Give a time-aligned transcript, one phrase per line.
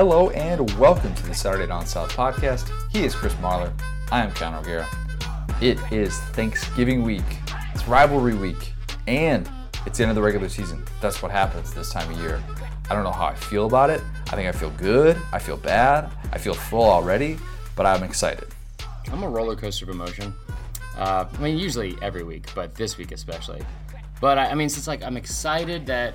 [0.00, 2.72] Hello and welcome to the Saturday Down South podcast.
[2.90, 3.70] He is Chris Marler.
[4.10, 4.88] I am Connor O'Gara.
[5.60, 7.22] It is Thanksgiving week.
[7.74, 8.72] It's rivalry week,
[9.06, 9.46] and
[9.84, 10.82] it's the end of the regular season.
[11.02, 12.42] That's what happens this time of year.
[12.88, 14.00] I don't know how I feel about it.
[14.28, 15.18] I think I feel good.
[15.34, 16.10] I feel bad.
[16.32, 17.36] I feel full already,
[17.76, 18.48] but I'm excited.
[19.12, 20.32] I'm a roller coaster of emotion.
[20.96, 23.60] Uh, I mean, usually every week, but this week especially.
[24.18, 26.14] But I, I mean, it's like I'm excited that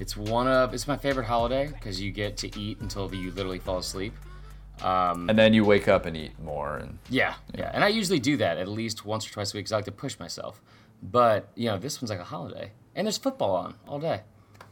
[0.00, 3.58] it's one of it's my favorite holiday because you get to eat until you literally
[3.58, 4.14] fall asleep.
[4.82, 8.18] Um, And then you wake up and eat more, and yeah, yeah, and I usually
[8.20, 10.60] do that at least once or twice a week because I like to push myself.
[11.02, 14.20] But you know, this one's like a holiday, and there's football on all day.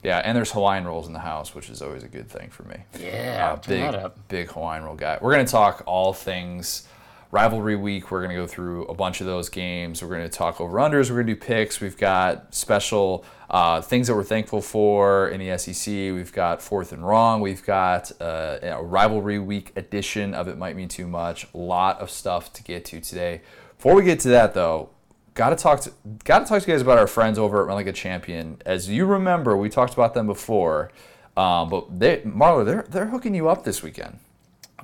[0.03, 2.65] yeah, and there's Hawaiian rolls in the house, which is always a good thing for
[2.65, 2.77] me.
[3.01, 5.17] Yeah, Uh, big, big Hawaiian roll guy.
[5.23, 6.87] We're going to talk all things
[7.35, 8.13] rivalry week.
[8.13, 10.01] We're going to go through a bunch of those games.
[10.01, 11.11] We're going to talk over unders.
[11.11, 11.81] We're going to do picks.
[11.81, 15.93] We've got special uh, things that we're thankful for in the SEC.
[15.93, 17.41] We've got fourth and wrong.
[17.41, 21.47] We've got uh, a rivalry week edition of It Might Mean Too Much.
[21.53, 23.43] A lot of stuff to get to today.
[23.77, 24.91] Before we get to that, though,
[25.35, 27.67] Got to talk to got to talk to you guys about our friends over at
[27.67, 28.63] Rent Like a Champion.
[28.65, 30.93] As you remember, we talked about them before,
[31.37, 34.21] um, but they, Marler, they're they're hooking you up this weekend.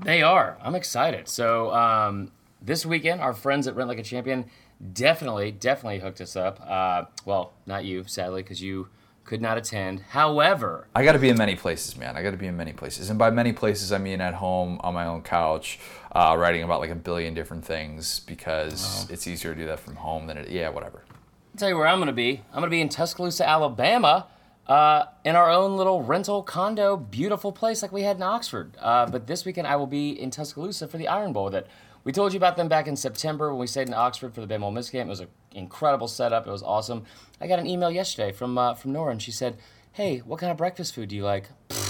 [0.03, 0.59] They are.
[0.61, 1.29] I'm excited.
[1.29, 2.33] So um,
[2.63, 4.47] this weekend, our friends at Rent Like a Champion
[4.93, 6.61] definitely, definitely hooked us up.
[6.67, 8.89] Uh, well, not you, sadly, because you
[9.25, 10.01] could not attend.
[10.01, 12.17] However, I got to be in many places, man.
[12.17, 14.81] I got to be in many places, and by many places, I mean at home
[14.83, 15.79] on my own couch,
[16.13, 19.97] uh, writing about like a billion different things because it's easier to do that from
[19.97, 20.49] home than it.
[20.49, 21.05] Yeah, whatever.
[21.09, 22.43] I'll tell you where I'm going to be.
[22.53, 24.27] I'm going to be in Tuscaloosa, Alabama,
[24.67, 28.77] uh, in our own little rental condo, beautiful place like we had in Oxford.
[28.81, 31.51] Uh, but this weekend, I will be in Tuscaloosa for the Iron Bowl.
[31.51, 31.67] That
[32.05, 34.63] we told you about them back in September when we stayed in Oxford for the
[34.63, 35.07] Ole Miss game.
[35.07, 36.47] It was an incredible setup.
[36.47, 37.05] It was awesome.
[37.41, 39.59] I got an email yesterday from uh, from Nora, and she said,
[39.93, 41.49] "Hey, what kind of breakfast food do you like?"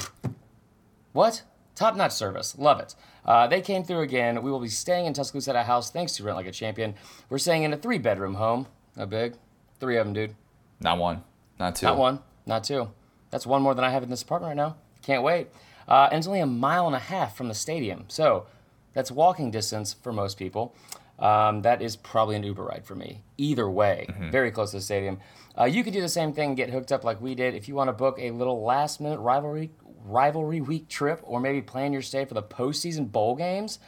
[1.12, 1.42] What?
[1.74, 2.56] Top notch service.
[2.56, 2.94] Love it.
[3.24, 4.42] Uh, they came through again.
[4.42, 6.94] We will be staying in Tuscaloosa at a house thanks to Rent Like a Champion.
[7.28, 8.66] We're staying in a three bedroom home.
[8.96, 9.34] How big?
[9.80, 10.36] Three of them, dude.
[10.80, 11.24] Not one,
[11.58, 11.86] not two.
[11.86, 12.90] Not one, not two.
[13.30, 14.76] That's one more than I have in this apartment right now.
[15.02, 15.48] Can't wait.
[15.88, 18.04] Uh, and it's only a mile and a half from the stadium.
[18.08, 18.46] So
[18.92, 20.74] that's walking distance for most people.
[21.18, 23.22] Um, that is probably an Uber ride for me.
[23.36, 25.18] Either way, very close to the stadium.
[25.58, 27.54] Uh, you could do the same thing get hooked up like we did.
[27.54, 29.70] If you want to book a little last minute rivalry
[30.02, 33.78] rivalry week trip or maybe plan your stay for the postseason bowl games,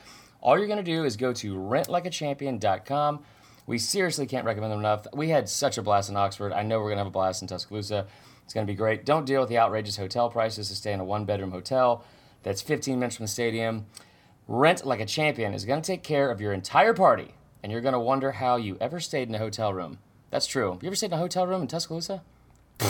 [0.43, 3.25] all you're going to do is go to rentlikeachampion.com.
[3.67, 5.07] We seriously can't recommend them enough.
[5.15, 6.53] We had such a blast in Oxford.
[6.53, 8.07] I know we're going to have a blast in Tuscaloosa.
[8.45, 9.07] It's going to be great.
[9.07, 12.05] Don't deal with the outrageous hotel prices to stay in a one bedroom hotel
[12.43, 13.87] that's 15 minutes from the stadium.
[14.53, 17.33] Rent Like a Champion is going to take care of your entire party,
[17.63, 19.99] and you're going to wonder how you ever stayed in a hotel room.
[20.31, 20.79] That's true.
[20.83, 22.23] You ever stayed in a hotel room in Tuscaloosa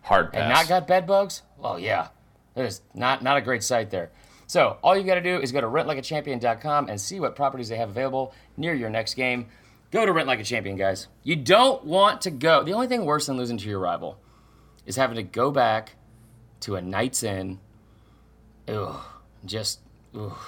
[0.00, 0.40] Hard pass.
[0.40, 1.42] and not got bed bugs?
[1.58, 2.08] Well, yeah.
[2.54, 4.10] There's not, not a great sight there.
[4.46, 7.76] So, all you got to do is go to rentlikeachampion.com and see what properties they
[7.76, 9.48] have available near your next game.
[9.90, 11.08] Go to Rent Like a Champion, guys.
[11.24, 12.64] You don't want to go.
[12.64, 14.18] The only thing worse than losing to your rival
[14.86, 15.96] is having to go back
[16.60, 17.60] to a Knights Inn.
[18.66, 18.98] Ugh.
[19.44, 19.80] Just,
[20.18, 20.38] ugh.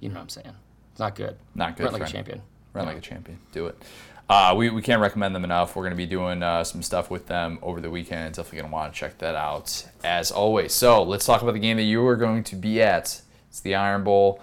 [0.00, 0.54] You know what I'm saying.
[0.92, 1.36] It's not good.
[1.54, 2.12] Not good, Rent Like a.
[2.12, 2.42] Champion.
[2.72, 3.38] Run like a champion.
[3.52, 3.82] Do it.
[4.28, 5.74] Uh, we, we can't recommend them enough.
[5.74, 8.36] We're going to be doing uh, some stuff with them over the weekend.
[8.36, 10.72] Definitely going to want to check that out as always.
[10.72, 13.22] So let's talk about the game that you are going to be at.
[13.48, 14.40] It's the Iron Bowl.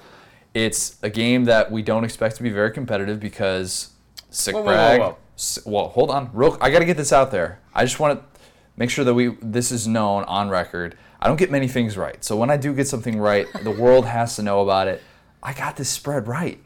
[0.53, 3.91] It's a game that we don't expect to be very competitive because
[4.29, 5.17] sick Whoa, whoa, whoa, whoa.
[5.65, 6.57] Well, hold on, real.
[6.59, 7.61] I got to get this out there.
[7.73, 8.41] I just want to
[8.75, 10.97] make sure that we this is known on record.
[11.21, 14.05] I don't get many things right, so when I do get something right, the world
[14.05, 15.01] has to know about it.
[15.41, 16.59] I got this spread right.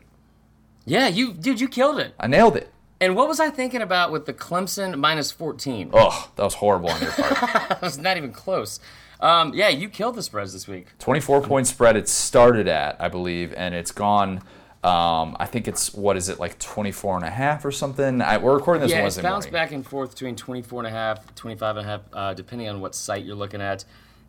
[0.86, 2.14] Yeah, you, dude, you killed it.
[2.20, 2.72] I nailed it.
[3.00, 5.92] And what was I thinking about with the Clemson minus 14?
[5.94, 7.32] Ugh, that was horrible on your part.
[7.70, 8.80] That was not even close.
[9.20, 10.88] Um, yeah, you killed the spreads this week.
[11.00, 14.42] 24 point spread it started at, I believe, and it's gone.
[14.84, 18.20] Um, I think it's, what is it, like 24 and a half or something?
[18.22, 19.54] I, we're recording this Yeah, it's Wednesday bounced morning.
[19.66, 22.82] back and forth between 24 and a half, 25 and a half, uh, depending on
[22.82, 23.86] what site you're looking at.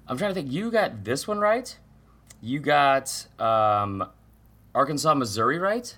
[0.08, 0.52] I'm trying to think.
[0.52, 1.74] You got this one right.
[2.42, 4.04] You got um,
[4.74, 5.96] Arkansas, Missouri right.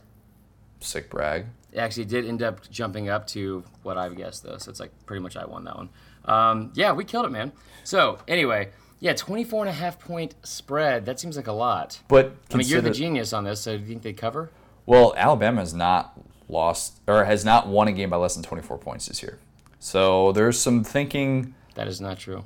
[0.81, 1.47] Sick brag.
[1.73, 4.93] It actually did end up jumping up to what I've guessed though, so it's like
[5.07, 5.89] pretty much I won that one.
[6.25, 7.53] Um, yeah, we killed it, man.
[7.85, 11.05] So anyway, yeah, 24 and a half point spread.
[11.07, 12.01] That seems like a lot.
[12.09, 14.51] But I mean, you're the genius on this, so do you think they cover?
[14.87, 16.19] Well, Alabama has not
[16.49, 19.39] lost or has not won a game by less than 24 points this year.
[19.79, 21.55] So there's some thinking.
[21.75, 22.45] That is not true.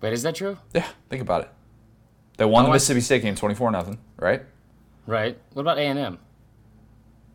[0.00, 0.58] Wait, is that true?
[0.74, 1.50] Yeah, think about it.
[2.36, 4.42] They won the Oh, Mississippi State game 24 nothing, right?
[5.06, 5.38] Right.
[5.52, 6.18] What about A and M?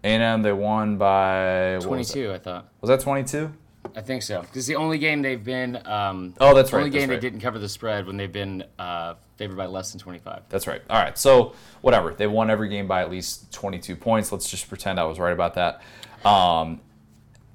[0.03, 2.69] A&M they won by 22, I thought.
[2.81, 3.53] was that 22?
[3.95, 4.41] I think so.
[4.41, 5.75] Because the only game they've been.
[5.88, 7.15] Um, Oh, that's right, The Only game right.
[7.15, 10.44] they didn't cover the spread when they've been uh, favored by less than 25.
[10.50, 10.81] That's right.
[10.89, 11.18] All right.
[11.18, 12.13] So whatever.
[12.13, 14.31] They won every game by at least 22 points.
[14.31, 15.81] Let's just pretend I was right about that.
[16.23, 16.79] Um,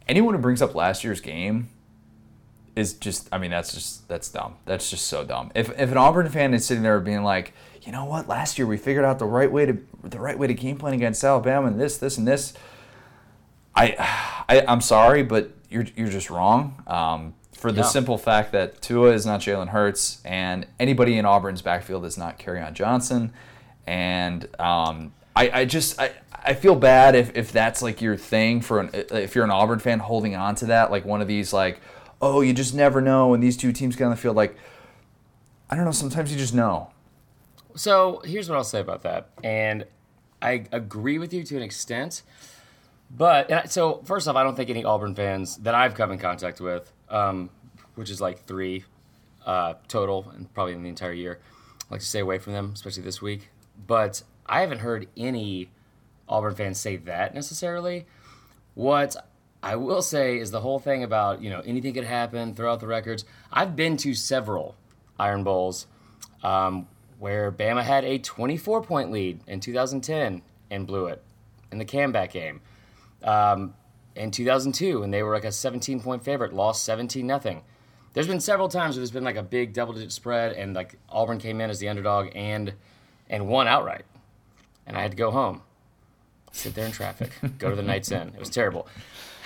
[0.09, 1.69] anyone who brings up last year's game
[2.77, 3.29] is just.
[3.33, 4.55] I mean, that's just that's dumb.
[4.67, 5.51] That's just so dumb.
[5.55, 7.53] If if an Auburn fan is sitting there being like,
[7.83, 10.47] you know what, last year we figured out the right way to the right way
[10.47, 12.53] to game plan against Alabama and this this and this.
[13.75, 13.95] I,
[14.49, 16.83] I I'm sorry, but you're you're just wrong.
[16.87, 17.87] Um, for the Yeah.
[17.87, 22.39] simple fact that Tua is not Jalen Hurts, and anybody in Auburn's backfield is not
[22.39, 23.33] Kerryon Johnson,
[23.87, 26.11] and um, I, I just I,
[26.45, 29.79] I feel bad if, if that's like your thing for an if you're an Auburn
[29.79, 31.81] fan holding on to that like one of these like
[32.21, 34.57] oh you just never know when these two teams get on the field like
[35.69, 36.91] I don't know sometimes you just know
[37.75, 39.85] So here's what I'll say about that, and
[40.41, 42.23] I agree with you to an extent.
[43.11, 46.61] But so first off, I don't think any Auburn fans that I've come in contact
[46.61, 47.51] with, um,
[47.95, 48.85] which is like three
[49.45, 51.39] uh, total, and probably in the entire year,
[51.91, 53.51] like to stay away from them, especially this week.
[53.87, 55.71] But I haven't heard any
[56.29, 58.07] Auburn fans say that necessarily.
[58.75, 59.17] What
[59.67, 62.79] I will say is the whole thing about you know anything could happen, throw out
[62.79, 63.25] the records.
[63.53, 64.77] I've been to several
[65.19, 65.89] Iron Bowls
[66.45, 66.87] um,
[67.19, 71.21] where Bama had a 24 point lead in 2010 and blew it
[71.73, 72.61] in the comeback game.
[73.25, 73.75] Um,
[74.15, 77.63] in 2002, and they were like a 17 point favorite, lost 17 nothing.
[78.13, 80.95] There's been several times where there's been like a big double digit spread, and like
[81.09, 82.73] Auburn came in as the underdog and
[83.29, 84.05] and won outright,
[84.87, 85.63] and I had to go home,
[86.53, 88.29] sit there in traffic, go to the Knights Inn.
[88.33, 88.87] It was terrible.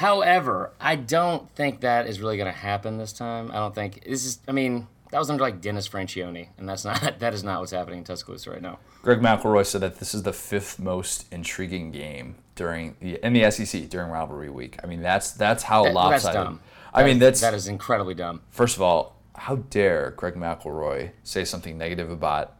[0.00, 3.50] However, I don't think that is really going to happen this time.
[3.50, 4.38] I don't think this is.
[4.49, 7.73] I mean, that was under like Dennis Franchione, and that's not that is not what's
[7.73, 8.79] happening in Tuscaloosa right now.
[9.02, 13.50] Greg McElroy said that this is the fifth most intriguing game during the in the
[13.50, 14.79] SEC during rivalry week.
[14.82, 16.35] I mean, that's that's how That- that's lopsided.
[16.35, 16.61] dumb.
[16.94, 18.41] I mean, that's that is incredibly dumb.
[18.49, 22.55] first of all, how dare Greg McElroy say something negative about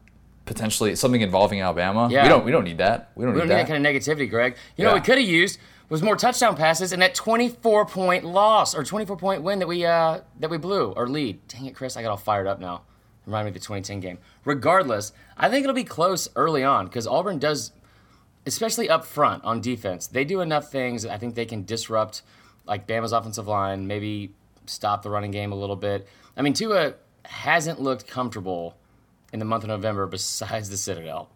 [0.45, 2.07] potentially something involving Alabama?
[2.11, 2.23] Yeah.
[2.25, 3.13] We don't we don't need that.
[3.15, 3.67] We don't We need don't need that.
[3.69, 4.57] that kind of negativity, Greg.
[4.77, 4.95] You know Yeah.
[4.95, 5.59] what we could have used
[5.91, 9.85] was more touchdown passes and that 24 point loss or 24 point win that we
[9.85, 11.47] uh, that we blew or lead.
[11.49, 11.97] Dang it, Chris!
[11.97, 12.83] I got all fired up now.
[13.27, 14.19] Remind me of the 2010 game.
[14.47, 17.73] Regardless, I think it'll be close early on because Auburn does,
[18.47, 21.05] especially up front on defense, they do enough things.
[21.05, 22.23] I think they can disrupt
[22.67, 24.33] like Bama's offensive line, maybe
[24.67, 26.09] stop the running game a little bit.
[26.37, 26.95] I mean, Tua
[27.25, 28.77] hasn't looked comfortable
[29.33, 31.29] in the month of November besides the Citadel.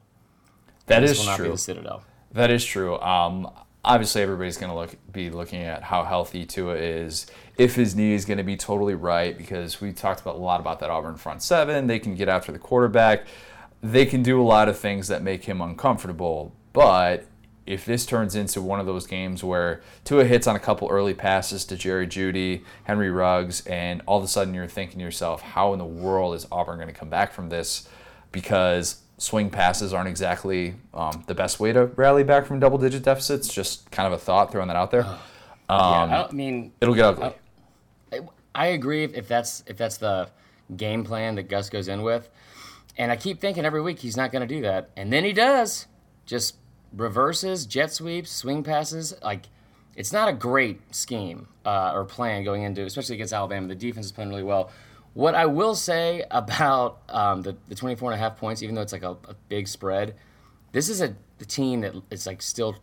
[0.87, 1.53] that This is will not be true.
[1.53, 2.03] the Citadel.
[2.33, 2.99] That is true.
[3.01, 3.51] Um,
[3.85, 7.27] obviously, everybody's going to look be looking at how healthy Tua is,
[7.57, 10.61] if his knee is going to be totally right, because we talked about a lot
[10.61, 11.87] about that Auburn front seven.
[11.87, 13.27] They can get after the quarterback.
[13.83, 16.55] They can do a lot of things that make him uncomfortable.
[16.73, 17.27] But
[17.67, 21.15] if this turns into one of those games where Tua hits on a couple early
[21.15, 25.41] passes to Jerry Jeudy, Henry Ruggs, and all of a sudden you're thinking to yourself,
[25.41, 27.89] how in the world is Auburn going to come back from this?
[28.33, 33.03] Because swing passes aren't exactly um, the best way to rally back from double digit
[33.03, 33.53] deficits.
[33.53, 35.03] Just kind of a thought, throwing that out there.
[35.03, 35.19] yeah,
[35.69, 37.33] Um, I, I mean, It'll get ugly.
[38.55, 40.29] I agree if, if that's if that's the
[40.77, 42.29] game plan that Gus goes in with,
[42.97, 45.33] and I keep thinking every week he's not going to do that, and then he
[45.33, 45.87] does.
[46.27, 46.57] Just
[46.93, 49.15] reverses, jet sweeps, swing passes.
[49.23, 49.47] Like
[49.97, 53.67] it's not a great scheme uh, or plan going into, especially against Alabama.
[53.69, 54.71] The defense is playing really well.
[55.15, 58.83] What I will say about um, the, the 24 and a half points, even though
[58.83, 60.15] it's like a, a big spread,
[60.73, 62.77] this is a the team that is like still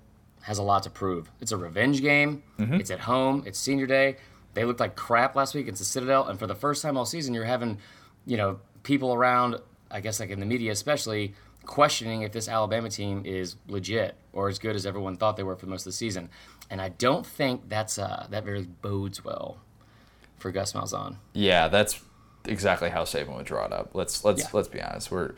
[0.43, 1.31] has a lot to prove.
[1.39, 2.43] It's a revenge game.
[2.79, 3.43] It's at home.
[3.45, 4.17] It's senior day.
[4.53, 7.05] They looked like crap last week It's the Citadel, and for the first time all
[7.05, 7.77] season, you're having,
[8.25, 9.55] you know, people around.
[9.89, 11.33] I guess like in the media, especially
[11.65, 15.55] questioning if this Alabama team is legit or as good as everyone thought they were
[15.55, 16.29] for most of the season.
[16.69, 19.57] And I don't think that's uh, that really bodes well
[20.39, 21.17] for Gus Malzahn.
[21.33, 22.01] Yeah, that's
[22.45, 23.91] exactly how Saban would draw it up.
[23.93, 24.49] Let's let's Yeah.
[24.53, 25.11] let's be honest.
[25.11, 25.33] We're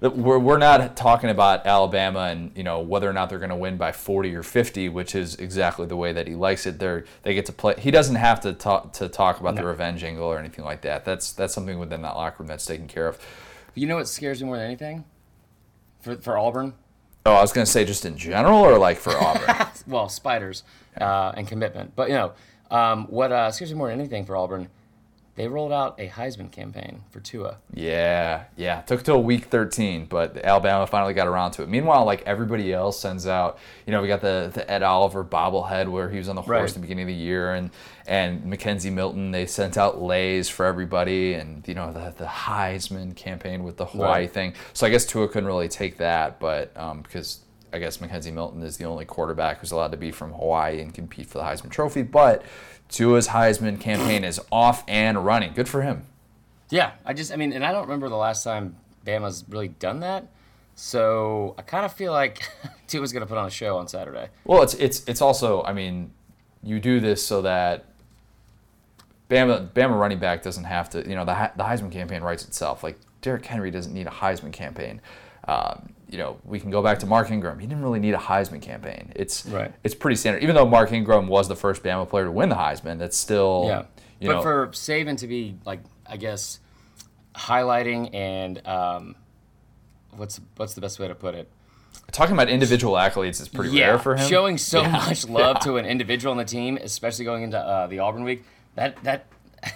[0.00, 3.56] we're we're not talking about Alabama and you know whether or not they're going to
[3.56, 6.78] win by 40 or 50, which is exactly the way that he likes it.
[6.78, 7.74] They're they get to play.
[7.78, 11.04] He doesn't have to talk to talk about the revenge angle or anything like that.
[11.04, 13.18] That's that's something within that locker room that's taken care of.
[13.74, 15.04] You know what scares me more than anything?
[16.00, 16.74] For, for Auburn?
[17.26, 19.66] Oh, I was going to say just in general or like for Auburn.
[19.86, 20.62] well, spiders
[21.00, 21.96] uh, and commitment.
[21.96, 22.32] But you know,
[22.70, 24.68] um, what uh, scares me more than anything for Auburn,
[25.36, 27.58] they rolled out a Heisman campaign for Tua.
[27.72, 28.80] Yeah, yeah.
[28.80, 31.68] Took till week 13, but Alabama finally got around to it.
[31.68, 35.88] Meanwhile, like everybody else sends out, you know, we got the, the Ed Oliver bobblehead
[35.88, 36.68] where he was on the horse Right.
[36.68, 37.70] at the beginning of the year, and
[38.08, 39.30] and McKenzie Milton.
[39.30, 43.84] They sent out leis for everybody, and you know the the Heisman campaign with the
[43.86, 44.30] Hawaii Right.
[44.32, 44.54] thing.
[44.72, 47.40] So I guess Tua couldn't really take that, but um, because
[47.72, 50.94] I guess McKenzie Milton is the only quarterback who's allowed to be from Hawaii and
[50.94, 52.02] compete for the Heisman Trophy.
[52.02, 52.42] But
[52.88, 55.52] Tua's Heisman campaign is off and running.
[55.52, 56.06] Good for him.
[56.70, 60.00] Yeah, I just, I mean, and I don't remember the last time Bama's really done
[60.00, 60.26] that.
[60.74, 62.42] So I kind of feel like
[62.86, 64.28] Tua's going to put on a show on Saturday.
[64.44, 66.12] Well, it's it's it's also, I mean,
[66.62, 67.86] you do this so that
[69.30, 72.84] Bama Bama running back doesn't have to, you know, the the Heisman campaign writes itself.
[72.84, 75.00] Like Derrick Henry doesn't need a Heisman campaign.
[75.48, 77.58] Um, you know, we can go back to Mark Ingram.
[77.58, 79.12] He didn't really need a Heisman campaign.
[79.16, 79.72] It's Right.
[79.82, 80.42] it's pretty standard.
[80.42, 83.64] Even though Mark Ingram was the first Bama player to win the Heisman, that's still
[83.66, 83.82] Yeah.
[84.20, 86.60] you but know for Saban to be like, I guess,
[87.34, 89.16] highlighting and um,
[90.16, 91.50] what's what's the best way to put it?
[92.12, 94.28] talking about individual accolades is pretty rare for him.
[94.28, 94.90] showing so Yeah.
[94.92, 95.64] much love Yeah.
[95.64, 98.44] to an individual on the team, especially going into uh, the Auburn week.
[98.76, 99.26] That that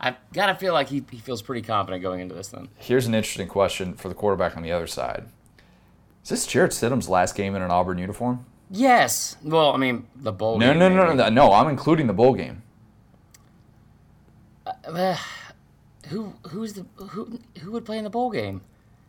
[0.00, 2.48] I gotta feel like he, he feels pretty confident going into this.
[2.48, 5.24] Then Here's an interesting question for the quarterback on the other side.
[6.24, 8.44] Is this Jarrett Stidham's last game in an Auburn uniform?
[8.70, 10.58] yes, well, I mean the bowl.
[10.58, 11.18] No, game, no, no, no, maybe.
[11.18, 11.52] no, no.
[11.52, 12.62] I'm including the bowl game.
[14.66, 15.16] Uh,
[16.08, 18.62] who who's the who who would play in the bowl game?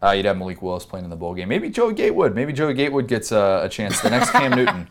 [0.03, 1.47] Uh, you'd have Malik Willis playing in the bowl game.
[1.47, 2.35] Maybe Joey Gatewood.
[2.35, 4.01] Maybe Joey Gatewood gets uh, a chance.
[4.01, 4.87] The next Cam Newton.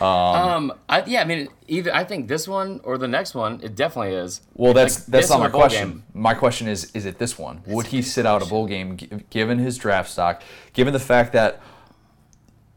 [0.00, 3.74] Um, I, yeah, I mean, either I think this one or the next one, it
[3.74, 4.40] definitely is.
[4.54, 5.88] Well, that's Like, that's not my question.
[5.90, 6.02] game.
[6.14, 7.62] My question is: Is it this one?
[7.66, 10.42] Would he sit out a bowl game, gi- given his draft stock,
[10.72, 11.60] given the fact that?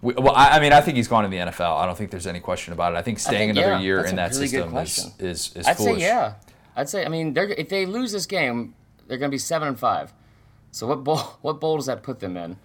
[0.02, 1.78] we- Well, I, I mean, I think he's gone to the NFL.
[1.78, 2.98] I don't think there's any question about it.
[2.98, 5.78] I think staying think, another yeah, year in that really system is, is is I'd
[5.78, 6.02] foolish.
[6.02, 6.34] say yeah.
[6.76, 8.74] I'd say I mean they're if they lose this game,
[9.08, 10.14] they're gonna be seven and five.
[10.72, 12.58] So what bowl what bowl does that put them in?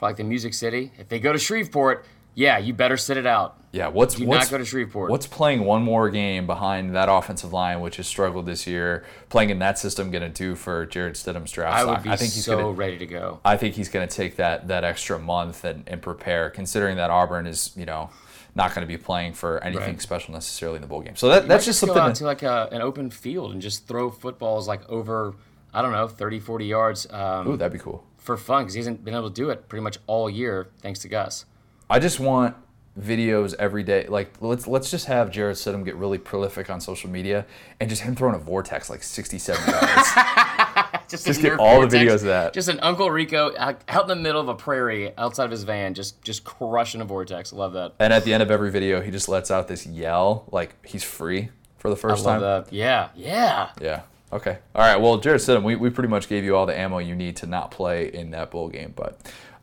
[0.00, 0.92] Like the Music City.
[0.98, 2.04] If they go to Shreveport,
[2.36, 3.56] yeah, you better sit it out.
[3.72, 5.10] Yeah, what's Do what's not go to Shreveport.
[5.10, 9.50] what's playing one more game behind that offensive line, which has struggled this year, playing
[9.50, 11.96] in that system, going to do for Jarrett Stidham's draft I stock?
[11.98, 12.70] would be I think he's so to.
[12.70, 13.40] ready to go.
[13.44, 17.10] I think he's going to take that that extra month and, and prepare, considering that
[17.10, 18.08] Auburn is you know
[18.54, 20.00] not going to be playing for anything Right.
[20.00, 21.16] special necessarily in the bowl game.
[21.16, 22.02] So that, that's just go something.
[22.02, 25.34] out to- to like a, an open field and just throw footballs like over
[25.74, 28.02] I don't know 30, 40 yards um, ooh, that'd be cool.
[28.16, 31.00] for fun because he hasn't been able to do it pretty much all year thanks
[31.00, 31.44] to Gus.
[31.88, 32.56] I just want
[32.98, 34.06] videos every day.
[34.08, 37.46] Like let's let's just have Jarrett Stidham get really prolific on social media
[37.80, 40.08] and just him throwing a vortex like 60, 70 yards.
[41.08, 42.52] Just, Just get all the videos of that.
[42.52, 45.62] Just an Uncle Rico out out in the middle of a prairie outside of his
[45.62, 47.52] van, just just crushing a vortex.
[47.52, 47.92] Love that.
[48.00, 51.04] And at the end of every video, he just lets out this yell, like he's
[51.04, 52.64] free for the I first love time.
[52.64, 52.72] that.
[52.72, 53.70] Yeah, yeah.
[53.80, 54.02] Yeah.
[54.32, 54.58] Okay.
[54.74, 55.00] All right.
[55.00, 57.46] Well, Jarrett Stidham, we, we pretty much gave you all the ammo you need to
[57.46, 59.16] not play in that bowl game, but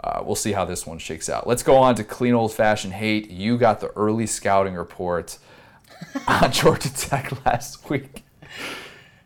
[0.04, 1.48] uh, we'll see how this one shakes out.
[1.48, 3.32] Let's go on to clean old fashioned hate.
[3.32, 5.38] You got the early scouting report
[6.28, 8.24] on Georgia Tech last week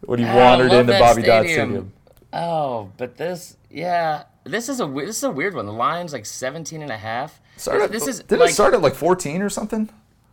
[0.01, 1.69] when he I wandered into Bobby Dodd stadium.
[1.69, 1.93] Stadium.
[2.33, 5.65] Oh, but this, yeah, this is a this is a weird one.
[5.65, 7.41] The line's like 17 and a half.
[7.55, 9.89] Started, this is did like, it start at like 14 or something?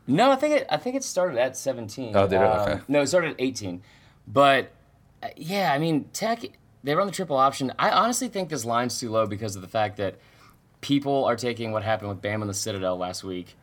[0.06, 0.66] No, I think it.
[0.68, 2.14] I think it started at 17.
[2.14, 2.44] Oh, did it?
[2.44, 2.80] Okay.
[2.88, 3.82] No, it started at 18.
[4.26, 4.72] But
[5.22, 6.44] uh, yeah, I mean, Tech
[6.82, 7.72] they run the triple option.
[7.78, 10.16] I honestly think this line's too low because of the fact that
[10.84, 13.56] people are taking what happened with Bam and the Citadel last week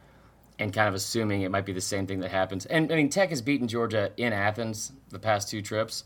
[0.58, 2.66] and kind of assuming it might be the same thing that happens.
[2.66, 6.04] And I mean, Tech has beaten Georgia in Athens the past two trips.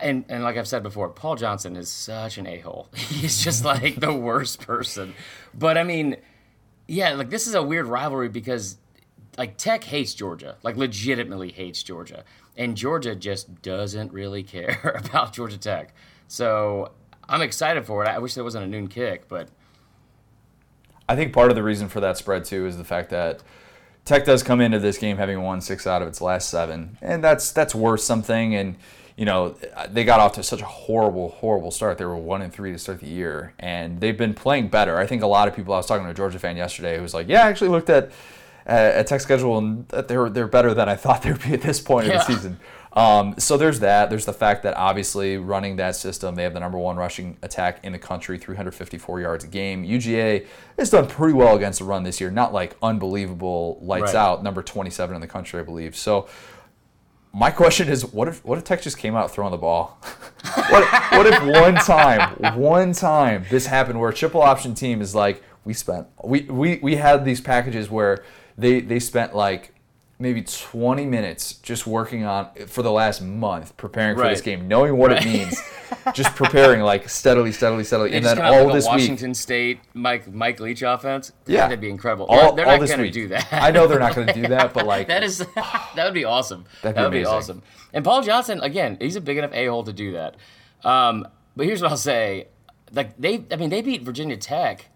[0.00, 2.88] And, and like I've said before, Paul Johnson is such an a hole.
[2.96, 5.14] He's just like the worst person.
[5.54, 6.16] But I mean,
[6.88, 8.78] yeah, like this is a weird rivalry because
[9.38, 12.24] like Tech hates Georgia, like legitimately hates Georgia,
[12.56, 15.94] and Georgia just doesn't really care about Georgia Tech.
[16.26, 16.90] So
[17.28, 18.08] I'm excited for it.
[18.08, 19.50] I wish there wasn't a noon kick, but
[21.08, 23.42] I think part of the reason for that spread too is the fact that
[24.04, 27.22] Tech does come into this game having won six out of its last seven, and
[27.22, 28.54] that's that's worth something.
[28.54, 28.76] And
[29.16, 29.56] you know
[29.88, 31.98] they got off to such a horrible, horrible start.
[31.98, 34.96] They were one and three to start the year, and they've been playing better.
[34.96, 35.74] I think a lot of people.
[35.74, 37.90] I was talking to a Georgia fan yesterday who was like, "Yeah, I actually looked
[37.90, 38.12] at
[38.68, 41.80] uh, at Tech schedule, and they're they're better than I thought they'd be at this
[41.80, 42.60] point in the season."
[42.96, 44.08] Um, so there's that.
[44.08, 47.84] There's the fact that obviously running that system, they have the number one rushing attack
[47.84, 49.84] in the country, 354 yards a game.
[49.84, 50.46] UGA
[50.78, 52.30] has done pretty well against the run this year.
[52.30, 54.16] Not like unbelievable lights Right.
[54.16, 55.94] out, number 27 in the country, I believe.
[55.94, 56.26] So
[57.34, 59.98] my question is, what if what if Tech just came out throwing the ball?
[60.70, 65.14] what, what if one time, one time this happened where a triple option team is
[65.14, 68.24] like, we spent we we, we had these packages where
[68.56, 69.74] they they spent like
[70.18, 74.96] maybe 20 minutes just working on for the last month preparing for this game, knowing
[74.96, 75.24] what Right.
[75.24, 75.60] it means,
[76.14, 79.00] just preparing like steadily, steadily, steadily, they and then all this a week.
[79.00, 81.32] Washington State Mike Mike Leach offense.
[81.46, 81.62] Yeah.
[81.62, 82.26] that'd be incredible.
[82.26, 83.12] All, they're all not going to week.
[83.12, 83.46] do that.
[83.52, 86.24] I know they're not going to do that, but like that is that would be
[86.24, 86.64] awesome.
[86.82, 87.62] That'd be that would be awesome.
[87.92, 90.36] And Paul Johnson, again, he's a big enough a hole to do that.
[90.84, 92.48] Um, but here's what I'll say:
[92.92, 94.86] like they, I mean, they beat Virginia Tech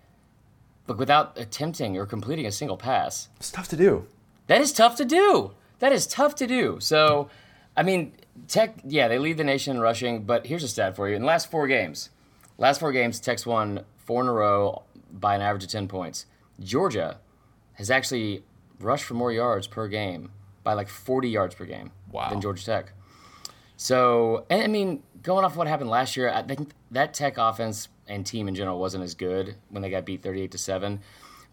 [0.87, 3.29] but without attempting or completing a single pass.
[3.37, 4.07] It's tough to do.
[4.51, 5.53] That is tough to do.
[5.79, 6.79] That is tough to do.
[6.81, 7.31] So,
[7.77, 8.15] I mean,
[8.49, 11.15] Tech, yeah, they lead the nation in rushing, but here's a stat for you.
[11.15, 12.11] In the last four games,
[12.59, 16.27] last four games, Tech's won four in a row by an average of 10 points.
[16.59, 17.19] Georgia
[17.75, 18.43] has actually
[18.81, 20.33] rushed for more yards per game
[20.65, 22.31] by like 40 yards per game Wow.
[22.31, 22.93] than Georgia Tech.
[23.77, 27.87] So, and I mean, going off what happened last year, I think that Tech offense
[28.09, 31.01] and team in general wasn't as good when they got beat 38 to 7.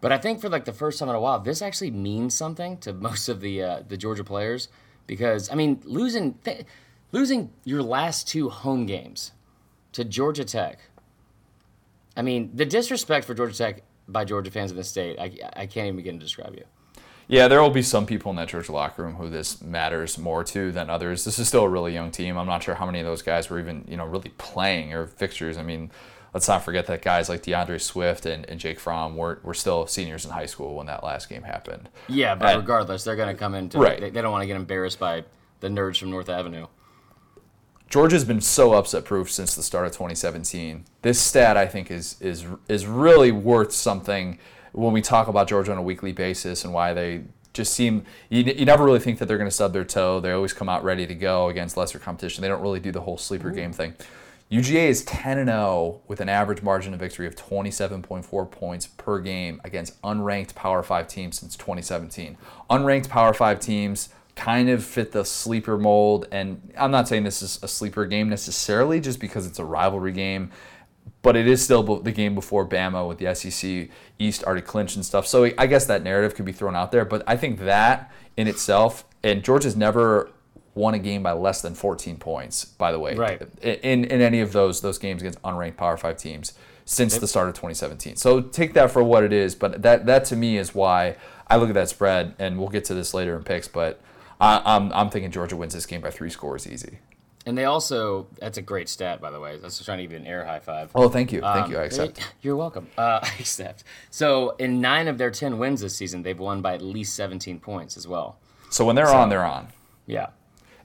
[0.00, 2.78] But I think for like the first time in a while, this actually means something
[2.78, 4.68] to most of the uh, the Georgia players
[5.06, 6.64] because I mean, losing th-
[7.12, 9.32] losing your last two home games
[9.92, 10.78] to Georgia Tech.
[12.16, 15.66] I mean, the disrespect for Georgia Tech by Georgia fans in the state, I, I
[15.66, 16.64] can't even begin to describe you.
[17.28, 20.42] Yeah, there will be some people in that Georgia locker room who this matters more
[20.44, 21.24] to than others.
[21.26, 22.38] This is still a really young team.
[22.38, 25.06] I'm not sure how many of those guys were even, you know, really playing or
[25.06, 25.58] fixtures.
[25.58, 25.90] I mean,
[26.38, 29.88] let's not forget that guys like D'Andre Swift and, and Jake Fromm were, were still
[29.88, 31.88] seniors in high school when that last game happened.
[32.06, 34.00] Yeah, but And- regardless, they're going to come into Right.
[34.00, 35.24] They, they don't want to get embarrassed by
[35.58, 36.68] the nerds from North Avenue.
[37.90, 40.84] Georgia's been so upset proof since the start of 2017.
[41.02, 44.38] This stat I think is is is really worth something
[44.72, 48.44] when we talk about Georgia on a weekly basis and why they just seem you,
[48.44, 50.20] you never really think that they're going to stub their toe.
[50.20, 52.42] They always come out ready to go against lesser competition.
[52.42, 53.94] They don't really do the whole sleeper game thing.
[54.50, 59.18] UGA is 10 and 0 with an average margin of victory of 27.4 points per
[59.18, 62.38] game against unranked Power 5 teams since 2017.
[62.70, 67.42] Unranked Power 5 teams kind of fit the sleeper mold and I'm not saying this
[67.42, 70.50] is a sleeper game necessarily just because it's a rivalry game,
[71.20, 75.04] but it is still the game before Bama with the SEC East already clinched and
[75.04, 75.26] stuff.
[75.26, 78.48] So I guess that narrative could be thrown out there, but I think that in
[78.48, 80.30] itself and Georgia's never
[80.78, 83.42] won a game by less than 14 points, by the way Right.
[83.62, 86.52] in in any of those those games against unranked Power Five teams
[86.84, 88.16] since the start of 2017.
[88.16, 91.16] So take that for what it is, but that that to me is why
[91.48, 93.68] I look at that spread, and we'll get to this later in picks.
[93.68, 94.00] But
[94.40, 96.98] I, I'm I'm thinking Georgia wins this game by three scores easy.
[97.46, 99.56] And they also, that's a great stat, by the way.
[99.56, 100.90] That's just trying to give you an air high five.
[100.94, 101.78] Oh, thank you, thank Um, you.
[101.78, 102.16] I accept.
[102.16, 102.88] they- You're welcome.
[102.98, 103.84] Uh, I accept.
[104.10, 107.58] So, in nine of their 10 wins this season, they've won by at least 17
[107.60, 108.36] points as well.
[108.68, 109.68] So when they're on, they're on.
[110.06, 110.26] Yeah.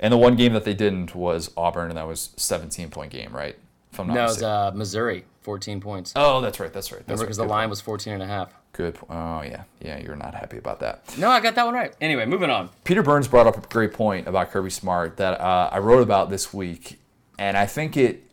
[0.03, 3.31] And the one game that they didn't was Auburn, and that was 17 point game,
[3.33, 3.57] right?
[3.91, 6.11] If I'm not No, it was uh, Missouri, 14 points.
[6.17, 6.73] oh, that's right.
[6.73, 6.99] That's right.
[6.99, 7.25] That's Remember, right.
[7.27, 7.69] because the line point.
[7.69, 8.53] was 14 and a half.
[8.73, 8.97] Good.
[9.09, 9.99] Oh yeah, yeah.
[9.99, 11.17] You're not happy about that.
[11.17, 11.95] No, I got that one right.
[12.01, 12.69] Anyway, moving on.
[12.83, 16.29] Peter Burns brought up a great point about Kirby Smart that uh, I wrote about
[16.29, 16.99] this week,
[17.39, 18.23] and I think it.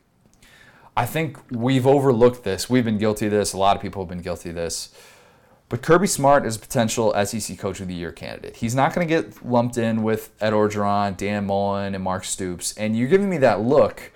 [0.96, 2.68] I think we've overlooked this.
[2.68, 3.52] We've been guilty of this.
[3.52, 4.92] A lot of people have been guilty of this.
[5.70, 8.56] But Kirby Smart is a potential SEC Coach of the Year candidate.
[8.56, 12.76] He's not going to get lumped in with Ed Orgeron, Dan Mullen, and Mark Stoops.
[12.76, 14.10] And you're giving me that look.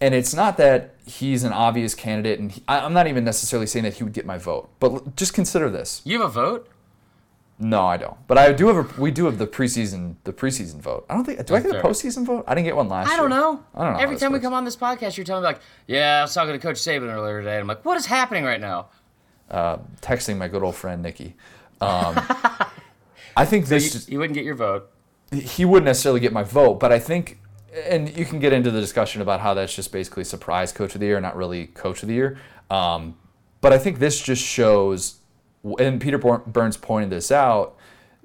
[0.00, 3.66] And it's not that he's an obvious candidate, and he, I- I'm not even necessarily
[3.66, 4.70] saying that he would get my vote.
[4.78, 6.02] But just consider this.
[6.04, 6.68] You have a vote?
[7.58, 8.16] No, I don't.
[8.26, 9.00] But I do have a.
[9.00, 10.14] We do have the preseason.
[10.24, 11.04] The preseason vote.
[11.10, 11.44] I don't think.
[11.44, 12.44] Do I get a postseason vote?
[12.48, 13.62] I didn't get one last I don't know.
[13.74, 13.98] I don't know.
[13.98, 14.44] Every time we works.
[14.44, 17.12] come on this podcast, you're telling me, like, yeah, I was talking to Coach Saban
[17.12, 17.56] earlier today.
[17.56, 18.88] And I'm like, what is happening right now?
[19.50, 21.36] Texting my good old friend Nikki.
[21.82, 22.14] Um,
[23.36, 23.84] I think this.
[23.86, 24.90] You, just- you wouldn't get your vote.
[25.32, 27.38] he wouldn't necessarily get my vote, but I think,
[27.86, 31.00] and you can get into the discussion about how that's just basically surprise coach of
[31.00, 32.38] the year, not really coach of the year.
[32.70, 33.16] Um,
[33.62, 35.20] but I think this just shows,
[35.78, 37.76] and Peter Burns pointed this out,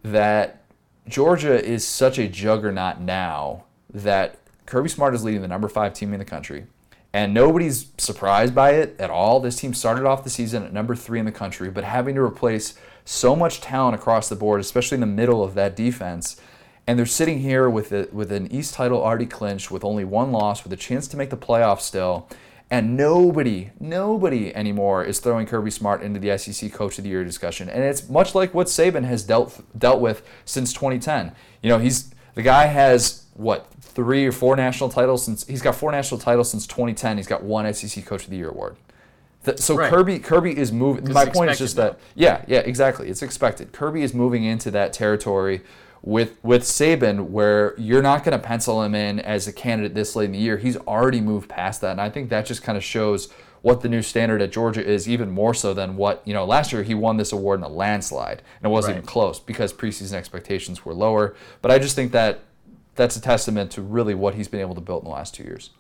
[0.04, 0.64] that
[1.08, 6.12] Georgia is such a juggernaut now that Kirby Smart is leading the number five team
[6.12, 6.66] in the country.
[7.16, 9.40] And nobody's surprised by it at all.
[9.40, 12.22] This team started off the season at number three in the country, but having to
[12.22, 12.74] replace
[13.06, 16.42] so much talent across the board, especially in the middle of that defense,
[16.86, 20.34] and they're sitting here with a, with an East title already clinched, with only one
[20.34, 22.28] loss, with a chance to make the playoffs still,
[22.70, 27.24] and nobody, nobody anymore is throwing Kirby Smart into the SEC Coach of the Year
[27.24, 27.70] discussion.
[27.70, 31.32] And it's much like what Saban has dealt dealt with since 2010.
[31.64, 35.76] You know, he's the guy has what three or four national titles since he's got
[35.76, 37.18] four national titles since 2010.
[37.18, 38.76] He's got one SEC Coach of the Year award.
[39.46, 39.90] Th- So Right.
[39.92, 41.12] Kirby Kirby is moving.
[41.12, 43.10] My point is just that yeah, yeah, exactly.
[43.10, 43.72] It's expected.
[43.72, 45.62] Kirby is moving into that territory
[46.02, 50.16] with with Saban where you're not going to pencil him in as a candidate this
[50.16, 50.58] late in the year.
[50.58, 53.30] He's already moved past that, and I think that just kind of shows
[53.66, 56.46] what the new standard at Georgia is, even more so than what you know.
[56.46, 58.98] Last year he won this award in a landslide, and it wasn't Right.
[59.00, 61.36] even close because preseason expectations were lower.
[61.64, 62.42] But I just think that
[62.94, 65.42] that's a testament to really what he's been able to build in the last two
[65.42, 65.72] years.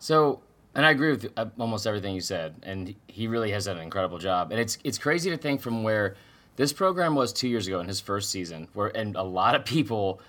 [0.00, 0.40] So,
[0.74, 3.84] and I agree with uh, almost everything you said, and he really has done an
[3.84, 4.50] incredible job.
[4.50, 6.16] And it's it's crazy to think from where
[6.56, 9.64] this program was two years ago in his first season, where and a lot of
[9.64, 10.20] people,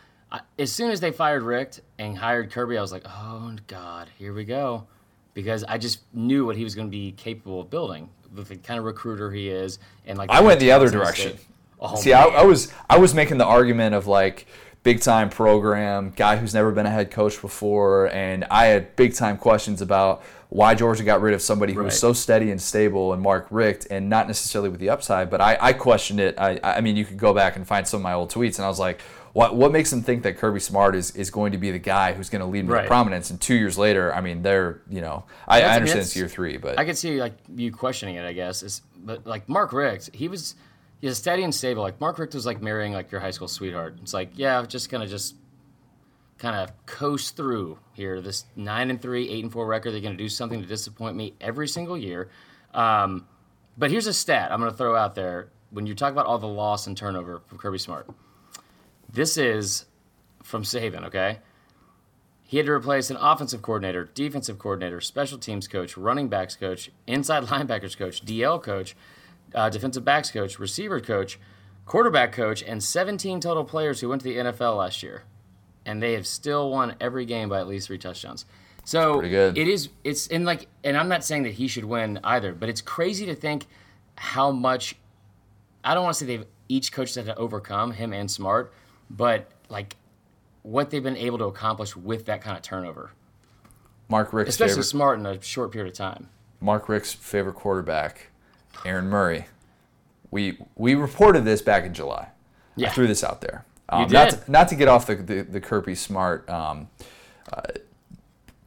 [0.60, 4.32] as soon as they fired Richt and hired Kirby, I was like, oh God, here
[4.32, 4.86] we go,
[5.34, 8.56] because I just knew what he was going to be capable of building the, the
[8.58, 11.38] kind of recruiter he is, and like I went the other direction.
[11.80, 12.24] Oh, See, I.
[12.24, 14.48] I was I was making the argument of like
[14.84, 19.14] big time program guy who's never been a head coach before, and I had big
[19.14, 23.14] time questions about why Georgia got rid of somebody who was so steady and stable
[23.14, 25.30] and Mark Richt, and not necessarily with the upside.
[25.30, 26.36] But I, I questioned it.
[26.38, 28.66] I I mean, you could go back and find some of my old tweets, and
[28.66, 29.02] I was like.
[29.34, 32.14] What, what makes them think that Kirby Smart is, is going to be the guy
[32.14, 32.82] who's going to lead them Right.
[32.84, 33.30] to prominence?
[33.30, 36.58] And two years later, I mean, they're you know, I, I understand it's year three,
[36.58, 38.26] but I could see like you questioning it.
[38.26, 40.56] I guess but like Mark Richt, he was
[41.00, 41.82] he's steady and stable.
[41.84, 43.98] Like Mark Richt was like marrying like your high school sweetheart.
[44.02, 45.36] It's like yeah, just gonna just
[46.38, 48.22] kind of coast through here.
[48.22, 49.92] This nine and three, eight and four record.
[49.92, 52.30] They're gonna do something to disappoint me every single year.
[52.74, 53.28] Um,
[53.78, 56.48] but here's a stat I'm gonna throw out there when you talk about all the
[56.48, 58.08] loss and turnover from Kirby Smart.
[59.12, 59.86] This is
[60.44, 61.40] from Saban, okay?
[62.44, 66.90] He had to replace an offensive coordinator, defensive coordinator, special teams coach, running backs coach,
[67.06, 68.96] inside linebackers coach, DL coach,
[69.54, 71.40] uh, defensive backs coach, receiver coach,
[71.86, 75.24] quarterback coach, and 17 total players who went to the NFL last year.
[75.86, 78.46] And they have still won every game by at least three touchdowns.
[78.84, 79.90] So it is.
[80.04, 83.26] It's in like, and I'm not saying that he should win either, but it's crazy
[83.28, 83.68] to think
[84.16, 84.96] how much.
[85.84, 88.74] I don't want to say they've each coach had to overcome him and Smart,
[89.10, 89.96] but like
[90.64, 93.12] what they've been able to accomplish with that kind of turnover,
[94.08, 96.30] Mark Richt's especially favorite Smart in a short period of time.
[96.62, 98.28] Mark Richt's favorite quarterback,
[98.86, 99.46] Aaron Murray.
[100.32, 102.28] We we reported this back in July.
[102.30, 102.32] I
[102.76, 102.92] Yeah.
[102.92, 103.66] threw this out there.
[103.90, 104.46] Um, You Not did.
[104.46, 106.90] to, not to get off the the, the Kirby Smart um,
[107.52, 107.62] uh,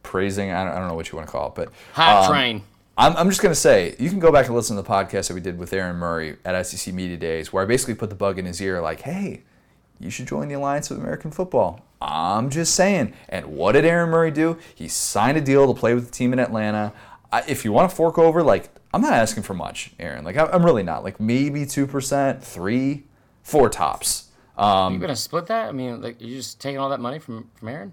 [0.02, 0.50] praising.
[0.52, 2.62] I don't, I don't know what you want to call it, but Hot um, train.
[2.98, 5.28] I'm, I'm just going to say, you can go back and listen to the podcast
[5.28, 8.16] that we did with Aaron Murray at SEC Media Days, where I basically put the
[8.16, 9.42] bug in his ear, like, hey,
[10.02, 11.80] you should join the Alliance of American Football.
[12.00, 13.14] I'm just saying.
[13.28, 14.58] And what did Aaron Murray do?
[14.74, 16.92] He signed a deal to play with the team in Atlanta.
[17.30, 20.24] I, if you want to fork over, like, I'm not asking for much, Aaron.
[20.24, 21.04] Like, I, I'm really not.
[21.04, 23.04] Like, maybe 2%, 3
[23.44, 24.28] 4 tops.
[24.58, 25.68] Um, you gonna split that?
[25.68, 27.92] I mean, like you're just taking all that money from from Aaron?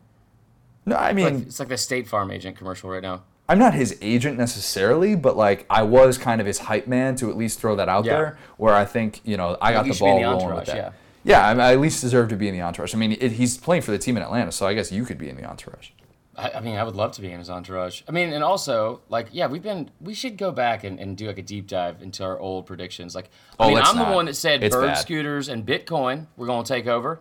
[0.86, 3.24] no, I Like, mean, it's like the State Farm agent commercial right now.
[3.48, 7.30] I'm not his agent necessarily, but like I was kind of his hype man to
[7.32, 8.14] at least throw that out Yeah.
[8.14, 8.38] there.
[8.58, 10.76] Where I think you know I got the ball the rolling with that.
[10.76, 10.92] Yeah,
[11.26, 12.94] I, mean, I at least deserve to be in the entourage.
[12.96, 15.18] I mean, it, he's playing for the team in Atlanta, so I guess you could
[15.18, 15.90] be in the entourage.
[16.38, 18.02] I, I mean, I would love to be in his entourage.
[18.08, 21.28] I mean, and also, like, yeah, we've been, we should go back and, and do
[21.28, 23.14] like a deep dive into our old predictions.
[23.16, 23.30] Like,
[23.60, 24.10] I Oh, mean, I'm not.
[24.10, 24.94] the one that said It's bird bad.
[24.96, 27.20] scooters and Bitcoin were going to take over.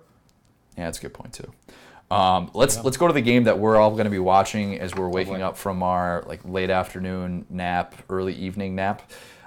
[0.77, 1.53] Yeah, that's a good point too.
[2.11, 4.95] Um, let's let's go to the game that we're all going to be watching as
[4.95, 9.03] we're waking up from our like late afternoon nap, early evening nap.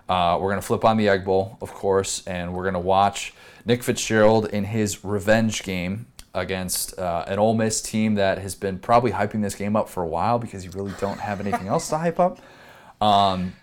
[0.07, 2.79] Uh, we're going to flip on the Egg Bowl, of course, and we're going to
[2.79, 3.33] watch
[3.65, 8.79] Nick Fitzgerald in his revenge game against uh, an Ole Miss team that has been
[8.79, 11.89] probably hyping this game up for a while because you really don't have anything else
[11.89, 12.39] to hype up.
[13.01, 13.53] Um,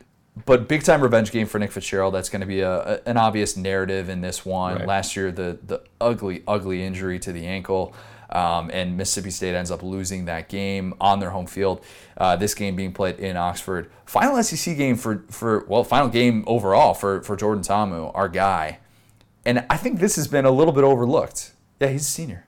[0.46, 2.14] but big time revenge game for Nick Fitzgerald.
[2.14, 4.76] That's going to be a, a- an obvious narrative in this one.
[4.76, 4.86] Right.
[4.86, 7.92] Last year, the the ugly, ugly injury to the ankle,
[8.30, 11.82] um, and Mississippi State ends up losing that game on their home field.
[12.16, 13.90] Uh, this game being played in Oxford.
[14.04, 18.78] Final SEC game for for well, final game overall for for Jordan Ta'amu, our guy.
[19.48, 21.52] And I think this has been a little bit overlooked.
[21.80, 22.44] Yeah, he's a senior.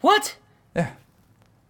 [0.00, 0.36] What?
[0.74, 0.92] Yeah,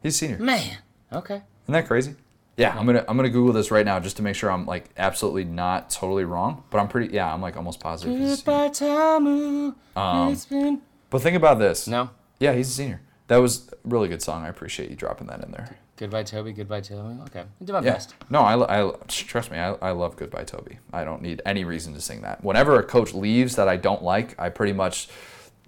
[0.00, 0.38] he's a senior.
[0.38, 0.78] Man.
[1.12, 1.42] Okay.
[1.64, 2.14] Isn't that crazy?
[2.56, 4.84] Yeah, I'm gonna I'm gonna Google this right now just to make sure I'm like
[4.96, 6.62] absolutely not totally wrong.
[6.70, 8.16] But I'm pretty yeah, I'm like almost positive.
[8.16, 8.68] he's a senior.
[8.68, 9.74] Goodbye, Ta'amu.
[9.96, 10.82] Um, it's been.
[11.10, 11.88] But think about this.
[11.88, 12.10] No.
[12.38, 13.00] Yeah, he's a senior.
[13.26, 14.44] That was a really good song.
[14.44, 15.78] I appreciate you dropping that in there.
[16.00, 16.52] Goodbye, Toby.
[16.52, 17.20] Goodbye, Toby.
[17.26, 17.40] Okay.
[17.40, 17.92] I did my Yeah.
[17.92, 18.14] best.
[18.30, 18.54] No, I,
[18.88, 19.58] I trust me.
[19.58, 20.78] I, I love Goodbye Toby.
[20.94, 22.42] I don't need any reason to sing that.
[22.42, 25.08] Whenever a coach leaves that I don't like, I pretty much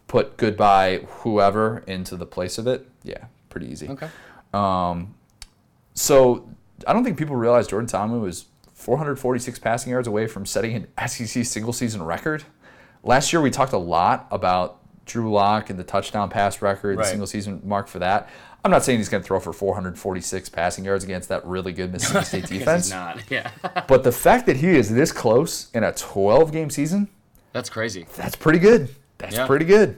[0.09, 2.89] put Goodbye whoever into the place of it.
[3.03, 3.91] Yeah, pretty easy.
[3.91, 4.09] Okay.
[4.55, 5.15] Um,
[5.95, 6.49] So
[6.87, 10.87] I don't think people realize Jordan Ta'amu is 446 passing yards away from setting an
[11.09, 12.45] SEC single season record.
[13.05, 17.05] Last year we talked a lot about Drew Lock and the touchdown pass record, the
[17.05, 18.31] single season mark for that.
[18.65, 21.91] I'm not saying he's going to throw for 446 passing yards against that really good
[21.93, 23.21] Mississippi State defense, not.
[23.31, 23.51] Yeah.
[23.89, 27.09] but the fact that he is this close in a 12 game season,
[27.53, 28.07] That's crazy.
[28.17, 28.89] that's pretty good.
[29.19, 29.47] That's Yeah.
[29.47, 29.97] pretty good.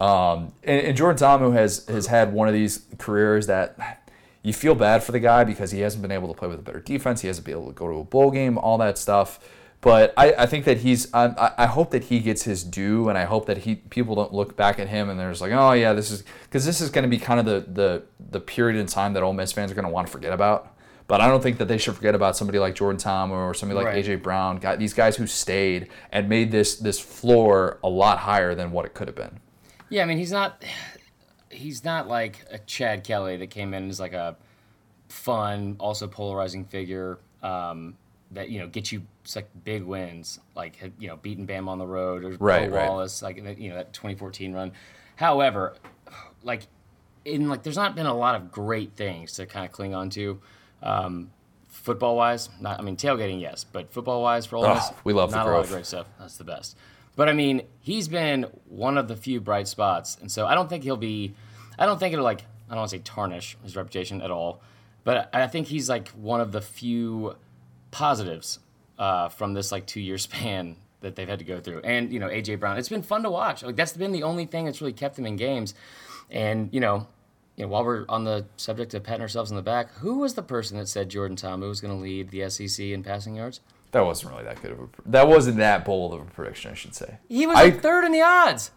[0.00, 4.00] Um, and, and Jordan Ta'amu has has had one of these careers that
[4.42, 6.62] you feel bad for the guy because he hasn't been able to play with a
[6.62, 7.20] better defense.
[7.20, 9.40] He hasn't been able to go to a bowl game, all that stuff.
[9.80, 11.12] But I, I think that he's.
[11.14, 14.32] I, I- hope that he gets his due, and I hope that he people don't
[14.34, 16.90] look back at him and they're just like, oh yeah, this is because this is
[16.90, 19.70] going to be kind of the the the period in time that Ole Miss fans
[19.70, 20.74] are going to want to forget about.
[21.06, 23.76] But I don't think that they should forget about somebody like Jordan Ta'amu or somebody
[23.76, 24.04] like Right.
[24.04, 24.58] AJ Brown.
[24.58, 28.84] Got these guys who stayed and made this this floor a lot higher than what
[28.84, 29.38] it could have been.
[29.90, 30.62] Yeah, I mean, he's not.
[31.50, 34.36] He's not like a Chad Kelly that came in as like a
[35.08, 37.18] fun, also polarizing figure.
[37.42, 37.96] Um,
[38.32, 39.02] that you know get you
[39.34, 42.88] like big wins, like you know beating Bam on the road or Right, Bo right.
[42.88, 44.72] Wallace, like you know that 2014 run.
[45.16, 45.74] However,
[46.42, 46.66] like
[47.24, 50.10] in like there's not been a lot of great things to kind of cling on
[50.10, 50.40] to.
[50.82, 51.30] Um,
[51.68, 55.12] football wise, not I mean tailgating yes, but football wise for Ole Oh, Miss, we
[55.12, 56.06] love the not a lot of great stuff.
[56.18, 56.76] That's the best.
[57.16, 60.68] But I mean, he's been one of the few bright spots, and so I don't
[60.68, 61.34] think he'll be.
[61.78, 62.42] I don't think it'll like.
[62.68, 64.60] I don't want to say tarnish his reputation at all,
[65.02, 67.34] but I think he's like one of the few
[67.90, 68.58] positives
[68.98, 71.80] uh, from this like two year span that they've had to go through.
[71.80, 73.62] And you know, AJ Brown, it's been fun to watch.
[73.62, 75.74] Like that's been the only thing that's really kept them in games.
[76.30, 77.06] And you know,
[77.56, 80.34] you know, while we're on the subject of patting ourselves on the back, who was
[80.34, 83.60] the person that said Jordan Ta'amu was going to lead the SEC in passing yards?
[83.90, 84.88] That wasn't really that good of a.
[85.06, 87.18] That wasn't that bold of a prediction, I should say.
[87.28, 88.70] He was I, like third in the odds.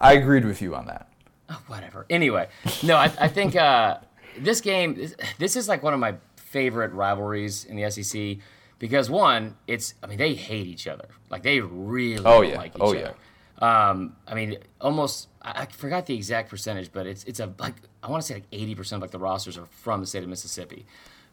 [0.00, 1.08] I agreed with you on that.
[1.50, 2.06] Oh, whatever.
[2.08, 2.48] Anyway,
[2.82, 3.98] no, I, I think uh,
[4.38, 6.14] this game, this is like one of my
[6.54, 8.38] favorite rivalries in the SEC
[8.78, 12.56] because one, it's I mean they hate each other, like they really Oh, don't yeah.
[12.56, 13.14] like each Oh, other.
[13.60, 17.74] Um, I mean, almost I, I forgot the exact percentage, but it's it's a like
[18.02, 20.22] I want to say like eighty percent of like the rosters are from the state
[20.22, 20.86] of Mississippi.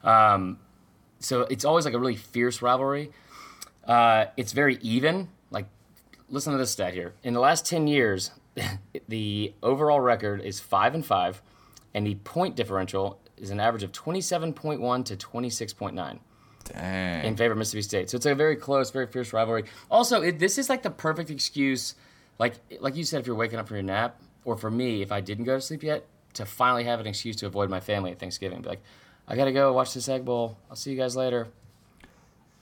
[0.04, 0.58] Um,
[1.20, 3.12] so it's always like a really fierce rivalry.
[3.86, 5.30] Uh, it's very even.
[5.52, 5.68] Like,
[6.30, 7.14] listen to this stat here.
[7.24, 8.32] In the last ten years,
[9.08, 11.42] the overall record is five and five,
[11.94, 16.20] and the point differential is an average of twenty-seven point one to twenty-six point nine
[16.64, 17.26] Dang.
[17.26, 18.10] in favor of Mississippi State.
[18.10, 19.66] So it's a very close, very fierce rivalry.
[19.90, 21.96] Also, it, this is like the perfect excuse,
[22.40, 25.12] like like you said, if you're waking up from your nap, or for me, if
[25.12, 28.12] I didn't go to sleep yet, to finally have an excuse to avoid my family
[28.12, 28.62] at Thanksgiving.
[28.62, 28.84] Be like,
[29.28, 30.58] I gotta go watch this Egg Bowl.
[30.70, 31.48] I'll see you guys later.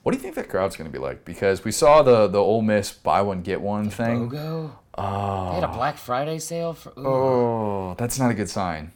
[0.04, 1.26] What do you think that crowd's going to be like?
[1.26, 4.30] Because we saw the the Ole Miss buy one get one thing.
[4.30, 4.72] Bogo.
[4.98, 5.50] Oh.
[5.50, 5.76] They had a ah.
[5.76, 6.89] Black Friday sale for.
[6.98, 7.06] ooh.
[7.06, 8.92] Oh, that's not a good sign.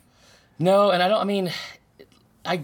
[0.60, 1.20] No, and I don't.
[1.22, 1.52] I mean,
[2.46, 2.64] I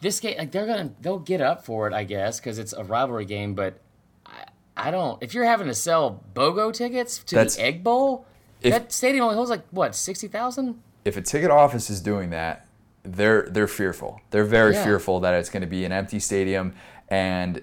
[0.00, 2.84] this game like they're gonna they'll get up for it, I guess, because it's a
[2.84, 3.54] rivalry game.
[3.54, 3.80] But
[4.26, 4.44] I,
[4.76, 5.22] I don't.
[5.22, 8.26] If you're having to sell BOGO tickets to That's- the Egg Bowl,
[8.60, 10.80] if- that stadium only holds like what sixty thousand.
[11.04, 12.66] If a ticket office is doing that,
[13.02, 14.20] they're they're fearful.
[14.30, 14.84] They're very Yeah.
[14.84, 16.74] fearful that it's going to be an empty stadium,
[17.08, 17.62] and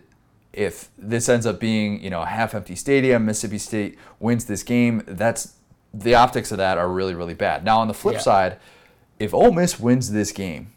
[0.51, 4.63] if this ends up being you know a half empty stadium, Mississippi State wins this
[4.63, 5.03] game.
[5.07, 5.53] That's
[5.93, 7.63] the optics of that are really really bad.
[7.63, 8.19] Now on the flip Yeah.
[8.21, 8.57] side,
[9.19, 10.73] if Ole Miss wins this game,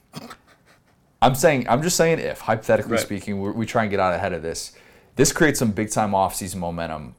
[1.20, 3.00] I'm saying I'm just saying if hypothetically Right.
[3.00, 4.72] speaking, we, we try and get out ahead of this.
[5.16, 7.14] This creates some big time offseason momentum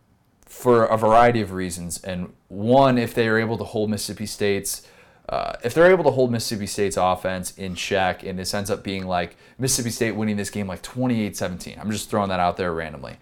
[0.46, 2.04] for a variety of reasons.
[2.04, 4.86] And one, if they are able to hold Mississippi State's,
[5.30, 8.84] uh, if they're able to hold Mississippi State's offense in check, and this ends up
[8.84, 11.80] being like Mississippi State winning this game like 28-17.
[11.80, 13.18] I'm just throwing that out there randomly.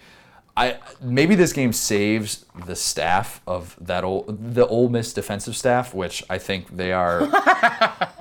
[0.56, 5.94] I maybe this game saves the staff of that old the Ole Miss defensive staff,
[5.94, 7.22] which I think they are.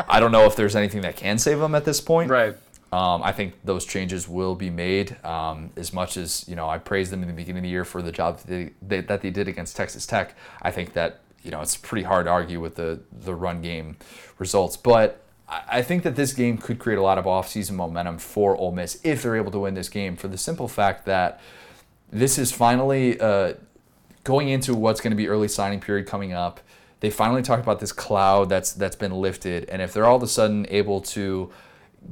[0.09, 2.31] I don't know if there's anything that can save them at this point.
[2.31, 2.57] Right.
[2.93, 5.23] Um, I think those changes will be made.
[5.25, 7.85] Um, as much as you know, I praised them in the beginning of the year
[7.85, 10.37] for the job that they, they, that they did against Texas Tech.
[10.63, 13.97] I think that you know it's pretty hard to argue with the the run game
[14.39, 15.23] results, but.
[15.49, 18.71] I I think that this game could create a lot of offseason momentum for Ole
[18.71, 21.41] Miss if they're able to win this game for the simple fact that
[22.11, 23.55] this is finally uh,
[24.25, 26.61] going into what's going to be early signing period coming up.
[27.01, 30.23] They finally talked about this cloud that's that's been lifted, and if they're all of
[30.23, 31.51] a sudden able to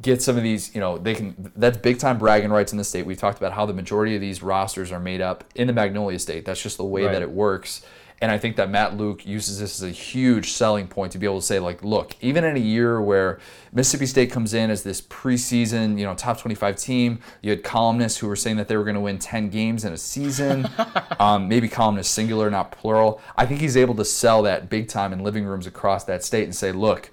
[0.00, 1.52] get some of these, you know, they can.
[1.56, 3.04] That's big time bragging rights in the state.
[3.04, 6.18] We've talked about how the majority of these rosters are made up in the Magnolia
[6.18, 6.44] State.
[6.46, 7.12] That's just the way Right.
[7.12, 7.82] that it works.
[8.20, 11.26] And I think that Matt Luke uses this as a huge selling point to be
[11.26, 13.38] able to say, like, look, even in a year where
[13.72, 18.18] Mississippi State comes in as this preseason, you know, top 25 team, you had columnists
[18.18, 20.68] who were saying that they were going to win 10 games in a season.
[21.20, 23.20] um, maybe columnists singular, not plural.
[23.37, 26.44] I think he's able to sell that big time in living rooms across that state
[26.44, 27.11] and say, look,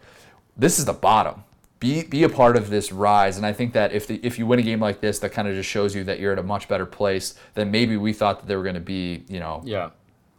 [0.57, 1.43] this is the bottom.
[1.79, 4.47] Be, be a part of this rise, and I think that if the, if you
[4.47, 6.43] win a game like this, that kind of just shows you that you're at a
[6.43, 9.61] much better place than maybe we thought that they were going to be, you know,
[9.65, 9.89] Yeah.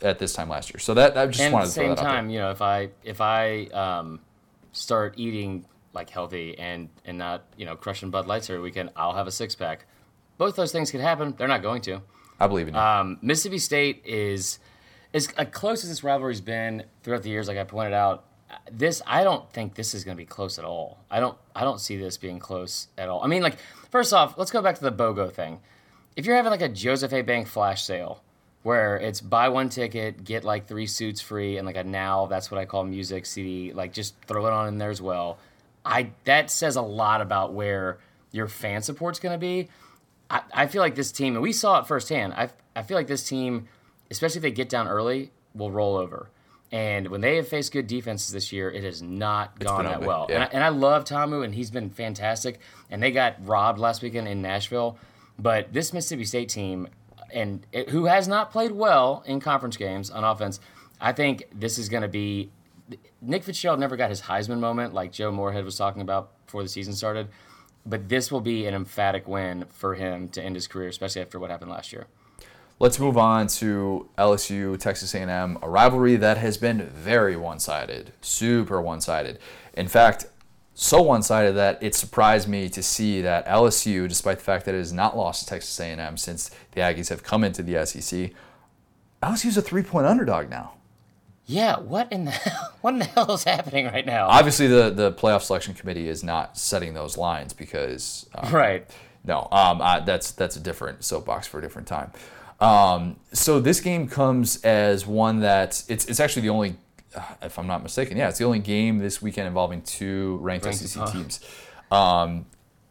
[0.02, 0.78] At this time last year.
[0.78, 2.12] So that I just and at wanted the to throw same that out there.
[2.12, 4.20] time, you know, if I if I um,
[4.72, 9.14] start eating like healthy and and not you know crushing Bud Lights every weekend, I'll
[9.14, 9.87] have a six pack.
[10.38, 11.35] Both those things could happen.
[11.37, 12.02] They're not going to.
[12.38, 12.80] I believe in you.
[12.80, 14.59] Um, Mississippi State is
[15.14, 17.48] as close as this rivalry's been throughout the years.
[17.48, 18.24] Like I pointed out,
[18.70, 20.98] this I don't think this is going to be close at all.
[21.11, 23.22] I don't I don't see this being close at all.
[23.22, 23.56] I mean, like
[23.90, 25.61] first off, let's go back to the BOGO thing.
[26.16, 27.22] If you're having like a Joseph A.
[27.22, 28.22] Bank flash sale
[28.66, 32.50] where it's buy one ticket, get like three suits free, and like a now that's
[32.50, 35.38] what I call music CD, like just throw it on in there as well.
[35.85, 37.98] I that says a lot about where
[38.33, 39.68] your fan support's going to be.
[40.29, 42.35] I, I feel like this team, and we saw it firsthand.
[42.35, 43.68] I, I feel like this team,
[44.11, 46.29] especially if they get down early, will roll over.
[46.72, 50.26] And when they have faced good defenses this year, it has not gone that well.
[50.29, 50.35] yeah.
[50.35, 52.59] And, I, and I love Tamu, and he's been fantastic.
[52.90, 54.98] And they got robbed last weekend in Nashville.
[55.38, 56.88] But this Mississippi State team,
[57.32, 60.60] and it, who has not played well in conference games on offense,
[61.00, 62.50] I think this is going to be.
[63.20, 66.68] Nick Fitzgerald never got his Heisman moment like Joe Moorhead was talking about before the
[66.68, 67.28] season started,
[67.84, 71.38] but this will be an emphatic win for him to end his career, especially after
[71.38, 72.06] what happened last year.
[72.78, 78.82] Let's move on to LSU Texas A&M, a rivalry that has been very one-sided, super
[78.82, 79.38] one-sided.
[79.72, 80.26] In fact,
[80.78, 84.78] so one-sided that it surprised me to see that LSU, despite the fact that it
[84.78, 88.30] has not lost to Texas A&M since the Aggies have come into the SEC,
[89.22, 90.74] LSU's a three-point underdog now.
[91.46, 94.26] Yeah, what in the hell, what in the hell is happening right now?
[94.28, 98.86] Obviously, the the playoff selection committee is not setting those lines because um, right.
[99.24, 102.12] No, um, uh, that's that's a different soapbox for a different time.
[102.60, 106.76] Um, so this game comes as one that it's it's actually the only,
[107.42, 110.81] if I'm not mistaken, yeah, it's the only game this weekend involving two ranked, ranked
[110.81, 111.40] SEC uh, teams.
[111.90, 112.46] Um,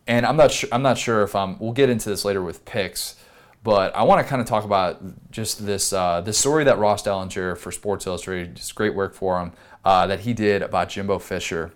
[0.08, 1.58] and I'm not sure I'm not sure if I'm.
[1.60, 3.16] We'll get into this later with picks,
[3.64, 7.04] but I want to kind of talk about just this uh, this story that Ross
[7.04, 9.52] Dellenger for Sports Illustrated, just great work for him,
[9.84, 11.74] uh, that he did about Jimbo Fisher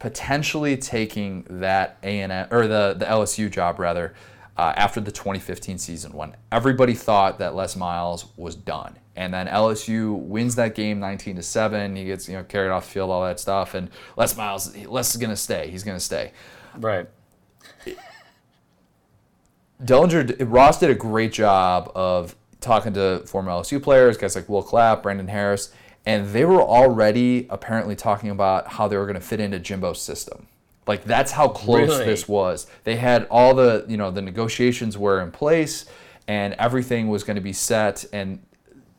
[0.00, 4.14] potentially taking that A and or the the LSU job rather
[4.56, 8.98] uh, after the 2015 season when everybody thought that Les Miles was done.
[9.16, 11.96] And then LSU wins that game 19 to 7.
[11.96, 13.74] He gets, you know, carried off the field, all that stuff.
[13.74, 15.68] And Les Miles, Les is going to stay.
[15.70, 16.32] He's going to stay.
[16.78, 17.08] Right.
[19.84, 24.62] Dellenger, Ross did a great job of talking to former LSU players, guys like Will
[24.62, 25.72] Clapp, Brandon Harris,
[26.04, 30.00] and they were already apparently talking about how they were going to fit into Jimbo's
[30.00, 30.46] system.
[30.86, 32.04] Like that's how close really?
[32.04, 32.66] this was.
[32.84, 35.86] They had all the, you know, the negotiations were in place
[36.26, 38.40] and everything was going to be set and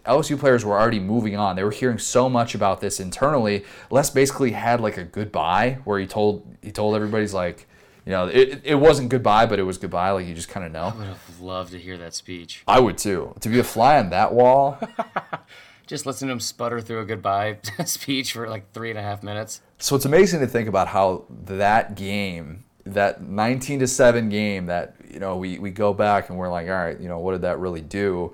[0.06, 1.56] LSU players were already moving on.
[1.56, 3.66] They were hearing so much about this internally.
[3.90, 7.68] Les basically had like a goodbye where he told he told everybody's like,
[8.06, 10.12] you know, it, it wasn't goodbye, but it was goodbye.
[10.12, 10.86] Like you just kind of know.
[10.86, 12.64] I would have loved to hear that speech.
[12.68, 13.36] I would too.
[13.42, 14.80] To be a fly on that wall.
[15.92, 19.22] just listen to him sputter through a goodbye speech for like three and a half
[19.22, 19.62] minutes.
[19.78, 24.96] So it's amazing to think about how that game, that 19 to 7 game that,
[25.12, 27.42] you know, we, we go back and we're like, all right, you know, what did
[27.42, 28.34] that really do?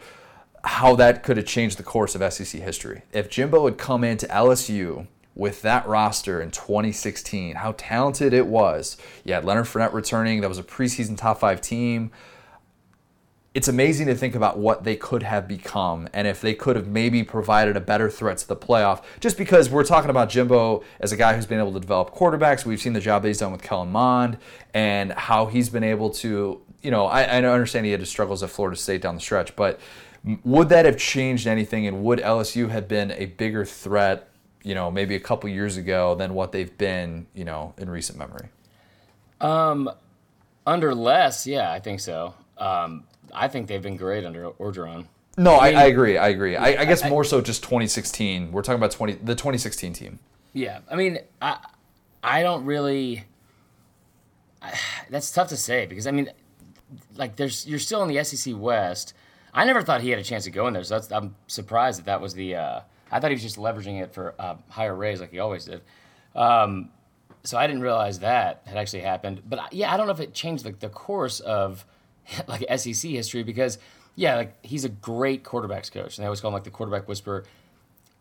[0.68, 3.02] How that could have changed the course of SEC history.
[3.14, 8.98] If Jimbo had come into LSU with that roster in 2016, how talented it was.
[9.24, 12.12] You had Leonard Fournette returning, that was a preseason top five team
[13.58, 16.86] it's amazing to think about what they could have become and if they could have
[16.86, 19.04] maybe provided a better threat to the playoff.
[19.20, 22.66] Just because we're talking about Jimbo as a guy who's been able to develop quarterbacks,
[22.66, 24.38] we've seen the job that he's done with Kellen Mond
[24.76, 28.44] and how he's been able to, you know, I, I understand he had his struggles
[28.44, 29.80] at Florida State down the stretch, but
[30.44, 34.30] would that have changed anything and would LSU have been a bigger threat,
[34.64, 38.18] you know, maybe a couple years ago than what they've been, you know, in recent
[38.18, 38.50] memory?
[39.40, 39.90] Um,
[40.66, 42.34] under Les, yeah, I think so.
[42.58, 45.06] Um, I think they've been great under Orgeron.
[45.38, 46.18] No, I, mean, I, I, agree.
[46.18, 46.56] I agree.
[46.56, 48.52] I, I guess more so just 2016.
[48.52, 50.20] We're talking about 20 the 2016 team.
[50.54, 51.60] Yeah, I mean, I
[52.24, 53.26] I don't really.
[55.10, 56.32] that's tough to say because I mean,
[57.16, 59.14] like there's you're still in the SEC West.
[59.54, 62.06] I never thought he had a chance to go in there, so I'm surprised that
[62.06, 62.56] that was the.
[62.56, 62.82] Uh,
[63.12, 65.82] I thought he was just leveraging it for a higher raise like he always did.
[66.36, 66.90] Um,
[67.44, 69.42] so I didn't realize that had actually happened.
[69.48, 71.86] But yeah, I don't know if it changed like the course of
[72.48, 73.78] like SEC history because
[74.16, 77.08] yeah, like he's a great quarterbacks coach, and they always call him like the quarterback
[77.08, 77.46] whisperer.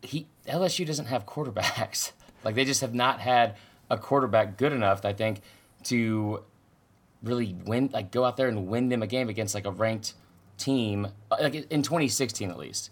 [0.01, 2.11] He LSU doesn't have quarterbacks.
[2.43, 3.55] like they just have not had
[3.89, 5.41] a quarterback good enough, I think,
[5.85, 6.43] to
[7.23, 10.13] really win, like go out there and win them a game against like a ranked
[10.57, 12.91] team, uh, like in 2016 at least.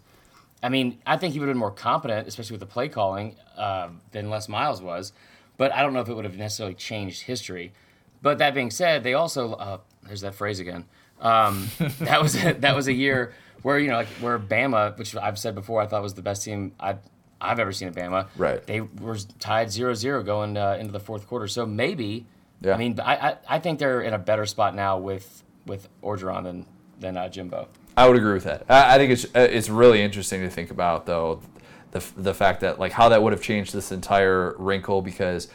[0.63, 3.36] I mean, I think he would have been more competent, especially with the play calling,
[3.56, 5.13] uh, than Les Miles was.
[5.58, 7.73] But I don't know if it would have necessarily changed history.
[8.21, 10.86] But that being said, they also uh, there's that phrase again.
[11.19, 15.15] Um, that was a, that was a year where you know like where Bama, which
[15.15, 16.97] I've said before, I thought was the best team I
[17.39, 18.28] I've ever seen at Bama.
[18.38, 18.65] Right.
[18.65, 21.47] They were tied 0-0 going uh, into the fourth quarter.
[21.47, 22.26] So maybe.
[22.61, 22.74] Yeah.
[22.74, 26.43] I mean, I, I, I think they're in a better spot now with with Orgeron
[26.43, 26.66] than
[26.99, 27.67] than uh, Jimbo.
[27.97, 28.65] I would agree with that.
[28.69, 31.41] I, I think it's uh, it's really interesting to think about though
[31.91, 35.47] the the fact that like how that would have changed this entire wrinkle because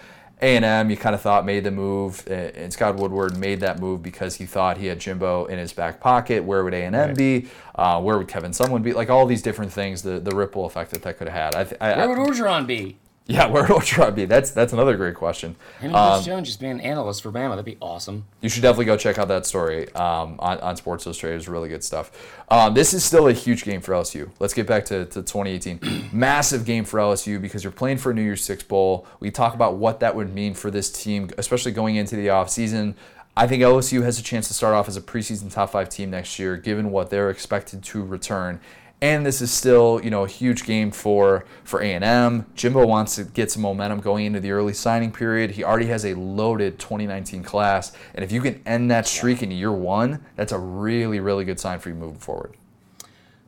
[0.42, 4.36] a&M, you kind of thought made the move, and Scott Woodward made that move because
[4.36, 6.42] he thought he had Jimbo in his back pocket.
[6.42, 7.14] Where would A&M right.
[7.14, 7.48] be?
[7.74, 8.94] Uh, where would Kevin Sumlin be?
[8.94, 11.54] Like all these different things, the, the ripple effect that that could have had.
[11.54, 12.96] I th- I, where would Orgeron be?
[13.30, 14.24] Yeah, where would Orgeron be?
[14.24, 15.56] That's that's another great question.
[15.80, 18.24] Him and um, Jones just being an analyst for Bama, that'd be awesome.
[18.40, 21.36] You should definitely go check out that story um, on, on Sports Illustrated.
[21.36, 22.10] It's really good stuff.
[22.50, 24.30] Um, this is still a huge game for LSU.
[24.40, 26.10] Let's get back to, to 2018.
[26.12, 29.06] Massive game for LSU because you're playing for a New Year's Six Bowl.
[29.20, 32.94] We talk about what that would mean for this team, especially going into the offseason.
[33.36, 36.10] I think LSU has a chance to start off as a preseason top five team
[36.10, 38.60] next year, given what they're expected to return.
[39.02, 42.44] And this is still, you know, a huge game for for A&M.
[42.54, 45.52] Jimbo wants to get some momentum going into the early signing period.
[45.52, 49.50] He already has a loaded 2019 class, and if you can end that streak in
[49.50, 52.56] year one, that's a really, really good sign for you moving forward.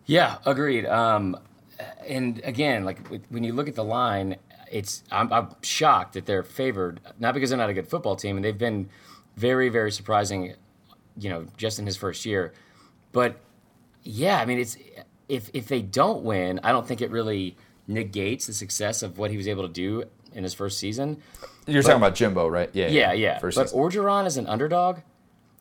[0.06, 0.86] Yeah, agreed.
[0.86, 1.36] Um,
[2.06, 4.36] and again, like when you look at the line,
[4.70, 8.36] it's I'm, I'm shocked that they're favored, not because they're not a good football team,
[8.36, 8.88] and they've been
[9.36, 10.54] very, very surprising,
[11.18, 12.52] you know, just in his first year.
[13.12, 13.36] But
[14.02, 14.76] yeah, I mean, it's
[15.28, 17.56] if if they don't win, I don't think it really
[17.86, 21.18] negates the success of what he was able to do in his first season.
[21.66, 22.70] You're But- talking about Jimbo, right?
[22.72, 23.38] Yeah, Yeah, yeah.
[23.38, 23.80] First but season.
[23.80, 24.98] Orgeron is an underdog,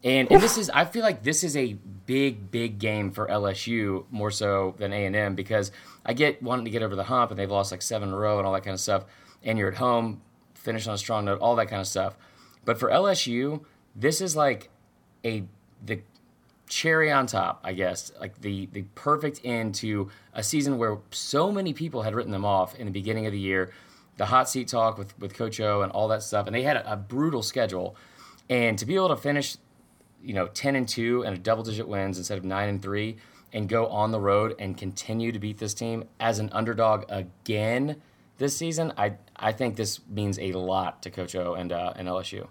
[0.03, 1.73] and, and this is I feel like this is a
[2.05, 5.71] big, big game for LSU more so than A and M because
[6.05, 8.17] I get wanting to get over the hump and they've lost like seven in a
[8.17, 9.05] row and all that kind of stuff,
[9.43, 10.21] and you're at home,
[10.55, 12.17] finish on a strong note, all that kind of stuff.
[12.65, 13.63] But for LSU,
[13.95, 14.69] this is like
[15.25, 15.43] a
[15.85, 16.01] the
[16.71, 21.51] cherry on top, I guess, like the the perfect end to a season where so
[21.51, 23.71] many people had written them off in the beginning of the year.
[24.15, 26.77] The hot seat talk with with Coach O and all that stuff, and they had
[26.77, 27.97] a, a brutal schedule,
[28.49, 29.57] and to be able to finish,
[30.23, 33.17] you know, ten and two and a double digit wins instead of nine and three,
[33.51, 38.01] and go on the road and continue to beat this team as an underdog again
[38.37, 42.07] this season, I I think this means a lot to Coach O and uh, and
[42.07, 42.47] LSU.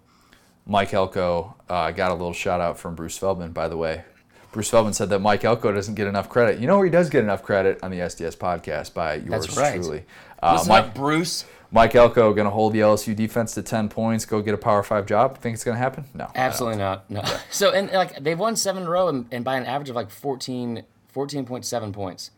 [0.71, 4.05] Mike Elko uh, got a little shout out from Bruce Feldman, by the way.
[4.53, 6.61] Bruce Feldman said that Mike Elko doesn't get enough credit.
[6.61, 9.57] You know where he does get enough credit on the SDS podcast by yours That's
[9.57, 9.75] right.
[9.75, 10.05] truly.
[10.41, 11.45] Uh, Mike, Bruce.
[11.73, 14.85] Mike Elko going to hold the LSU defense to 10 points, go get a Power
[14.85, 15.39] 5 job.
[15.39, 16.05] Think it's going to happen?
[16.15, 16.31] No.
[16.37, 17.11] Absolutely not.
[17.11, 17.23] No.
[17.51, 19.97] So and like they've won seven in a row and, and by an average of
[19.97, 22.31] like 14, 14.7 points.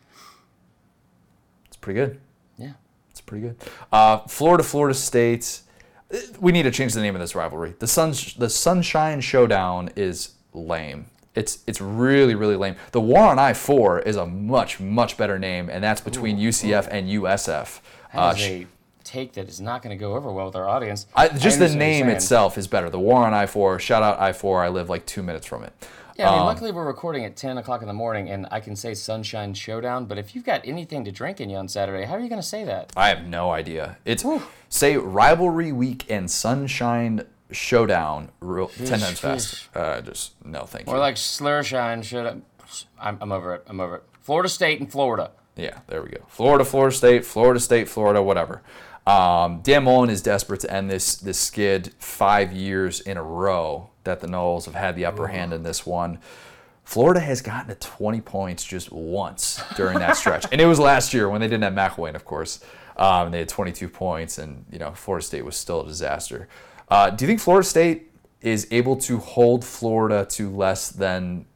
[1.66, 2.18] It's pretty good.
[2.56, 2.72] Yeah.
[3.10, 3.56] It's pretty good.
[3.92, 5.60] Uh, Florida, Florida State.
[6.40, 7.74] We need to change the name of this rivalry.
[7.78, 11.06] The Sun, the Sunshine Showdown is lame.
[11.34, 12.76] It's it's really really lame.
[12.90, 16.88] The War on I four is a much much better name, and that's between UCF
[16.90, 17.80] and USF.
[18.12, 18.66] Uh, a
[19.04, 21.06] take that is not going to go over well with our audience.
[21.14, 22.90] I, just the what you're name itself is better.
[22.90, 23.78] The War on I four.
[23.78, 24.62] Shout out I four.
[24.62, 25.72] I live like two minutes from it.
[26.22, 28.60] Yeah, I mean, Um, luckily we're recording at 10 o'clock in the morning and I
[28.60, 32.04] can say Sunshine Showdown, but if you've got anything to drink in you on Saturday,
[32.04, 32.92] how are you going to say that?
[32.96, 33.98] I have no idea.
[34.04, 34.24] It's
[34.68, 38.30] say rivalry week and Sunshine Showdown.
[38.40, 39.68] Real, ten times fast.
[39.74, 40.92] Uh, just no, thank you.
[40.92, 42.42] Or like Slurshine Showdown.
[43.00, 43.64] I'm, I'm over it.
[43.66, 44.02] I'm over it.
[44.20, 45.32] Florida State and Florida.
[45.56, 46.24] Yeah, there we go.
[46.28, 48.62] Florida, Florida State, Florida State, Florida, whatever.
[49.06, 53.90] Um, Dan Mullen is desperate to end this this skid five years in a row
[54.04, 56.18] that the Noles have had the upper hand in this one.
[56.84, 61.14] Florida has gotten to 20 points just once during that stretch, and it was last
[61.14, 62.60] year when they didn't have McElwain, of course.
[62.96, 66.48] Um, they had 22 points, and you know Florida State was still a disaster.
[66.88, 71.46] Uh, do you think Florida State is able to hold Florida to less than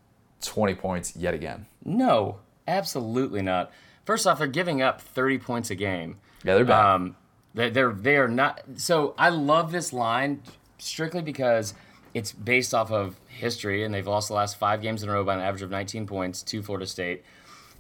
[0.43, 1.67] 20 points yet again?
[1.85, 2.37] No,
[2.69, 3.71] absolutely not.
[4.05, 6.19] First off, they're giving up 30 points a game.
[6.45, 6.95] Yeah, they're bad.
[6.95, 7.17] Um,
[7.55, 8.63] they- they're they are not.
[8.77, 10.41] So I love this line
[10.79, 11.75] strictly because
[12.17, 15.23] it's based off of history, and they've lost the last five games in a row
[15.23, 17.23] by an average of 19 points to Florida State.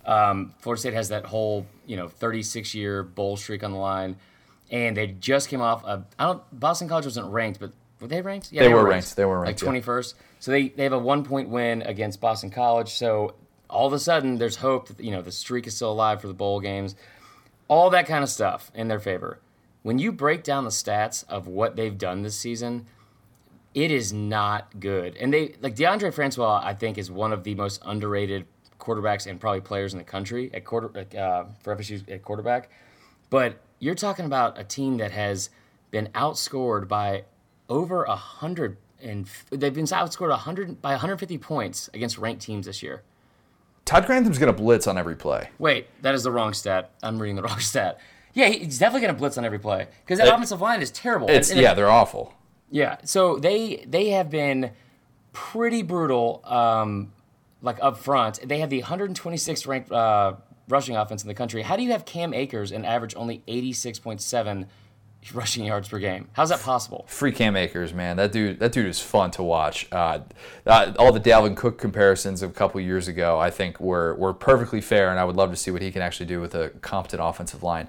[0.04, 4.16] Um, Florida State has that whole you know 36 year bowl streak on the line,
[4.70, 5.82] and they just came off.
[5.84, 6.60] A, I don't.
[6.60, 8.52] Boston College wasn't ranked, but were they ranked?
[8.52, 9.16] Yeah, They were ranked.
[9.16, 9.62] They were ranked.
[9.62, 10.14] Like 21st.
[10.40, 12.90] So they they have a one point win against Boston College.
[12.90, 13.34] So
[13.70, 16.28] all of a sudden, there's hope that you know the streak is still alive for
[16.28, 16.94] the bowl games
[17.68, 19.40] all that kind of stuff in their favor.
[19.82, 22.86] When you break down the stats of what they've done this season,
[23.76, 25.16] it is not good.
[25.16, 28.46] And they like Deondre Francois, I think, is one of the most underrated
[28.80, 32.70] quarterbacks and probably players in the country at quarter uh, for FSU at quarterback.
[33.30, 35.50] But you're talking about a team that has
[35.90, 37.24] been outscored by
[37.68, 42.82] over a hundred and they've been outscored 100 by 150 points against ranked teams this
[42.82, 43.02] year.
[43.84, 45.50] Todd Grantham's going to blitz on every play.
[45.58, 46.90] Wait, that is the wrong stat.
[47.02, 48.00] I'm reading the wrong stat.
[48.32, 50.90] Yeah, he's definitely going to blitz on every play because that It- offensive line is
[50.90, 51.28] terrible.
[51.28, 52.32] It's And- and yeah, they're awful.
[52.70, 52.98] Yeah.
[53.04, 54.72] So they they have been
[55.32, 57.12] pretty brutal, um,
[57.62, 58.40] like up front.
[58.46, 60.34] They have the 126th ranked uh,
[60.68, 61.62] rushing offense in the country.
[61.62, 64.66] How do you have Cam Akers and average only 86.7
[65.34, 66.28] rushing yards per game?
[66.32, 67.04] How's that possible?
[67.08, 69.86] Free Cam Akers, man, that dude, that dude is fun to watch.
[69.92, 70.20] Uh,
[70.66, 74.32] uh, all the Dalvin Cook comparisons of a couple years ago, I think, were were
[74.32, 76.70] perfectly fair, and I would love to see what he can actually do with a
[76.80, 77.88] competent offensive line.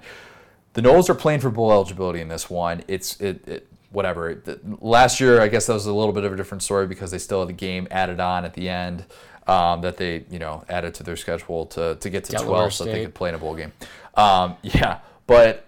[0.74, 2.84] The Noles are playing for bowl eligibility in this one.
[2.86, 4.34] It's it, it whatever.
[4.34, 7.10] The- Last year, I guess that was a little bit of a different story because
[7.10, 9.04] they still had the game added on at the end
[9.46, 12.72] um, that they you know added to their schedule to to get to Delaware 12
[12.72, 13.72] so that they could play in a bowl game.
[14.14, 15.66] Um, yeah, but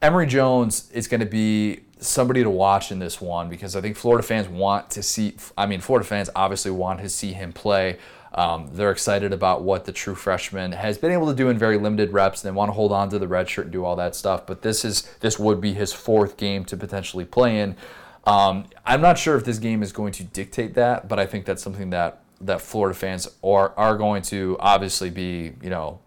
[0.00, 3.96] Emory Jones is going to be somebody to watch in this one because I think
[3.96, 5.36] Florida fans want to see.
[5.58, 7.98] I mean, Florida fans obviously want to see him play.
[8.34, 11.76] Um, they're excited about what the true freshman has been able to do in very
[11.76, 13.96] limited reps, and they want to hold on to the red shirt and do all
[13.96, 14.46] that stuff.
[14.46, 17.76] But this is this would be his fourth game to potentially play in.
[18.24, 21.44] Um, I'm not sure if this game is going to dictate that, but I think
[21.44, 26.00] that's something that that Florida fans are are going to obviously be you know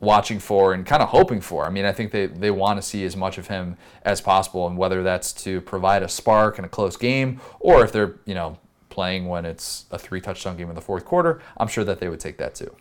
[0.00, 1.64] watching for and kind of hoping for.
[1.64, 4.66] I mean, I think they, they want to see as much of him as possible,
[4.66, 8.34] and whether that's to provide a spark in a close game or if they're, you
[8.34, 8.58] know,
[8.90, 12.08] playing when it's a three touchdown game in the fourth quarter, I'm sure that they
[12.08, 12.74] would take that too.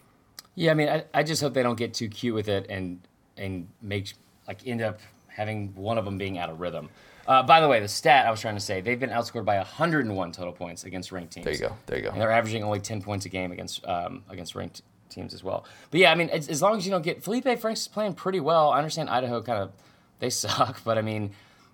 [0.55, 2.99] Yeah, I mean, I, I just hope they don't get too cute with it and
[3.37, 4.13] and make
[4.47, 6.89] like end up having one of them being out of rhythm.
[7.27, 9.57] Uh, by the way, the stat I was trying to say, they've been outscored by
[9.57, 11.45] 101 total points against ranked teams.
[11.45, 11.77] There you go.
[11.85, 12.09] There you go.
[12.09, 15.65] And they're averaging only 10 points a game against um, against ranked teams as well.
[15.91, 18.15] But yeah, I mean, as, as long as you don't get Felipe Franks is playing
[18.15, 18.71] pretty well.
[18.71, 19.71] I understand Idaho kind of
[20.19, 21.31] they suck, but I mean,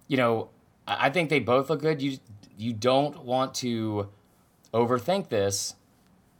[0.07, 0.49] you know,
[0.87, 2.01] I, I think they both look good.
[2.01, 2.17] You
[2.57, 4.09] you don't want to
[4.75, 5.75] overthink this.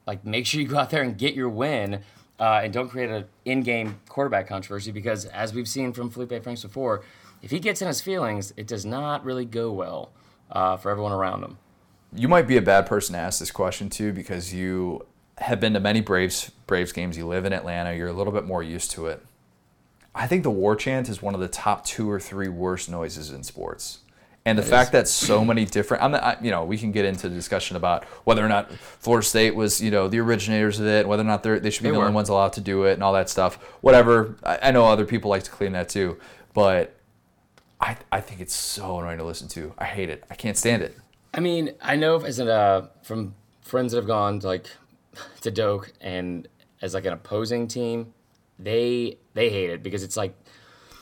[0.05, 2.01] Like, make sure you go out there and get your win.
[2.37, 6.63] Uh, and don't create an in-game quarterback controversy because, as we've seen from Felipe Franks
[6.63, 7.01] before,
[7.41, 10.11] if he gets in his feelings, it does not really go well
[10.51, 11.57] uh, for everyone around him.
[12.13, 15.05] You might be a bad person to ask this question to because you
[15.37, 17.17] have been to many Braves Braves games.
[17.17, 17.93] You live in Atlanta.
[17.93, 19.25] You're a little bit more used to it.
[20.13, 23.31] I think the war chant is one of the top two or three worst noises
[23.31, 23.99] in sports.
[24.47, 24.91] And the that fact is.
[24.91, 28.03] that so many different, I'm, I, you know, we can get into the discussion about
[28.25, 31.41] whether or not Florida State was, you know, the originators of it, whether or not
[31.41, 32.05] they should be they the were.
[32.05, 33.55] only ones allowed to do it, and all that stuff.
[33.81, 34.35] Whatever.
[34.43, 36.19] I, I know other people like to claim that too,
[36.53, 36.95] but
[37.81, 39.73] I, I think it's so annoying to listen to.
[39.79, 40.23] I hate it.
[40.29, 40.95] I can't stand it.
[41.33, 44.69] I mean, I know as an, uh, from friends that have gone to like
[45.41, 46.47] to Doak and
[46.83, 48.13] as like an opposing team,
[48.59, 50.35] they they hate it because it's like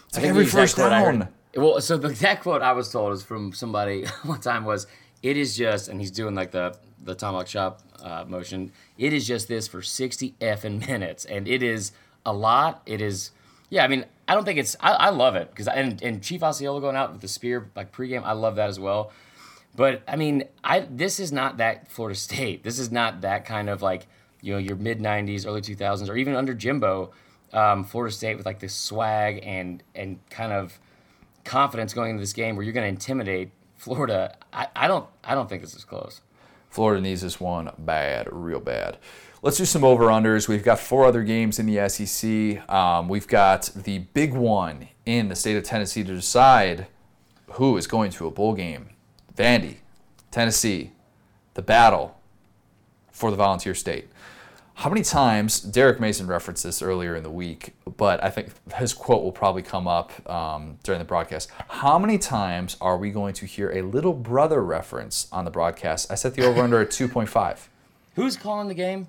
[0.07, 1.27] it's like every first down.
[1.55, 4.87] Well, so the exact quote I was told is from somebody one time was,
[5.21, 8.71] "It is just," and he's doing like the the tomahawk chop uh, motion.
[8.97, 11.91] It is just this for sixty effing minutes, and it is
[12.25, 12.81] a lot.
[12.85, 13.31] It is,
[13.69, 13.83] yeah.
[13.83, 14.75] I mean, I don't think it's.
[14.79, 17.91] I, I love it because and and Chief Osceola going out with the spear like
[17.91, 18.23] pregame.
[18.23, 19.11] I love that as well.
[19.75, 22.63] But I mean, I this is not that Florida State.
[22.63, 24.07] This is not that kind of like
[24.41, 27.11] you know your mid '90s, early 2000s, or even under Jimbo,
[27.53, 30.79] um, Florida State with like this swag and and kind of
[31.43, 34.35] confidence going into this game where you're going to intimidate Florida.
[34.51, 36.21] I, I don't I don't think this is close.
[36.69, 38.97] Florida needs this one bad, real bad.
[39.43, 40.47] Let's do some over unders.
[40.47, 42.67] We've got four other games in the SEC.
[42.69, 46.87] Um, we've got the big one in the state of Tennessee to decide
[47.51, 48.89] who is going to a bowl game.
[49.35, 49.77] Vandy,
[50.31, 50.93] Tennessee,
[51.55, 52.17] the battle
[53.11, 54.07] for the Volunteer State.
[54.83, 58.93] How many times, Derek Mason referenced this earlier in the week, but I think his
[58.93, 61.49] quote will probably come up um, during the broadcast.
[61.69, 66.11] How many times are we going to hear a little brother reference on the broadcast?
[66.11, 67.67] I set the over under at 2.5.
[68.15, 69.07] Who's calling the game?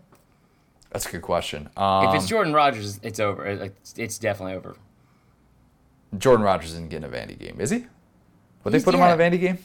[0.92, 1.68] That's a good question.
[1.76, 3.44] Um, if it's um, Jordan Rogers, it's over.
[3.96, 4.76] It's definitely over.
[6.16, 7.86] Jordan Rogers isn't getting a Vandy game, is he?
[8.62, 9.58] Would they put him on a Vandy game?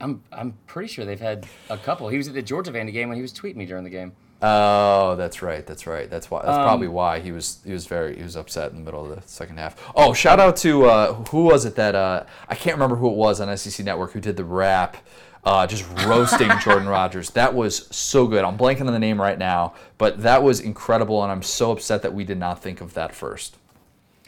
[0.00, 2.08] I'm I'm pretty sure they've had a couple.
[2.08, 4.12] He was at the Georgia Vandy game when he was tweeting me during the game.
[4.48, 5.66] Oh, that's right.
[5.66, 6.08] That's right.
[6.08, 6.42] That's why.
[6.42, 9.10] That's um, probably why he was he was very he was upset in the middle
[9.10, 9.76] of the second half.
[9.96, 13.16] Oh, shout out to uh, who was it that uh, I can't remember who it
[13.16, 14.98] was on SEC Network who did the rap.
[15.42, 17.30] Uh, just roasting Jordan Rogers.
[17.30, 18.44] That was so good.
[18.44, 22.02] I'm blanking on the name right now, but that was incredible, and I'm so upset
[22.02, 23.56] that we did not think of that first.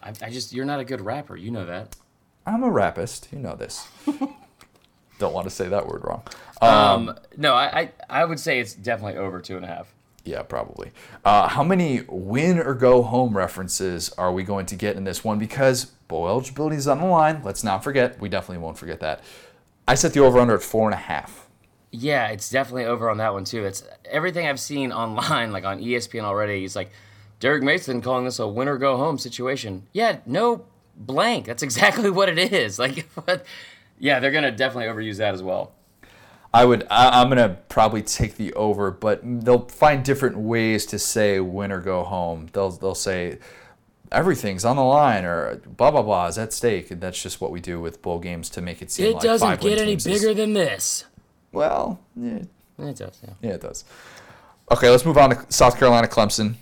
[0.03, 1.37] I, I just, you're not a good rapper.
[1.37, 1.97] You know that.
[2.47, 3.29] I'm a rapist.
[3.33, 3.89] You know this.
[5.19, 6.23] Don't want to say that word wrong.
[6.63, 9.93] Um, um, no, I, I, I would say it's definitely over two and a half.
[10.29, 10.93] Yeah, probably.
[11.25, 15.25] Uh, how many win or go home references are we going to get in this
[15.25, 15.39] one?
[15.39, 17.41] Because bowl eligibility is on the line.
[17.43, 18.21] Let's not forget.
[18.21, 19.23] We definitely won't forget that.
[19.87, 21.49] I set the over under at four and a half.
[21.93, 23.65] Yeah, it's definitely over on that one too.
[23.65, 26.63] It's everything I've seen online, like on ESPN already.
[26.63, 26.91] It's like
[27.41, 29.87] Derek Mason calling this a win or go home situation.
[29.95, 31.47] Yeah, no blank.
[31.47, 32.79] That's exactly what it is.
[32.79, 33.09] Like?
[34.01, 35.73] Yeah, they're gonna definitely overuse that as well.
[36.53, 36.87] I would.
[36.91, 41.71] I, am gonna probably take the over, but they'll find different ways to say win
[41.71, 42.49] or go home.
[42.53, 43.39] They'll they'll say
[44.11, 47.51] everything's on the line or blah blah blah is at stake, and that's just what
[47.51, 49.07] we do with bowl games to make it seem.
[49.07, 51.05] It like doesn't get any bigger is, than this.
[51.53, 52.43] Well, yeah,
[52.79, 53.19] it does.
[53.23, 53.35] Yeah.
[53.43, 53.85] yeah, it does.
[54.71, 56.55] Okay, let's move on to South Carolina Clemson.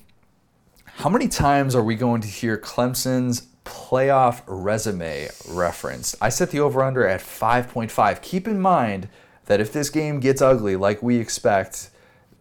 [0.85, 6.17] How many times are we going to hear Clemson's playoff resume referenced?
[6.21, 8.23] I set the over under at 5.5.
[8.23, 9.09] Keep in mind
[9.47, 11.91] that if this game gets ugly like we expect,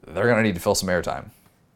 [0.06, 1.30] they're going to need to fill some airtime.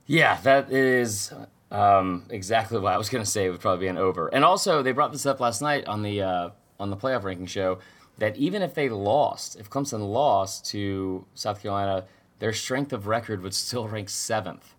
[0.06, 1.32] Yeah, that is
[1.72, 3.46] um, exactly what I was going to say.
[3.46, 4.28] it Would probably be an over.
[4.28, 6.50] And also, they brought this up last night on the uh,
[6.80, 7.80] on the playoff ranking show
[8.18, 12.06] that even if they lost, if Clemson lost to South Carolina,
[12.40, 14.76] their strength of record would still rank seventh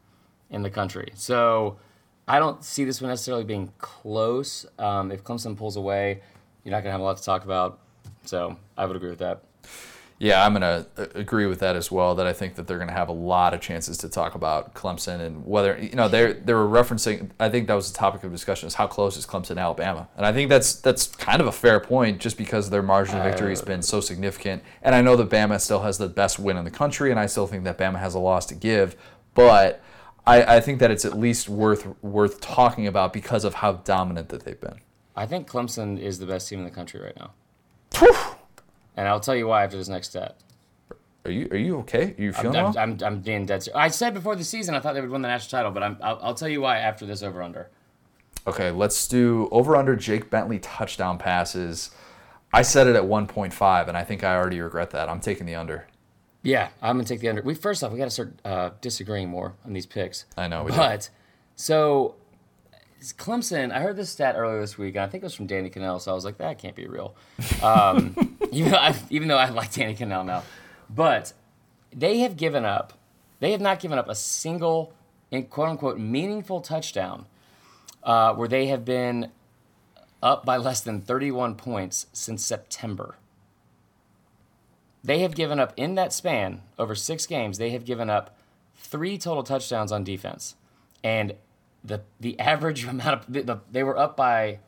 [0.50, 1.12] in the country.
[1.14, 1.78] So
[2.28, 4.66] I don't see this one necessarily being close.
[4.78, 6.20] Um, if Clemson pulls away,
[6.64, 7.80] you're not going to have a lot to talk about.
[8.24, 9.42] So I would agree with that.
[10.22, 12.14] Yeah, I'm going to uh, agree with that as well.
[12.14, 14.74] That I think that they're going to have a lot of chances to talk about
[14.74, 17.30] Clemson and whether you know they they were referencing.
[17.40, 20.08] I think that was the topic of discussion is how close is Clemson to Alabama,
[20.18, 23.24] and I think that's that's kind of a fair point just because their margin of
[23.24, 24.02] victory has been so uh.
[24.02, 24.62] significant.
[24.82, 27.24] And I know that Bama still has the best win in the country, and I
[27.24, 28.96] still think that Bama has a loss to give,
[29.34, 29.82] but.
[30.26, 34.28] I, I think that it's at least worth worth talking about because of how dominant
[34.28, 34.78] that they've been.
[35.16, 37.32] I think Clemson is the best team in the country right now.
[37.98, 38.14] Whew.
[38.96, 40.36] And I'll tell you why after this next stat.
[41.24, 42.14] Are you are you okay?
[42.18, 42.76] Are you I'm, feeling I'm.
[42.76, 43.76] I'm, I'm being dead serious.
[43.76, 45.98] I said before the season I thought they would win the national title, but I'm,
[46.02, 47.68] I'll, I'll tell you why after this over under.
[48.46, 51.90] Okay, let's do over under Jake Bentley touchdown passes.
[52.52, 55.08] I said it at 1.5, and I think I already regret that.
[55.08, 55.86] I'm taking the under.
[56.42, 57.42] Yeah, I'm gonna take the under.
[57.42, 60.24] We first off, we got to start uh, disagreeing more on these picks.
[60.38, 60.76] I know we do.
[60.78, 61.10] but
[61.54, 62.14] so
[63.00, 63.72] Clemson.
[63.72, 66.00] I heard this stat earlier this week, and I think it was from Danny Kanell.
[66.00, 67.14] So I was like, that can't be real.
[67.62, 70.42] Um, even though I, even though I like Danny Kanell now,
[70.88, 71.32] but
[71.92, 72.94] they have given up.
[73.40, 74.92] They have not given up a single,
[75.30, 77.26] in quote unquote, meaningful touchdown
[78.02, 79.30] uh, where they have been
[80.22, 83.16] up by less than 31 points since September.
[85.02, 87.56] They have given up in that span over six games.
[87.56, 88.36] They have given up
[88.76, 90.56] three total touchdowns on defense,
[91.02, 91.34] and
[91.84, 94.60] the the average amount of the, the, they were up by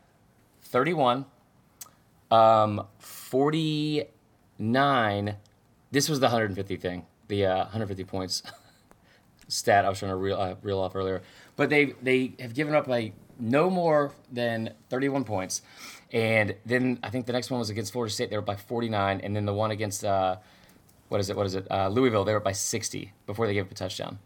[0.62, 1.26] 31,
[2.30, 5.36] um, 49.
[5.90, 8.42] This was the 150 thing, the uh, 150 points
[9.48, 11.22] stat I was trying to reel, uh, reel off earlier.
[11.56, 15.62] But they they have given up like no more than 31 points.
[16.12, 18.30] And then I think the next one was against Florida State.
[18.30, 20.36] They were by 49, and then the one against uh,
[21.08, 21.36] what is it?
[21.36, 21.66] What is it?
[21.70, 22.24] Uh, Louisville.
[22.24, 24.18] They were up by 60 before they gave up a touchdown.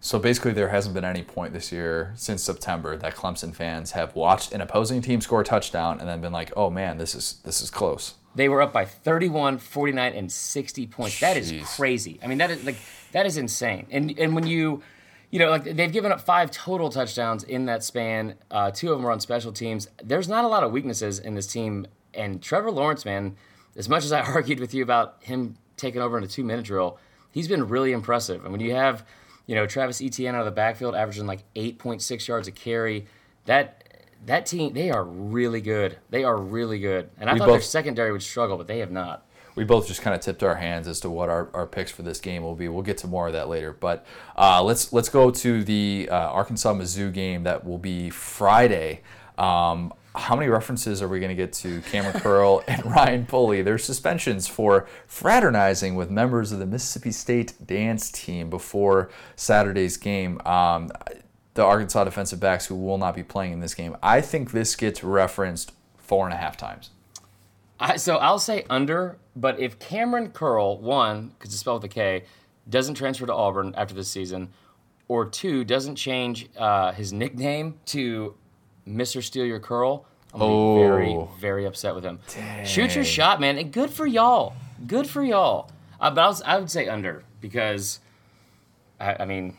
[0.00, 4.14] So basically, there hasn't been any point this year since September that Clemson fans have
[4.14, 7.40] watched an opposing team score a touchdown and then been like, "Oh man, this is
[7.44, 11.20] this is close." They were up by 31, 49, and 60 points.
[11.20, 12.20] That is crazy.
[12.22, 12.76] I mean, that is like
[13.12, 13.86] that is insane.
[13.90, 14.82] And and when you,
[15.30, 18.34] you know, like they've given up five total touchdowns in that span.
[18.50, 19.88] Uh, two of them were on special teams.
[20.04, 21.86] There's not a lot of weaknesses in this team.
[22.12, 23.36] And Trevor Lawrence, man,
[23.74, 26.66] as much as I argued with you about him taking over in a two minute
[26.66, 26.98] drill,
[27.32, 28.42] he's been really impressive.
[28.44, 29.04] And when you have,
[29.46, 33.06] you know, Travis Etienne out of the backfield averaging like 8.6 yards a carry,
[33.44, 33.82] that
[34.24, 35.98] that team they are really good.
[36.10, 37.10] They are really good.
[37.18, 39.22] And I We thought their both- secondary would struggle, but they have not.
[39.54, 42.02] We both just kind of tipped our hands as to what our, our picks for
[42.02, 42.68] this game will be.
[42.68, 44.04] We'll get to more of that later, but
[44.36, 49.00] uh, let's let's go to the uh, Arkansas Mizzou game that will be Friday.
[49.38, 53.62] Um, how many references are we going to get to Kamren Curl and Ryan Pulley?
[53.62, 60.40] Their suspensions for fraternizing with members of the Mississippi State dance team before Saturday's game.
[60.46, 60.90] Um,
[61.54, 63.96] the Arkansas defensive backs who will not be playing in this game.
[64.02, 66.90] I think this gets referenced four and a half times.
[67.78, 71.94] I, so I'll say under, but if Kamren Curl, one, because it's spelled with a
[71.94, 72.24] K,
[72.68, 74.48] doesn't transfer to Auburn after this season,
[75.08, 78.34] or two, doesn't change uh, his nickname to
[78.88, 79.22] Mr.
[79.22, 81.30] Steal Your Curl, I'm be very, Oh.
[81.40, 82.18] very upset with him.
[82.64, 83.58] Shoot your shot, man.
[83.58, 84.54] And good for y'all.
[84.86, 85.70] Good for y'all.
[86.00, 88.00] Uh, but I, was, I would say under because,
[89.00, 89.56] I, I mean,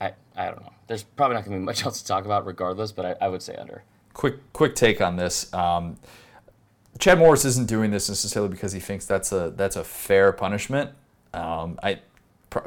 [0.00, 0.72] I, I don't know.
[0.86, 3.28] There's probably not going to be much else to talk about regardless, but I, I
[3.28, 3.82] would say under.
[4.14, 5.52] quick quick take on this.
[5.52, 5.96] Um,
[6.98, 10.90] Chad Morris isn't doing this necessarily because he thinks that's a that's a fair punishment.
[11.34, 12.00] Um, I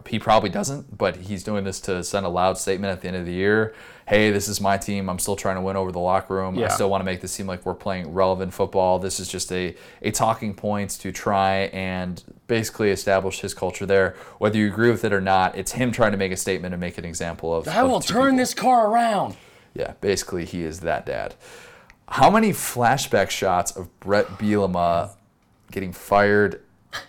[0.08, 3.18] he probably doesn't, but he's doing this to send a loud statement at the end
[3.18, 3.74] of the year.
[4.08, 5.10] Hey, this is my team.
[5.10, 6.62] I'm still trying to win over the locker room.
[6.62, 9.00] I still want to make this seem like we're playing relevant football.
[9.00, 14.16] This is just a a talking points to try and basically establish his culture there.
[14.38, 16.82] Whether you agree with it or not, it's him trying to make a statement and
[16.82, 17.68] make an example of.
[17.68, 18.38] I of will turn people.
[18.38, 19.36] this car around.
[19.74, 21.36] Yeah, basically he is that dad.
[22.08, 25.12] How many flashback shots of Bret Bielema
[25.72, 26.62] getting fired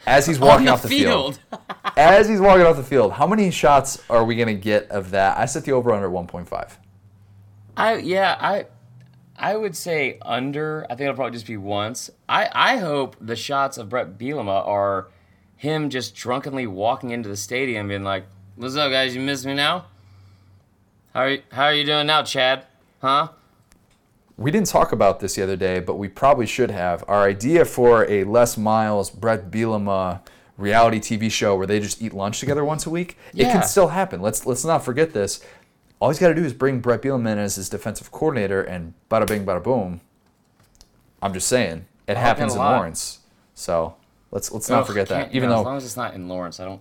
[0.07, 1.37] as he's walking On off the the field?
[1.51, 1.61] field.
[1.97, 5.37] As he's walking off the field, how many shots are we gonna get of that?
[5.37, 6.71] I set the over under 1.5.
[7.77, 8.67] I yeah, I
[9.37, 10.85] I would say under.
[10.85, 12.11] I think it'll probably just be once.
[12.29, 15.09] I I hope the shots of Bret Bielema are
[15.57, 18.25] him just drunkenly walking into the stadium being like,
[18.57, 19.15] "What's up, guys?
[19.15, 19.87] You miss me now?
[21.13, 22.65] How are you, how are you doing now, Chad?
[23.03, 23.29] Huh?
[24.37, 27.05] We didn't talk about this the other day, but we probably should have.
[27.07, 30.21] Our idea for a Les Miles, Bret Bielema
[30.57, 33.49] reality TV show where they just eat lunch together once a week, yeah.
[33.49, 34.21] it can still happen.
[34.21, 35.45] Let's let's not forget this.
[36.01, 38.95] All he's got to do is bring Bret Bielema in as his defensive coordinator, and
[39.11, 40.01] bada bing, bada boom.
[41.23, 42.59] I'm just saying, it oh, happens in.
[42.59, 43.21] Lawrence.
[43.55, 43.97] So
[44.31, 45.21] let's let's not Ugh, forget that.
[45.23, 46.81] can't- you Even know, as long as it's not in Lawrence, I don't.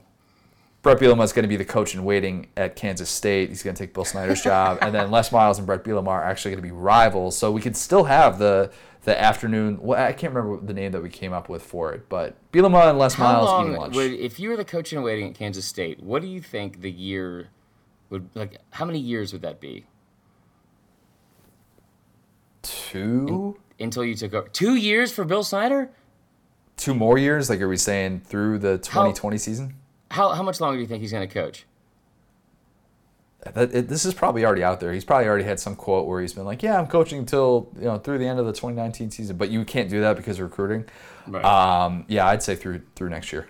[0.81, 3.49] Bret Bielema is going to be the coach in waiting at Kansas State.
[3.49, 6.23] He's going to take Bill Snyder's job, and then Les Miles and Bret Bielema are
[6.23, 7.37] actually going to be rivals.
[7.37, 8.71] So we could still have the
[9.03, 9.79] the afternoon.
[9.81, 12.89] Well, I can't remember the name that we came up with for it, but Bielema
[12.89, 13.95] and Les How Miles long eating lunch.
[13.95, 16.01] would if you were the coach in waiting at Kansas State?
[16.01, 17.49] What do you think the year
[18.09, 18.57] would like?
[18.71, 19.85] How many years would that be
[22.63, 24.47] two until you took over?
[24.49, 25.91] Two years for Bill Snyder?
[26.77, 27.47] two more years?
[27.47, 29.75] Like, are we saying through the 2020 season?
[30.11, 31.65] How how much longer do you think he's going to coach?
[33.55, 34.93] This is probably already out there.
[34.93, 37.85] He's probably already had some quote where he's been like, "Yeah, I'm coaching until you
[37.85, 40.43] know through the end of the 2019 season." But you can't do that because of
[40.43, 40.85] recruiting.
[41.25, 41.43] Right.
[41.43, 43.47] Um, yeah, I'd say through through next year.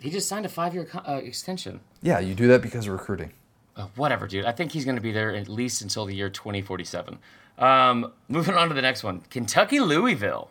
[0.00, 1.80] he just signed a five year uh, extension.
[2.02, 3.32] Yeah, you do that because of recruiting.
[3.76, 4.44] Uh, whatever, dude.
[4.44, 7.18] I think he's going to be there at least until the year 2047.
[7.58, 10.50] Um, moving on to the next one Kentucky Louisville.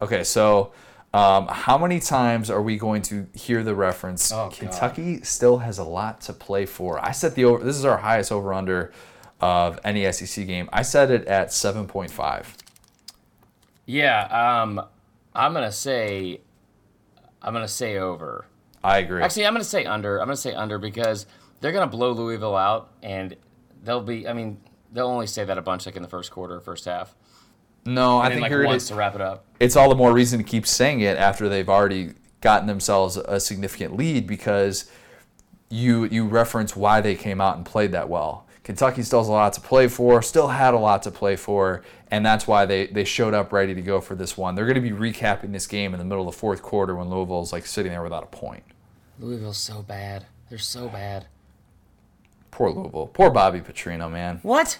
[0.00, 0.72] Okay, so
[1.12, 4.30] um, how many times are we going to hear the reference?
[4.30, 4.52] Oh, God.
[4.52, 7.04] Kentucky still has a lot to play for.
[7.04, 7.64] I set the over.
[7.64, 8.92] This is our highest over under
[9.40, 10.68] of any SEC game.
[10.72, 12.56] I set it at seven point five.
[13.86, 14.22] Yeah,
[14.62, 14.80] um,
[15.34, 16.40] I'm going to say.
[17.42, 18.46] I'm going to say over.
[18.84, 19.22] I agree.
[19.22, 20.20] Actually, I'm going to say under.
[20.20, 21.26] I'm going to say under because
[21.60, 23.36] they're going to blow Louisville out, and
[23.82, 24.28] they'll be.
[24.28, 24.60] I mean,
[24.92, 27.16] they'll only say that a bunch like in the first quarter, first half,
[27.84, 28.64] no, I and then think like you're.
[28.64, 29.44] once to wrap it up.
[29.58, 33.38] It's all the more reason to keep saying it after they've already gotten themselves a
[33.38, 34.90] significant lead because
[35.68, 38.46] you you reference why they came out and played that well.
[38.62, 41.82] Kentucky still has a lot to play for, still had a lot to play for,
[42.10, 44.54] and that's why they, they showed up ready to go for this one.
[44.54, 47.08] They're going to be recapping this game in the middle of the fourth quarter when
[47.08, 48.62] Louisville's like sitting there without a point.
[49.18, 50.26] Louisville's so bad.
[50.48, 51.26] They're so bad.
[52.50, 53.08] Poor Louisville.
[53.08, 54.40] Poor Bobby Petrino, man.
[54.42, 54.78] What?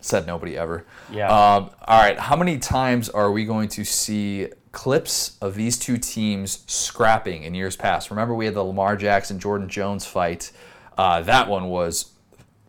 [0.00, 0.86] Said nobody ever.
[1.10, 1.26] Yeah.
[1.26, 2.18] Um, all right.
[2.18, 7.54] How many times are we going to see clips of these two teams scrapping in
[7.54, 8.10] years past?
[8.10, 10.52] Remember, we had the Lamar Jackson Jordan Jones fight.
[10.96, 12.12] Uh, that one was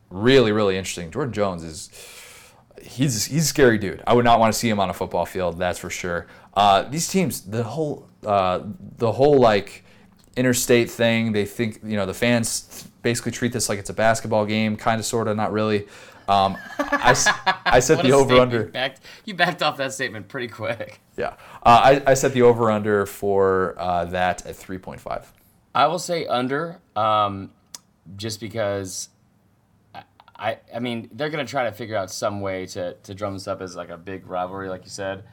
[0.09, 1.11] really, really interesting.
[1.11, 1.89] Jordan Jones is
[2.81, 4.01] he's he's a scary dude.
[4.07, 5.57] I would not want to see him on a football field.
[5.57, 6.27] That's for sure.
[6.53, 8.61] Uh, these teams, the whole uh,
[8.97, 9.83] the whole like
[10.35, 11.31] interstate thing.
[11.31, 14.99] They think you know the fans basically treat this like it's a basketball game, kind
[14.99, 15.87] of, sort of, not really.
[16.27, 17.15] Um, I,
[17.65, 18.61] I set the over under.
[18.63, 20.99] You backed, you backed off that statement pretty quick.
[21.17, 25.31] Yeah, uh, I, I set the over under for uh, that at three point five.
[25.73, 27.51] I will say under, um,
[28.15, 29.09] just because.
[29.95, 30.03] I-
[30.39, 33.47] I, I mean, they're gonna try to figure out some way to, to drum this
[33.47, 35.23] up as like a big rivalry, like you said.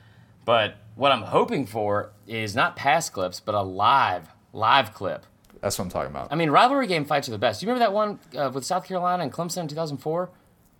[0.47, 5.27] But what I'm hoping for is not past clips, but a live live clip.
[5.61, 6.29] That's what I'm talking about.
[6.31, 7.63] I mean, rivalry game fights are the best.
[7.63, 10.31] You remember that one uh, with South Carolina and Clemson in 2004?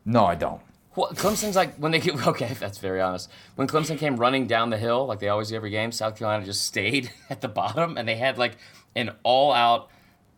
[0.05, 0.61] No, I don't.
[0.95, 2.55] What, Clemson's like when they get okay.
[2.55, 3.31] That's very honest.
[3.57, 6.45] When Clemson came running down the hill like they always do every game, South Carolina
[6.45, 8.57] just stayed at the bottom, and they had like
[8.97, 9.91] an all-out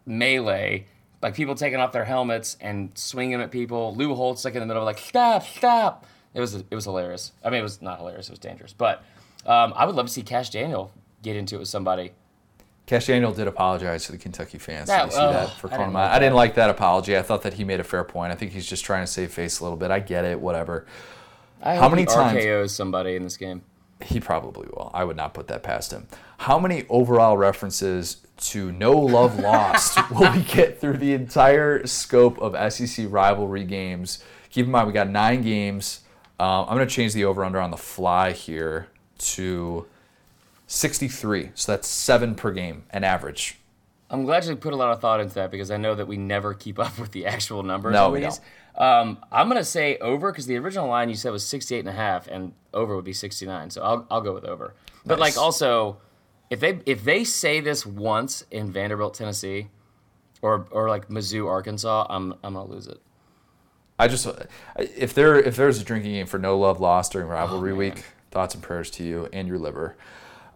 [0.06, 0.86] melee,
[1.20, 3.94] like people taking off their helmets and swinging at people.
[3.94, 6.06] Lou Holtz like in the middle, like stop, stop.
[6.32, 7.32] It was it was hilarious.
[7.44, 8.28] I mean, it was not hilarious.
[8.28, 8.72] It was dangerous.
[8.72, 9.02] But
[9.44, 10.92] um, I would love to see Cash Daniel
[11.22, 12.12] get into it with somebody.
[12.86, 14.88] Cash Daniel did apologize to the Kentucky fans.
[14.88, 16.10] Did you see that for I calling didn't him like out?
[16.14, 17.16] I didn't like that apology.
[17.16, 18.32] I thought that he made a fair point.
[18.32, 19.90] I think he's just trying to save face a little bit.
[19.90, 20.40] I get it.
[20.40, 20.86] Whatever.
[21.62, 23.62] I How many times- RKO's somebody in this game?
[24.02, 24.90] He probably will.
[24.94, 26.06] I would not put that past him.
[26.38, 32.38] How many overall references to No Love Lost will we get through the entire scope
[32.38, 34.22] of SEC rivalry games?
[34.50, 36.00] Keep in mind, we got nine games.
[36.38, 39.86] Um, I'm going to change the over under on the fly here to
[40.66, 41.50] 63.
[41.54, 43.58] So that's seven per game, an average.
[44.08, 46.16] I'm glad you put a lot of thought into that because I know that we
[46.16, 47.92] never keep up with the actual numbers.
[47.92, 48.40] No, we these.
[48.76, 51.92] Um, I'm gonna say over because the original line you said was 68 and a
[51.92, 53.70] half, and over would be 69.
[53.70, 54.74] So I'll, I'll go with over.
[55.06, 55.98] But like also,
[56.50, 59.68] if they if they say this once in Vanderbilt, Tennessee,
[60.42, 63.00] or or like Mizzou, Arkansas, I'm I'm gonna lose it.
[63.98, 64.26] I just
[64.78, 68.04] if there if there's a drinking game for no love lost during rivalry Oh, week,
[68.30, 69.96] thoughts and prayers to you and your liver.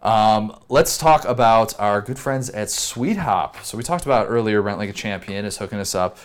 [0.01, 3.63] Um, let's talk about our good friends at SuiteHop.
[3.63, 6.17] So we talked about earlier, Rent Like a Champion is hooking us up.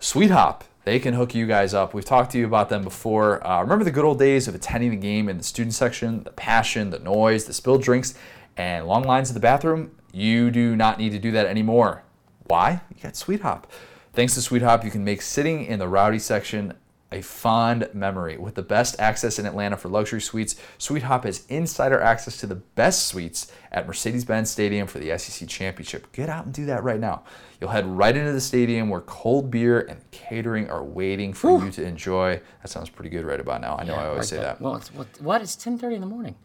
[0.00, 1.94] SuiteHop, they can hook you guys up.
[1.94, 3.46] We've talked to you about them before.
[3.46, 6.32] Uh, remember the good old days of attending the game in the student section, the
[6.32, 8.14] passion, the noise, the spilled drinks,
[8.56, 9.92] and long lines at the bathroom?
[10.12, 12.02] You do not need to do that anymore.
[12.48, 12.80] Why?
[12.92, 13.64] You got SuiteHop.
[14.12, 16.74] Thanks to SuiteHop, you can make sitting in the rowdy section
[17.12, 18.36] a fond memory.
[18.36, 22.54] With the best access in Atlanta for luxury suites, SuiteHop has insider access to the
[22.54, 26.10] best suites at Mercedes Benz Stadium for the SEC Championship.
[26.12, 27.22] Get out and do that right now.
[27.60, 31.70] You'll head right into the stadium where cold beer and catering are waiting for you
[31.72, 32.40] to enjoy.
[32.62, 33.76] That sounds pretty good right about now.
[33.76, 34.60] I know I always Like say that.
[34.60, 35.42] Well, it's what what?
[35.42, 36.36] It's 10:30 in the morning.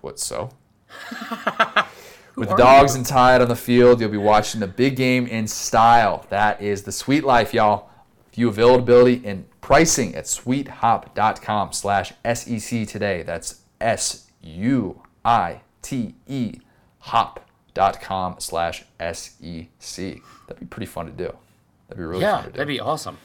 [0.00, 0.50] What so?
[2.36, 5.46] With the dogs and tide on the field, you'll be watching the big game in
[5.46, 6.24] style.
[6.30, 7.89] That is the sweet life, y'all.
[8.40, 13.22] View availability and pricing at suitehop.com slash SEC today.
[13.22, 16.54] That's S U I T E
[17.00, 20.22] hop.com slash SEC.
[20.46, 21.24] That'd be pretty fun to do.
[21.88, 22.52] That'd be really Yeah, fun to do.
[22.56, 23.18] that'd be awesome.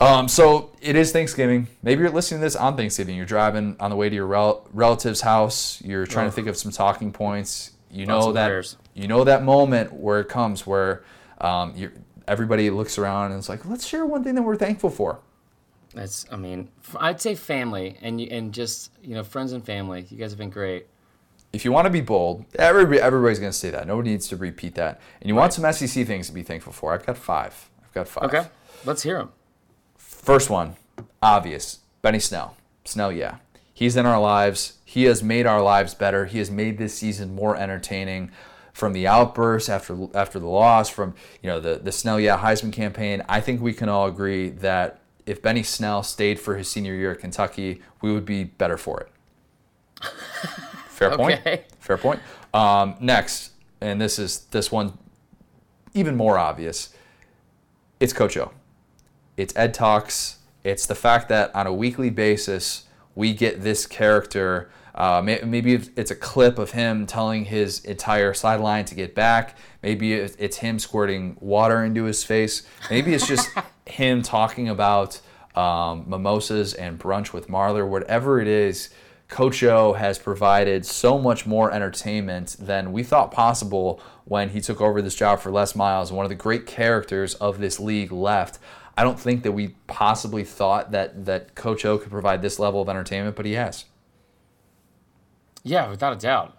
[0.00, 1.66] Um, so it is Thanksgiving.
[1.82, 3.16] Maybe you're listening to this on Thanksgiving.
[3.16, 5.82] You're driving on the way to your rel- relative's house.
[5.84, 7.72] You're trying to think of some talking points.
[7.90, 8.76] You Thoughts know that prayers.
[8.94, 11.02] you know that moment where it comes where
[11.40, 11.74] um,
[12.32, 15.20] everybody looks around and it's like, let's share one thing that we're thankful for.
[15.94, 20.06] That's, I mean, I'd say family and and just you know friends and family.
[20.08, 20.86] You guys have been great.
[21.52, 23.86] If you want to be bold, everybody, everybody's going to say that.
[23.86, 25.02] Nobody needs to repeat that.
[25.20, 26.94] And you want some SEC things to be thankful for.
[26.94, 27.68] I've got five.
[27.84, 28.24] I've got five.
[28.24, 28.46] Okay,
[28.86, 29.32] let's hear them.
[29.98, 30.76] First one,
[31.22, 31.80] obvious.
[32.00, 32.56] Benny Snell.
[32.84, 33.36] Snell, yeah.
[33.74, 34.78] He's in our lives.
[34.84, 36.26] He has made our lives better.
[36.26, 38.30] He has made this season more entertaining.
[38.72, 42.72] From the outburst after after the loss, from you know the the Snell yeah Heisman
[42.72, 46.94] campaign, I think we can all agree that if Benny Snell stayed for his senior
[46.94, 49.08] year at Kentucky, we would be better for it.
[50.88, 51.40] Fair point.
[51.40, 51.64] Okay.
[51.78, 52.20] Fair point.
[52.54, 54.98] Um, next, and this is this one
[55.94, 56.94] even more obvious.
[58.00, 58.52] It's Coach O.
[59.36, 60.38] It's Ed Talks.
[60.64, 64.70] It's the fact that on a weekly basis we get this character.
[64.94, 69.56] Uh, maybe it's a clip of him telling his entire sideline to get back.
[69.82, 72.62] Maybe it's him squirting water into his face.
[72.90, 73.48] Maybe it's just
[73.86, 75.20] him talking about
[75.54, 77.88] um, mimosas and brunch with Marler.
[77.88, 78.90] Whatever it is,
[79.28, 84.80] Coach O has provided so much more entertainment than we thought possible when he took
[84.82, 86.12] over this job for Les Miles.
[86.12, 88.58] One of the great characters of this league left.
[88.94, 92.82] I don't think that we possibly thought that that Coach O could provide this level
[92.82, 93.86] of entertainment, but he has.
[95.62, 96.56] Yeah, without a doubt.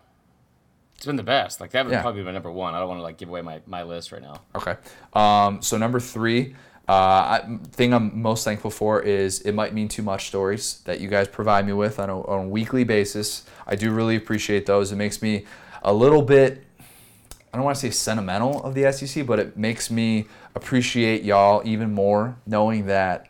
[0.96, 1.60] It's been the best.
[1.60, 2.02] Like that would Yeah.
[2.02, 2.74] probably be my number one.
[2.74, 4.42] I don't want to like give away my, my list right now.
[4.56, 4.76] Okay.
[5.14, 6.56] Um, so number three,
[6.88, 11.00] uh, I, thing I'm most thankful for is it might mean too much stories that
[11.02, 13.44] you guys provide me with on a, on a weekly basis.
[13.68, 14.92] I do really appreciate those.
[14.92, 15.46] It makes me
[15.82, 16.64] a little bit.
[17.54, 20.26] I don't want to say sentimental of the SEC, but it makes me
[20.56, 23.28] appreciate y'all even more, knowing that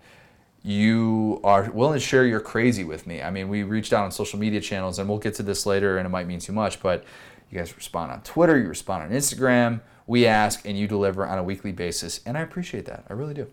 [0.64, 3.22] you are willing to share your crazy with me.
[3.22, 5.98] I mean, we reached out on social media channels, and we'll get to this later,
[5.98, 7.04] and it might mean too much, but
[7.52, 9.82] you guys respond on Twitter, you respond on Instagram.
[10.08, 13.04] We ask, and you deliver on a weekly basis, and I appreciate that.
[13.10, 13.48] I really do.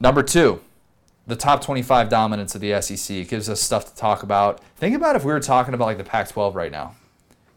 [0.00, 0.60] Number two,
[1.26, 4.62] the top 25 dominance of the SEC It gives us stuff to talk about.
[4.76, 6.94] Think about if we were talking about like the Pac 12 right now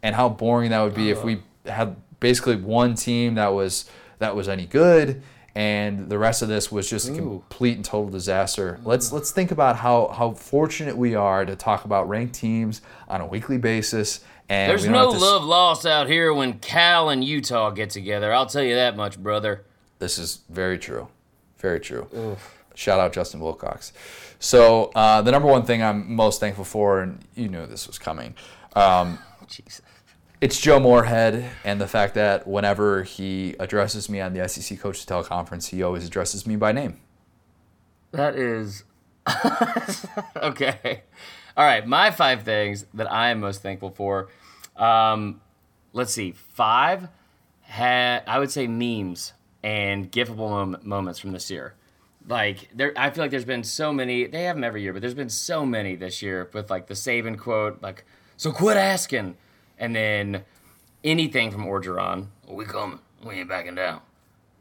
[0.01, 1.28] and how boring that would be if uh-huh.
[1.28, 5.21] we had basically one team that was that was any good
[5.58, 8.80] and the rest of this was just a complete and total disaster.
[8.84, 13.22] Let's let's think about how how fortunate we are to talk about ranked teams on
[13.22, 17.72] a weekly basis and There's no to love lost out here when Cal and Utah
[17.72, 18.32] get together.
[18.32, 19.64] I'll tell you that much, brother.
[19.97, 21.08] This is very true.
[21.58, 22.38] Very true.
[22.76, 23.93] Shout out Justin Wilcox.
[24.38, 27.97] So uh, the number one thing I'm most thankful for, and you knew this was
[27.97, 28.36] coming,
[28.76, 29.82] um, Jesus.
[30.40, 35.06] It's Joe Moorhead and the fact that whenever he addresses me on the SEC Coaches
[35.06, 37.00] Teleconference, he always addresses me by name.
[38.12, 38.84] That is
[40.38, 41.04] okay.
[41.56, 44.30] All right, my five things that I am most thankful for.
[44.76, 45.42] Um,
[45.94, 47.10] let's see, five
[47.62, 49.34] had I would say memes
[49.64, 51.74] and gifable mom- moments from this year.
[52.28, 54.28] Like there, I feel like there's been so many.
[54.28, 56.94] They have them every year, but there's been so many this year with like the
[56.94, 59.36] Saban quote, like "So quit asking,"
[59.80, 60.43] and then
[61.03, 62.28] anything from Orgeron.
[62.47, 62.99] We coming.
[63.23, 64.01] We ain't backing down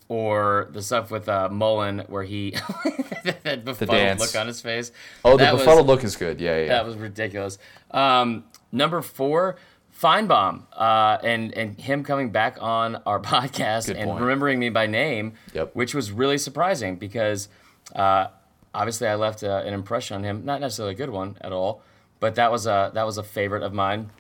[0.09, 2.53] or the stuff with uh, Mullen where he
[3.43, 4.21] that befuddled dance.
[4.21, 4.93] look on his face.
[5.25, 6.41] Oh, the That was- befuddled look is good.
[6.41, 6.69] Yeah, yeah.
[6.69, 7.59] That was ridiculous.
[7.91, 9.57] Um, number four,
[10.01, 14.21] Finebaum, uh, and and him coming back on our podcast Good and point.
[14.23, 15.75] remembering me by name, Yep.
[15.75, 17.49] which was really surprising because
[17.97, 18.29] uh,
[18.75, 21.83] obviously I left uh, an impression on him, not necessarily a good one at all,
[22.21, 24.11] but that was a that was a favorite of mine.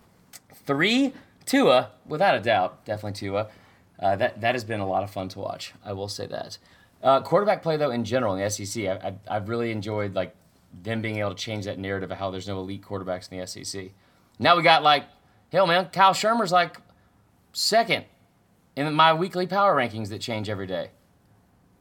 [0.67, 1.13] Three,
[1.45, 3.49] Tua, without a doubt, definitely Tua.
[3.99, 5.73] Uh, that that has been a lot of fun to watch.
[5.85, 6.59] I will say that.
[7.03, 10.35] Uh, quarterback play though, in general in the SEC, I, I, I've really enjoyed like
[10.83, 13.47] them being able to change that narrative of how there's no elite quarterbacks in the
[13.47, 13.91] SEC.
[14.39, 15.05] Now we got like,
[15.51, 16.77] hell man, Kyle Shurmur's like
[17.53, 18.05] second
[18.75, 20.91] in my weekly power rankings that change every day.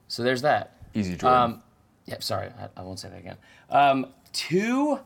[0.07, 0.77] So there's that.
[0.93, 1.41] Easy, Jordan.
[1.41, 1.63] Um,
[2.05, 3.37] yeah, sorry, I, I won't say that again.
[3.69, 4.99] Um, two,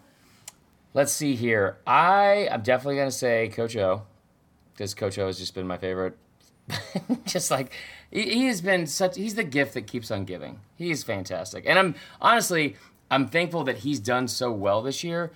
[0.94, 1.78] let's see here.
[1.86, 4.04] I I'm definitely gonna say Coach O,
[4.74, 6.18] because Coach O has just been my favorite.
[7.26, 7.74] just like
[8.12, 10.60] he, he has been such, he's the gift that keeps on giving.
[10.76, 12.76] He's fantastic, and I'm honestly
[13.12, 15.32] I'm thankful that he's done so well this year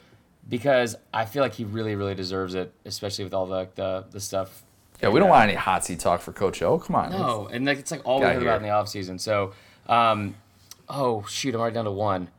[0.47, 4.19] because I feel like he really, really deserves it, especially with all the the, the
[4.19, 4.63] stuff.
[5.01, 6.77] Yeah, we don't want any hot seat talk for Coach O.
[6.77, 7.11] Come on.
[7.11, 8.43] No, and like it's like all we heard here.
[8.43, 9.19] about in the offseason.
[9.19, 9.53] So,
[9.87, 10.35] um,
[10.87, 12.29] oh shoot, I'm already down to one.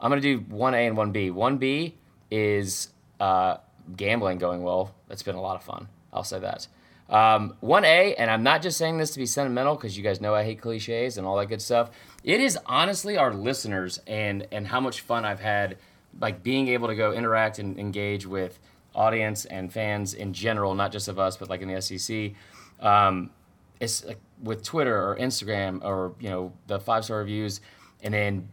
[0.00, 1.30] I'm gonna do one A and one B.
[1.30, 1.94] One B
[2.30, 2.88] is
[3.20, 3.58] uh,
[3.96, 4.94] gambling going well.
[5.08, 5.88] That's been a lot of fun.
[6.12, 6.66] I'll say that.
[7.08, 10.20] Um, one A, and I'm not just saying this to be sentimental because you guys
[10.20, 11.90] know I hate cliches and all that good stuff.
[12.24, 15.78] It is honestly our listeners and and how much fun I've had,
[16.20, 18.58] like being able to go interact and engage with
[18.94, 22.32] audience and fans in general, not just of us, but like in the SEC.
[22.80, 23.30] Um,
[23.78, 27.60] it's like with Twitter or Instagram or you know the five star reviews,
[28.02, 28.48] and then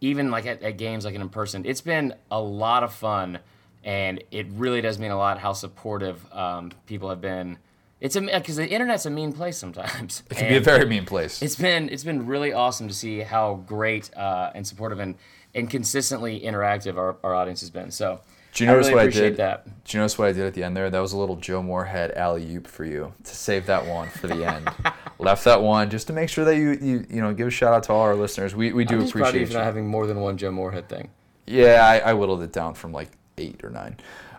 [0.00, 3.38] even like at, at games like in person, it's been a lot of fun,
[3.84, 7.58] and it really does mean a lot how supportive um, people have been.
[8.00, 10.22] It's a because the internet's a mean place sometimes.
[10.30, 11.40] It can be a very mean place.
[11.40, 15.14] It's been it's been really awesome to see how great uh, and supportive and
[15.54, 17.90] and consistently interactive our, our audience has been.
[17.90, 18.20] So
[18.56, 19.36] Do you notice I really what I did?
[19.36, 19.84] that.
[19.84, 20.88] Do you notice what I did at the end there?
[20.88, 24.28] That was a little Joe Moorhead alley oop for you to save that one for
[24.28, 24.70] the end.
[25.18, 27.74] Left that one just to make sure that you you you know give a shout
[27.74, 28.54] out to all our listeners.
[28.54, 29.58] We we do I'm just proud of appreciate you.
[29.58, 31.10] not having more than one Joe Moorhead thing.
[31.46, 33.98] Yeah, I, I whittled it down from like eight or nine.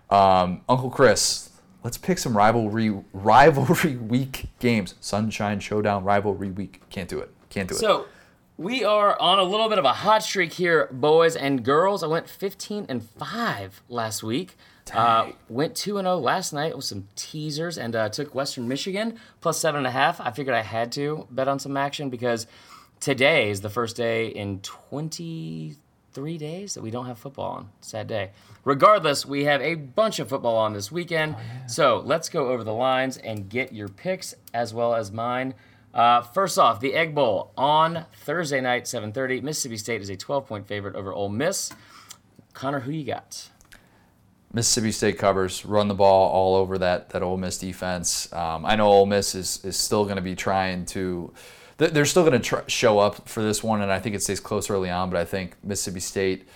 [0.09, 1.51] Um, Uncle Chris,
[1.83, 4.95] let's pick some rivalry rivalry week games.
[4.99, 6.81] Sunshine Showdown rivalry week.
[6.89, 7.31] Can't do it.
[7.51, 7.79] Can't do it.
[7.79, 8.07] So
[8.57, 12.03] we are on a little bit of a hot streak here, boys and girls.
[12.03, 14.57] I went 15 and 5 last week.
[14.93, 19.19] Uh, went 2 and 0 last night with some teasers and uh, took Western Michigan
[19.41, 20.15] plus 7.5.
[20.19, 22.47] I figured I had to bet on some action because
[22.99, 27.69] today is the first day in 23 days that we don't have football on.
[27.81, 28.31] Sad day.
[28.63, 31.35] Regardless, we have a bunch of football on this weekend.
[31.67, 35.53] So let's go over the lines and get your picks as well as mine.
[35.93, 39.41] Uh, first off, the Egg Bowl on Thursday night, 7:30.
[39.41, 41.71] Mississippi State is a 12-point favorite over Ole Miss.
[42.53, 43.49] Connor, who you got?
[44.53, 48.31] Mississippi State covers, run the ball all over that that Ole Miss defense.
[48.33, 51.33] Um, I know Ole Miss is, is still going to be trying to,
[51.77, 54.39] they're still going to tr- show up for this one, and I think it stays
[54.39, 55.09] close early on.
[55.09, 56.47] But I think Mississippi State,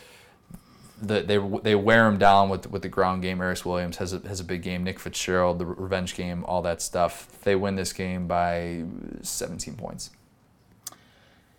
[1.02, 3.42] the, they they wear them down with with the ground game.
[3.42, 4.84] Aeris Williams has a has a big game.
[4.84, 7.42] Nick Fitzgerald, the revenge game, all that stuff.
[7.44, 8.84] They win this game by
[9.22, 10.12] 17 points.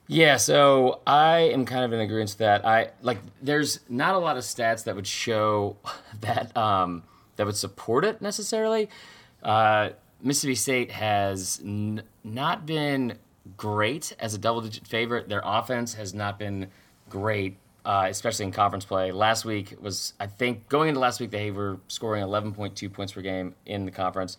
[0.06, 2.66] Yeah, so I am kind of in agreement with that.
[2.66, 5.76] I like there's not a lot of stats that would show
[6.20, 7.04] that um,
[7.36, 8.88] that would support it necessarily.
[9.42, 9.90] Uh,
[10.20, 13.18] Mississippi State has n- not been
[13.56, 15.28] great as a double-digit favorite.
[15.28, 16.68] Their offense has not been
[17.08, 19.12] great, uh, especially in conference play.
[19.12, 23.20] Last week was, I think, going into last week they were scoring 11.2 points per
[23.20, 24.36] game in the conference.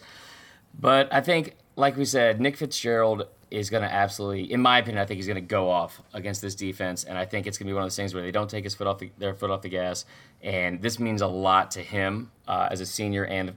[0.79, 5.01] But I think, like we said, Nick Fitzgerald is going to absolutely, in my opinion,
[5.01, 7.67] I think he's going to go off against this defense, and I think it's going
[7.67, 9.35] to be one of those things where they don't take his foot off the, their
[9.35, 10.05] foot off the gas,
[10.41, 13.53] and this means a lot to him uh, as a senior, and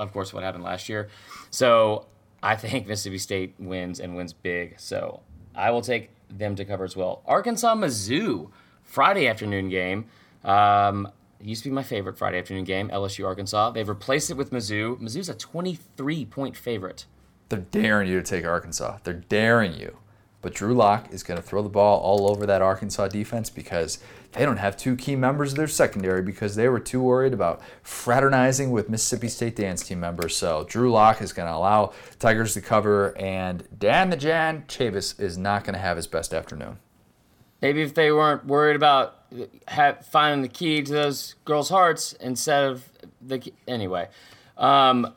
[0.00, 1.08] of course what happened last year.
[1.50, 2.06] So
[2.42, 4.80] I think Mississippi State wins and wins big.
[4.80, 5.20] So
[5.54, 7.22] I will take them to cover as well.
[7.26, 8.50] Arkansas Mizzou
[8.86, 10.06] Friday afternoon game.
[10.44, 11.10] Um,
[11.40, 13.70] used to be my favorite Friday afternoon game, LSU Arkansas.
[13.72, 14.98] They've replaced it with Mizzou.
[15.00, 17.04] Mizzou's a 23 point favorite.
[17.48, 18.98] They're daring you to take Arkansas.
[19.04, 19.98] They're daring you.
[20.42, 23.98] But Drew Lock is going to throw the ball all over that Arkansas defense because
[24.32, 27.62] they don't have two key members of their secondary because they were too worried about
[27.82, 30.36] fraternizing with Mississippi State dance team members.
[30.36, 35.18] So Drew Lock is going to allow Tigers to cover, and Dan the Jan Chavis
[35.18, 36.78] is not going to have his best afternoon.
[37.62, 39.22] Maybe if they weren't worried about
[39.68, 42.88] ha finding the key to those girls' hearts instead of
[43.20, 43.54] the key.
[43.66, 44.08] anyway.
[44.56, 45.14] Um,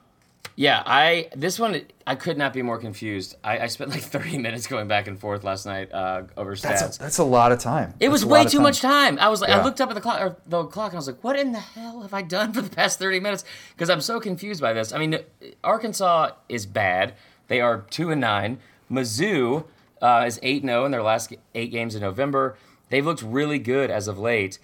[0.56, 3.38] yeah, I this one I could not be more confused.
[3.46, 6.62] I, I spent like 30 minutes going back and forth last night uh, over stats.
[6.62, 7.94] That's a, that's a lot of time.
[8.02, 9.18] It was That's a way too much time.
[9.20, 11.08] I was like, I looked up at the clock, or the clock, and I was
[11.08, 13.46] like, what in the hell have I done for the past 30 minutes?
[13.74, 14.92] Because I'm so confused by this.
[14.92, 15.20] I mean,
[15.64, 17.14] Arkansas is bad.
[17.48, 18.60] They are two and nine.
[18.92, 19.64] Mizzou
[20.02, 22.58] uh, is eight and zero in their last eight games in November.
[22.90, 24.60] They've looked really good as of late.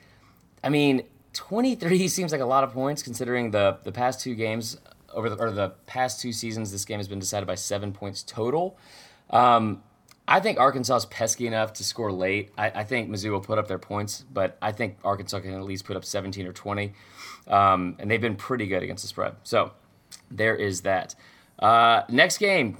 [0.63, 4.77] I mean, 23 seems like a lot of points considering the the past two games
[5.13, 6.71] over the or the past two seasons.
[6.71, 8.77] This game has been decided by seven points total.
[9.29, 9.83] Um,
[10.27, 12.51] I think Arkansas is pesky enough to score late.
[12.57, 15.63] I, I think Mizzou will put up their points, but I think Arkansas can at
[15.63, 16.93] least put up 17 or 20.
[17.47, 19.36] Um, and they've been pretty good against the spread.
[19.43, 19.73] So
[20.31, 21.13] there is that.
[21.59, 22.77] Uh, next game,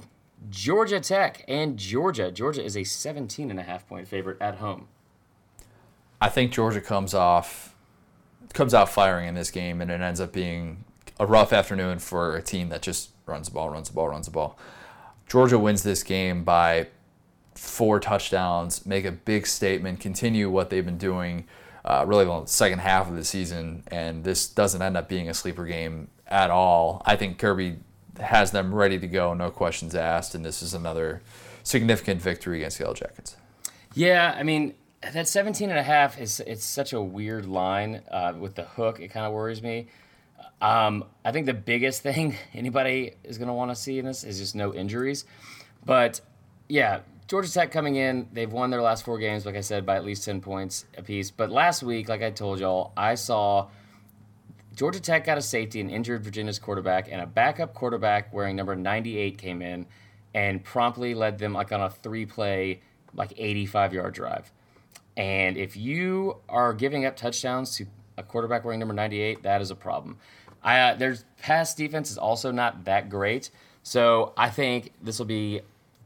[0.48, 2.30] Georgia Tech and Georgia.
[2.30, 4.88] Georgia is a 17 and a half point favorite at home.
[6.20, 7.74] I think Georgia comes off
[8.52, 10.84] comes out firing in this game, and it ends up being
[11.18, 14.26] a rough afternoon for a team that just runs the ball, runs the ball, runs
[14.26, 14.58] the ball.
[15.28, 16.86] Georgia wins this game by
[17.54, 21.46] four touchdowns, make a big statement, continue what they've been doing
[21.86, 25.34] uh, really the second half of the season, and this doesn't end up being a
[25.34, 27.00] sleeper game at all.
[27.06, 27.76] I think Kirby
[28.20, 31.22] has them ready to go, no questions asked, and this is another
[31.62, 33.36] significant victory against the Yellow Jackets.
[33.94, 34.74] Yeah, I mean,
[35.12, 39.00] that 17 and a half is it's such a weird line uh, with the hook.
[39.00, 39.88] It kind of worries me.
[40.60, 44.24] Um, I think the biggest thing anybody is going to want to see in this
[44.24, 45.24] is just no injuries.
[45.84, 46.20] But
[46.68, 49.96] yeah, Georgia Tech coming in, they've won their last four games, like I said, by
[49.96, 51.30] at least 10 points apiece.
[51.30, 53.68] But last week, like I told y'all, I saw
[54.76, 58.76] Georgia Tech got a safety and injured Virginia's quarterback, and a backup quarterback wearing number
[58.76, 59.86] 98 came in
[60.34, 62.82] and promptly led them like on a three play,
[63.14, 64.52] like 85 yard drive.
[65.16, 67.86] And if you are giving up touchdowns to
[68.18, 70.18] a quarterback wearing number 98, that is a problem.
[70.62, 73.48] I, uh, their pass defense is also not that great.
[73.82, 75.62] So I think this will be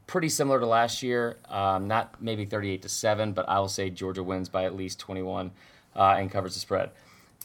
[0.07, 1.39] pretty similar to last year.
[1.49, 4.97] Um, not maybe 38 to 7, but I will say Georgia wins by at least
[4.99, 5.51] 21
[5.93, 6.91] uh, and covers the spread.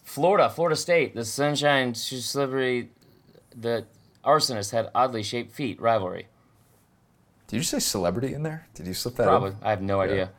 [0.07, 2.90] Florida, Florida State, the Sunshine Celebrity,
[3.54, 3.84] the
[4.24, 6.28] Arsonist had oddly shaped feet rivalry.
[7.48, 8.66] Did you say celebrity in there?
[8.74, 9.24] Did you slip that?
[9.24, 9.52] Probably.
[9.61, 10.30] I have no idea.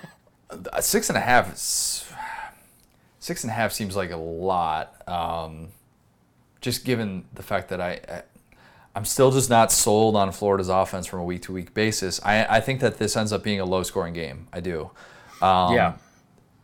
[0.80, 1.54] six and a half.
[3.20, 5.06] Six and a half seems like a lot.
[5.06, 5.68] Um,
[6.62, 8.22] just given the fact that I, I
[8.96, 12.20] I'm still just not sold on Florida's offense from a week to week basis.
[12.24, 14.48] I, I think that this ends up being a low scoring game.
[14.52, 14.90] I do.
[15.42, 15.94] Um, yeah.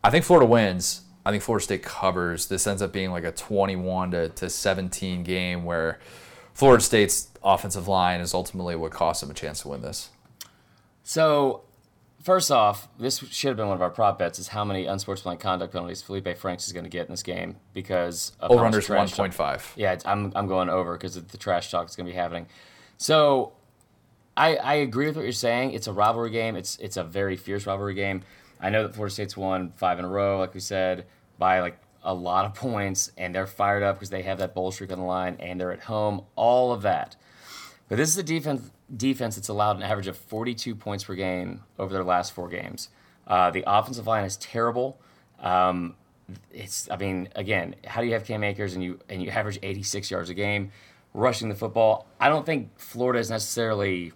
[0.03, 1.03] I think Florida wins.
[1.31, 2.47] I think Florida State covers.
[2.47, 5.99] This ends up being like a 21 to, to 17 game where
[6.55, 10.11] Florida State's offensive line is ultimately what cost them a chance to win this.
[11.03, 11.63] So
[12.23, 15.41] First off, this should have been one of our prop bets: is how many unsportsmanlike
[15.41, 18.81] conduct penalties Feleipe Franks is going to get in this game because of over under
[18.95, 19.73] one point five.
[19.75, 22.47] Yeah, I'm I'm going over because of the trash talk is going to be happening.
[22.99, 23.53] So,
[24.37, 25.73] I I agree with what you're saying.
[25.73, 26.57] It's a rivalry game.
[26.57, 28.23] It's it's a very fierce rivalry game.
[28.61, 31.07] I know that Florida State's won five in a row, like we said,
[31.41, 34.71] by like a lot of points, and they're fired up because they have that bowl
[34.71, 36.23] streak on the line, and they're at home.
[36.37, 37.17] All of that.
[37.89, 41.63] But this is a defense defense that's allowed an average of 42 points per game
[41.79, 42.89] over their last four games.
[43.27, 45.01] Uh, the offensive line is terrible.
[45.39, 45.95] Um,
[46.53, 49.59] it's I mean again, how do you have Cam Akers and you and you average
[49.63, 50.71] 86 yards a game
[51.15, 52.07] rushing the football?
[52.21, 54.13] I don't think Florida is necessarily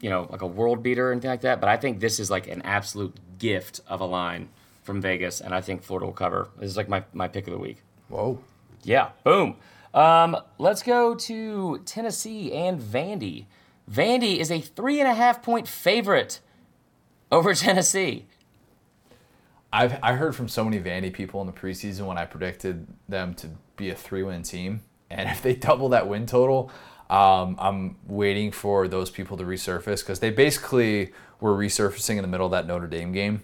[0.00, 2.30] you know like a world beater or anything like that, but I think this is
[2.30, 4.48] like an absolute gift of a line
[4.86, 6.48] from Vegas, and I think Florida will cover.
[6.58, 7.82] This is like my, my pick of the week.
[8.08, 8.38] Whoa.
[8.84, 9.56] Yeah, boom.
[9.92, 13.46] Um, let's go to Tennessee and Vandy.
[13.90, 16.40] Vandy is a three and a half point favorite
[17.30, 18.26] over Tennessee.
[19.72, 23.34] I've I heard from so many Vandy people in the preseason when I predicted them
[23.34, 26.70] to be a three win team, and if they double that win total,
[27.10, 32.28] um, I'm waiting for those people to resurface because they basically were resurfacing in the
[32.28, 33.42] middle of that Notre Dame game.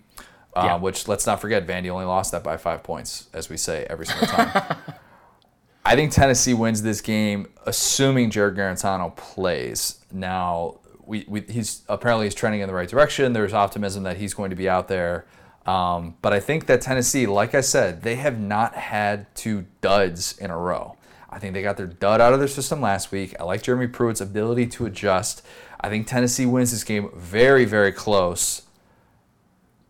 [0.55, 0.77] Uh, yeah.
[0.77, 4.07] Which let's not forget, Vandy only lost that by five points, as we say every
[4.07, 4.77] single time.
[5.85, 10.05] I think Tennessee wins this game, assuming Jarrett Guarantano plays.
[10.13, 13.33] Now, we, we, he's apparently he's trending in the right direction.
[13.33, 15.27] There's optimism that he's going to be out there.
[15.67, 20.37] Um, but I think that Tennessee, like I said, they have not had two duds
[20.39, 20.97] in a row.
[21.31, 23.35] I think they got their dud out of their system last week.
[23.41, 25.45] I like Jeremy Pruitt's ability to adjust.
[25.81, 28.63] I think Tennessee wins this game very, very close.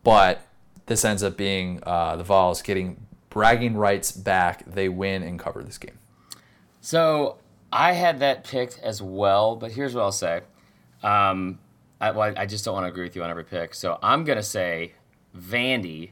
[0.05, 0.47] But
[0.93, 4.63] this ends up being uh, the Vols getting bragging rights back.
[4.67, 5.99] They win and cover this game.
[6.83, 7.39] So
[7.73, 10.43] I had that picked as well, but here's what I'll say.
[11.03, 11.59] Um,
[11.99, 13.75] I, well, I just don't want to agree with you on every pick.
[13.75, 14.93] So I'm going to say
[15.35, 16.11] Vandy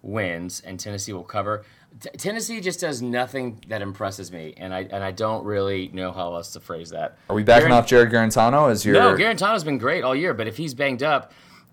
[0.00, 1.64] wins and Tennessee will cover.
[1.98, 6.12] T- Tennessee just does nothing that impresses me, and I and I don't really know
[6.12, 7.18] how else to phrase that.
[7.28, 8.94] Are we backing off Jarrett Guarantano as your?
[8.94, 11.32] No, Guarantano's been great all year, but if he's banged up,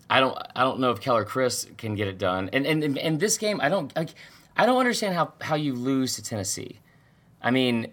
[0.09, 2.49] I don't I don't know if Keller Chryst can get it done.
[2.53, 4.09] And and and this game, I don't like.
[4.55, 6.79] I don't understand how, how you lose to Tennessee.
[7.41, 7.91] I mean,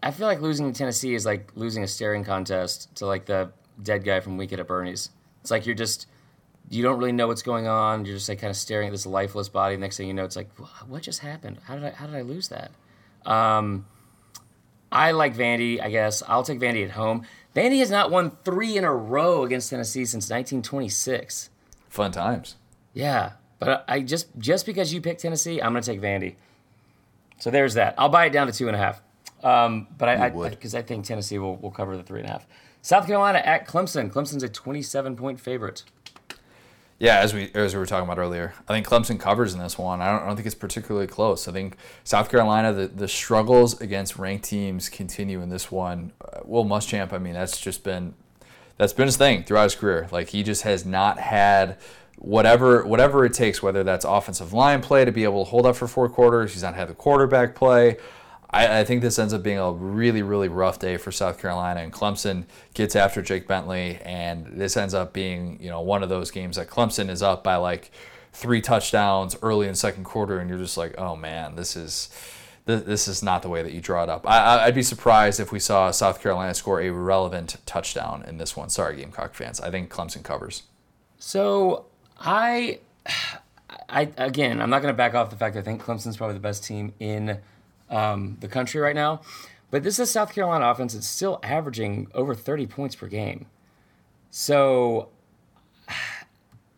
[0.00, 3.50] I feel like losing to Tennessee is like losing a staring contest to like the
[3.82, 5.10] dead guy from Weekend at Bernie's.
[5.40, 6.06] It's like you're just
[6.70, 8.04] you don't really know what's going on.
[8.04, 9.76] You're just like kind of staring at this lifeless body.
[9.76, 10.50] Next thing you know, it's like,
[10.86, 11.58] what just happened?
[11.64, 12.70] How did I how did I lose that?
[13.24, 13.86] Um,
[14.90, 15.80] I like Vandy.
[15.80, 17.26] I guess I'll take Vandy at home.
[17.56, 21.48] Vandy has not won three in a row against Tennessee since 1926.
[21.88, 22.56] Fun times.
[22.92, 26.34] Yeah, but I just just because you picked Tennessee, I'm going to take Vandy.
[27.38, 27.94] So there's that.
[27.96, 29.00] I'll buy it down to two and a half.
[29.42, 32.28] Um, but I because I, I, I, think Tennessee will, will cover the three and
[32.28, 32.46] a half.
[32.82, 34.10] South Carolina at Clemson.
[34.10, 35.84] Clemson's a 27 point favorite.
[36.98, 39.76] Yeah, as we as we were talking about earlier, I think Clemson covers in this
[39.76, 40.00] one.
[40.00, 41.46] I don't, I don't think it's particularly close.
[41.46, 46.12] I think South Carolina, the, the struggles against ranked teams continue in this one.
[46.24, 48.14] Uh, Will Muschamp, I mean, that's just been
[48.78, 50.08] that's been his thing throughout his career.
[50.10, 51.76] Like he just has not had
[52.16, 55.76] whatever whatever it takes, whether that's offensive line play to be able to hold up
[55.76, 57.98] for four quarters, he's not had the quarterback play.
[58.56, 61.80] I, I, think this ends up being a really, really rough day for South Carolina,
[61.80, 66.08] and Clemson gets after Jake Bentley, and this ends up being you know one of
[66.08, 67.90] those games that Clemson is up by like
[68.32, 72.10] three touchdowns early in second quarter, and you're just like, oh man, this is
[72.66, 74.26] this is not the way that you draw it up.
[74.26, 78.56] I, would be surprised if we saw South Carolina score a relevant touchdown in this
[78.56, 78.70] one.
[78.70, 79.60] Sorry, Gamecock fans.
[79.60, 80.64] I think Clemson covers.
[81.20, 81.86] So
[82.18, 82.80] I,
[83.88, 86.34] I again, I'm not going to back off the fact that I think Clemson's probably
[86.34, 87.38] the best team in
[87.90, 89.20] um, the country right now.
[89.70, 90.94] But this is South Carolina offense.
[90.94, 93.46] It's still averaging over 30 points per game.
[94.30, 95.08] So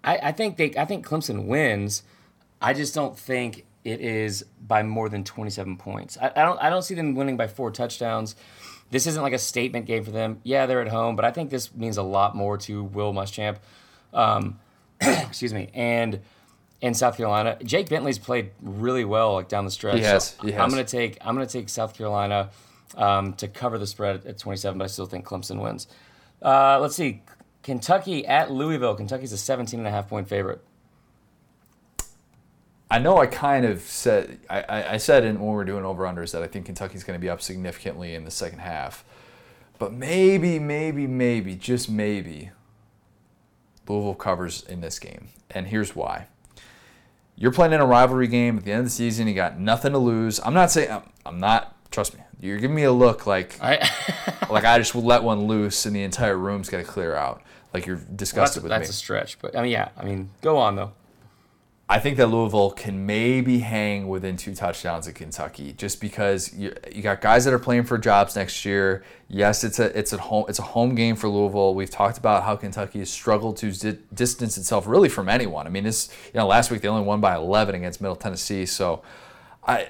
[0.04, 2.02] I, I think they, I think Clemson wins.
[2.60, 6.18] I just don't think it is by more than 27 points.
[6.20, 8.36] I, I, don't I don't see them winning by four touchdowns.
[8.90, 10.40] This isn't like a statement game for them.
[10.42, 13.56] Yeah, they're at home, but I think this means a lot more to Will Muschamp.
[14.14, 14.58] Um,
[15.00, 16.20] excuse me, and
[16.80, 17.58] in South Carolina.
[17.62, 19.96] Jake Bentley's played really well like down the stretch.
[19.96, 20.36] He has.
[20.40, 20.48] So.
[20.48, 22.50] I'm gonna take I'm gonna take South Carolina
[22.96, 25.88] um, to cover the spread at 27, but I still think Clemson wins.
[26.40, 27.22] Uh, let's see,
[27.62, 28.94] Kentucky at Louisville.
[28.94, 30.62] Kentucky's a 17 and a half point favorite.
[32.90, 36.04] I know I kind of said I, I said in, when we are doing over
[36.04, 39.04] unders that I think Kentucky's going to be up significantly in the second half,
[39.78, 42.50] but maybe, maybe, maybe, just maybe,
[43.86, 46.28] Louisville covers in this game, and here's why.
[47.40, 49.28] You're playing in a rivalry game at the end of the season.
[49.28, 50.40] You got nothing to lose.
[50.40, 51.74] I'm not saying I'm, I'm not.
[51.92, 52.20] Trust me.
[52.40, 53.88] You're giving me a look like I,
[54.50, 57.42] like I just let one loose and the entire room's got to clear out.
[57.72, 58.86] Like you're disgusted well, that's, with that's me.
[58.86, 59.90] That's a stretch, but I mean, yeah.
[59.96, 60.92] I mean, go on though.
[61.90, 66.74] I think that Louisville can maybe hang within two touchdowns of Kentucky, just because you,
[66.94, 69.02] you got guys that are playing for jobs next year.
[69.26, 71.74] Yes, it's a it's a home it's a home game for Louisville.
[71.74, 75.66] We've talked about how Kentucky has struggled to di- distance itself really from anyone.
[75.66, 78.66] I mean, this you know last week they only won by 11 against Middle Tennessee.
[78.66, 79.02] So,
[79.66, 79.88] I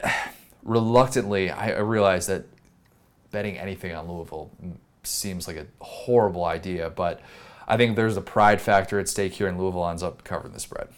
[0.62, 2.44] reluctantly I, I realize that
[3.32, 4.50] betting anything on Louisville
[5.02, 7.20] seems like a horrible idea, but
[7.66, 10.60] I think there's a pride factor at stake here, and Louisville ends up covering the
[10.60, 10.88] spread.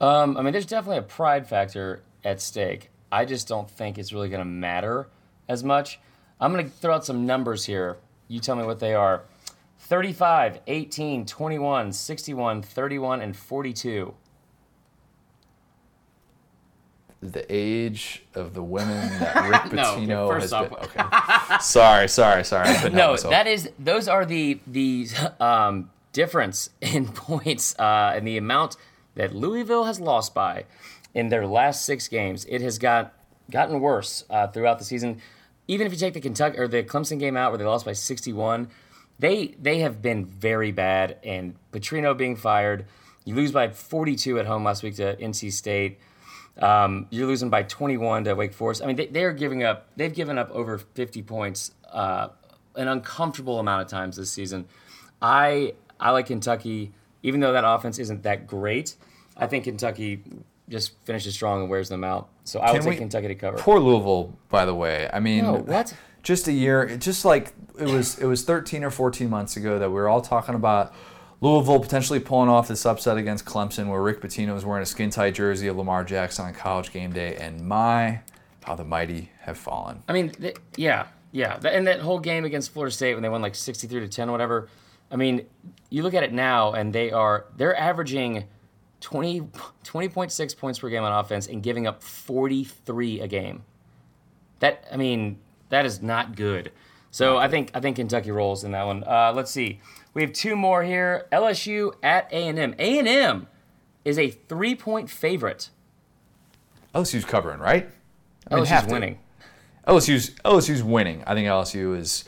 [0.00, 2.90] Um, I mean, there's definitely a pride factor at stake.
[3.12, 5.08] I just don't think it's really going to matter
[5.48, 6.00] as much.
[6.40, 7.98] I'm going to throw out some numbers here.
[8.28, 9.24] You tell me what they are
[9.80, 14.14] 35, 18, 21, 61, 31, and 42.
[17.22, 20.78] The age of the women that Rick Pitino no, has off, been.
[20.78, 21.56] Okay.
[21.60, 22.90] sorry, sorry, sorry.
[22.92, 25.06] no, that is those are the the
[25.40, 28.76] um, difference in points uh, and the amount
[29.14, 30.64] that Louisville has lost by
[31.14, 32.44] in their last six games.
[32.48, 33.12] It has got
[33.50, 35.20] gotten worse uh, throughout the season.
[35.68, 37.92] Even if you take the Kentucky or the Clemson game out where they lost by
[37.92, 38.68] 61,
[39.18, 41.18] they they have been very bad.
[41.24, 42.86] And Petrino being fired,
[43.24, 45.98] you lose by 42 at home last week to NC State.
[46.58, 48.82] Um, you're losing by 21 to Wake Forest.
[48.82, 49.88] I mean, they, they're giving up.
[49.96, 52.28] They've given up over 50 points uh,
[52.76, 54.66] an uncomfortable amount of times this season.
[55.22, 58.96] I I like Kentucky even though that offense isn't that great,
[59.36, 60.22] I think Kentucky
[60.68, 62.28] just finishes strong and wears them out.
[62.44, 63.58] So I Can would take we, Kentucky to cover.
[63.58, 65.10] Poor Louisville, by the way.
[65.12, 65.94] I mean, no, what?
[66.22, 68.18] Just a year, just like it was.
[68.18, 70.92] It was 13 or 14 months ago that we were all talking about
[71.40, 75.10] Louisville potentially pulling off this upset against Clemson, where Rick Pitino was wearing a skin
[75.10, 78.20] tight jersey of Lamar Jackson on College Game Day, and my,
[78.64, 80.02] how the mighty have fallen.
[80.08, 83.40] I mean, th- yeah, yeah, and that whole game against Florida State when they won
[83.40, 84.68] like 63 to 10 or whatever
[85.10, 85.46] I mean,
[85.88, 88.44] you look at it now, and they are they're averaging
[89.00, 89.40] 20,
[89.84, 93.64] 20.6 points per game on offense and giving up 43 a game.
[94.60, 95.38] That I mean,
[95.70, 96.70] that is not good.
[97.10, 99.02] So I think I think Kentucky rolls in that one.
[99.04, 99.80] Uh, let's see.
[100.14, 101.26] We have two more here.
[101.32, 102.74] LSU at A&M.
[102.78, 103.46] A&M
[104.04, 105.70] is a three-point favorite.
[106.94, 107.88] LSU's covering, right?
[108.50, 109.18] I mean, LSU's winning.
[109.86, 111.24] LSU's LSU's winning.
[111.26, 112.24] I think LSU is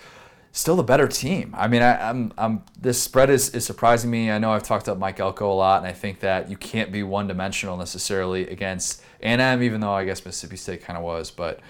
[0.53, 1.55] still the better team.
[1.57, 4.31] I mean, I, am I'm, I'm this spread is, is surprising me.
[4.31, 6.93] I know I've talked up Mike Elko a lot, and I think that you can't
[6.93, 11.31] be one dimensional necessarily against A&M, even though I guess Mississippi State kind of was.
[11.31, 11.61] But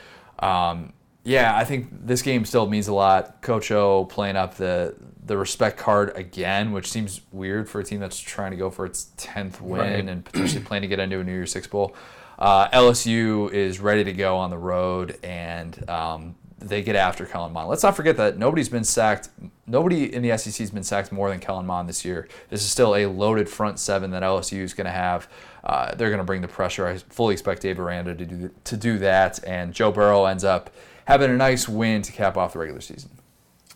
[0.40, 0.92] um,
[1.24, 3.40] yeah, I think this game still means a lot.
[3.40, 8.00] Coach O playing up the the respect card again, which seems weird for a team
[8.00, 10.08] that's trying to go for its tenth win right.
[10.08, 11.94] and potentially playing to get into a New Year's Six bowl.
[12.36, 16.34] Uh, LSU is ready to go on the road, and um,
[16.68, 17.68] they get after Kellen Mond.
[17.68, 19.28] Let's not forget that nobody's been sacked.
[19.66, 22.28] Nobody in the SEC has been sacked more than Kellen Mond this year.
[22.50, 25.28] This is still a loaded front seven that LSU is going to have.
[25.64, 26.86] Uh, they're going to bring the pressure.
[26.86, 30.70] I fully expect Dave Aranda to do to do that, and Joe Burrow ends up
[31.04, 33.10] having a nice win to cap off the regular season.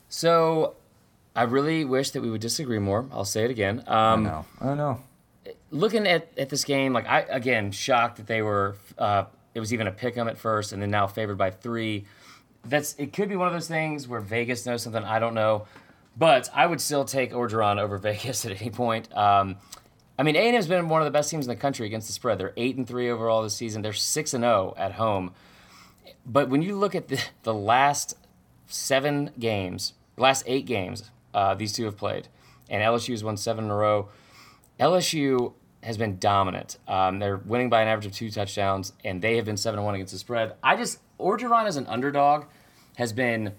[0.09, 0.75] So,
[1.35, 3.07] I really wish that we would disagree more.
[3.13, 3.83] I'll say it again.
[3.87, 4.45] Um, I know.
[4.61, 5.01] I know.
[5.71, 8.77] looking at, at this game, like I again shocked that they were.
[8.97, 12.05] Uh, it was even a pick 'em at first, and then now favored by three.
[12.69, 13.13] That's it.
[13.13, 15.67] Could be one of those things where Vegas knows something I don't know,
[16.17, 19.15] but I would still take Orgeron over Vegas at any point.
[19.17, 19.57] Um,
[20.19, 22.13] I mean, A&M has been one of the best teams in the country against the
[22.13, 22.39] spread.
[22.39, 23.83] They're eight and three overall this season.
[23.83, 25.33] They're six and zero at home.
[26.25, 28.17] But when you look at the, the last
[28.67, 32.29] seven games, last eight games, uh, these two have played,
[32.71, 34.09] and LSU has won seven in a row.
[34.81, 35.53] LSU
[35.83, 36.79] has been dominant.
[36.89, 39.87] Um, they're winning by an average of two touchdowns, and they have been seven and
[39.87, 40.55] one against the spread.
[40.63, 42.47] I just Orgeron is an underdog
[42.97, 43.53] has been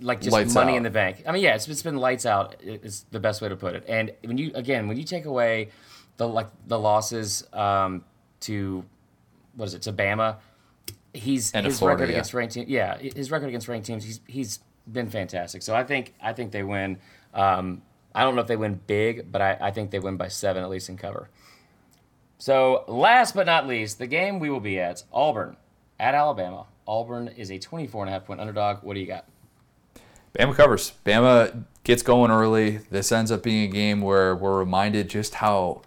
[0.00, 0.78] like just Lights money out.
[0.78, 1.22] in the bank.
[1.26, 2.56] I mean, yeah, it's, it's been lights out.
[2.60, 3.84] Is the best way to put it.
[3.88, 5.70] And when you again, when you take away
[6.16, 8.04] the like the losses um,
[8.40, 8.84] to
[9.56, 10.36] what is it to Bama,
[11.12, 12.16] he's And his Florida, record yeah.
[12.16, 12.68] against ranked teams.
[12.68, 14.04] Yeah, his record against ranked teams.
[14.04, 14.60] He's he's
[14.90, 15.62] been fantastic.
[15.62, 16.98] So I think I think they win.
[17.34, 17.82] Um,
[18.14, 20.62] I don't know if they win big, but I, I think they win by seven
[20.62, 21.28] at least in cover.
[22.38, 25.56] So last but not least, the game we will be at Auburn
[25.98, 26.66] at Alabama.
[26.86, 28.78] Auburn is a 24 and a half point underdog.
[28.82, 29.26] What do you got?
[30.38, 30.92] Bama covers.
[31.04, 32.78] Bama gets going early.
[32.90, 35.82] This ends up being a game where we're reminded just how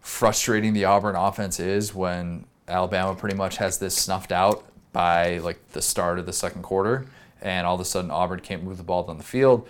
[0.00, 5.70] frustrating the Auburn offense is when Alabama pretty much has this snuffed out by like
[5.72, 7.06] the start of the second quarter,
[7.40, 9.68] and all of a sudden Auburn can't move the ball down the field.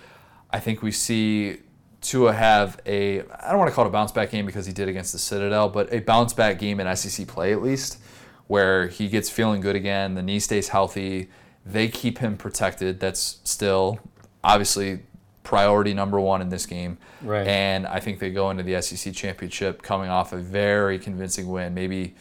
[0.51, 1.59] I think we see
[2.01, 4.72] Tua have a I don't want to call it a bounce back game because he
[4.72, 7.98] did against the Citadel, but a bounce back game in SEC play at least,
[8.46, 11.28] where he gets feeling good again, the knee stays healthy,
[11.64, 13.00] they keep him protected.
[13.00, 13.98] That's still
[14.42, 15.00] obviously
[15.42, 16.98] priority number one in this game.
[17.22, 17.46] Right.
[17.46, 21.74] And I think they go into the SEC championship coming off a very convincing win,
[21.74, 22.14] maybe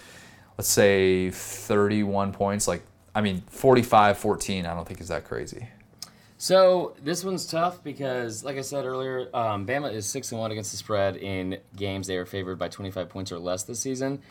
[0.58, 2.84] let's say 31 points, like
[3.16, 5.68] I mean 45-14, I don't think is that crazy.
[6.38, 10.52] So this one's tough because, like I said earlier, um, Bama is six and one
[10.52, 14.22] against the spread in games they are favored by 25 points or less this season.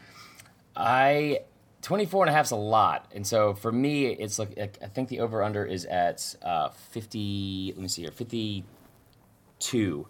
[0.77, 1.41] I
[1.83, 5.09] 24 and a half is a lot, and so for me, it's like I think
[5.09, 7.73] the over under is at uh, 50.
[7.75, 10.07] Let me see here, 52.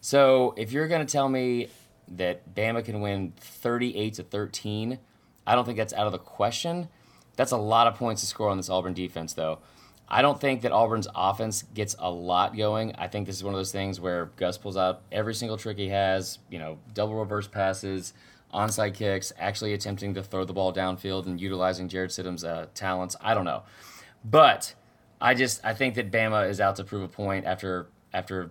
[0.00, 1.68] So if you're gonna tell me
[2.08, 4.98] that Bama can win 38 to 13,
[5.46, 6.88] I don't think that's out of the question.
[7.34, 9.58] That's a lot of points to score on this Auburn defense, though.
[10.08, 12.94] I don't think that Auburn's offense gets a lot going.
[12.96, 15.76] I think this is one of those things where Gus pulls out every single trick
[15.78, 18.14] he has, you know, double reverse passes,
[18.56, 23.14] onside kicks, actually attempting to throw the ball downfield and utilizing Jarrett Stidham's uh, talents.
[23.20, 23.62] I don't know.
[24.24, 24.74] But
[25.20, 28.50] I just I think that Bama is out to prove a point after after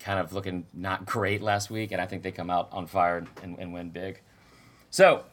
[0.00, 3.24] kind of looking not great last week, and I think they come out on fire
[3.42, 4.20] and, and win big.
[4.90, 5.24] So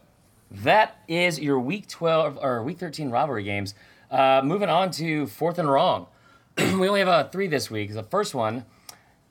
[0.52, 3.74] that is your week 12 or week 13 rivalry games.
[4.12, 6.08] Uh, moving on to fourth and wrong.
[6.58, 7.94] we only have uh, three this week.
[7.94, 8.66] The first one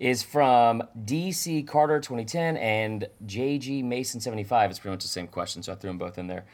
[0.05, 4.69] is from DC Carter 2010 and JG Mason 75.
[4.69, 6.45] It's pretty much the same question, so I threw them both in there.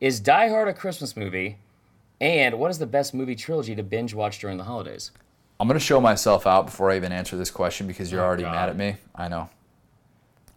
[0.00, 1.58] Is Die Hard a Christmas movie?
[2.20, 5.10] And what is the best movie trilogy to binge watch during the holidays?
[5.58, 8.44] I'm gonna show myself out before I even answer this question because you're Oh, already
[8.44, 8.52] God.
[8.52, 8.94] mad at me.
[9.16, 9.50] I know.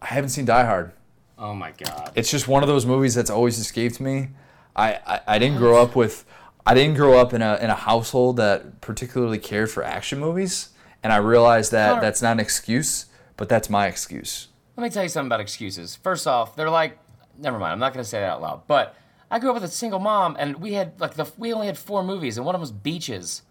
[0.00, 0.92] I haven't seen Die Hard.
[1.36, 2.12] Oh my God.
[2.14, 4.28] It's just one of those movies that's always escaped me.
[4.76, 6.24] I, I, I didn't grow up with
[6.64, 10.68] I didn't grow up in a in a household that particularly cared for action movies,
[11.04, 13.06] and I realized that Connor- that's not an excuse,
[13.36, 14.48] but that's my excuse.
[14.76, 15.94] Let me tell you something about excuses.
[15.94, 16.98] First off, they're like,
[17.38, 17.72] never mind.
[17.72, 18.66] I'm not going to say that out loud.
[18.66, 18.96] But
[19.30, 21.78] I grew up with a single mom, and we had like the we only had
[21.78, 23.42] four movies, and one of them was Beaches.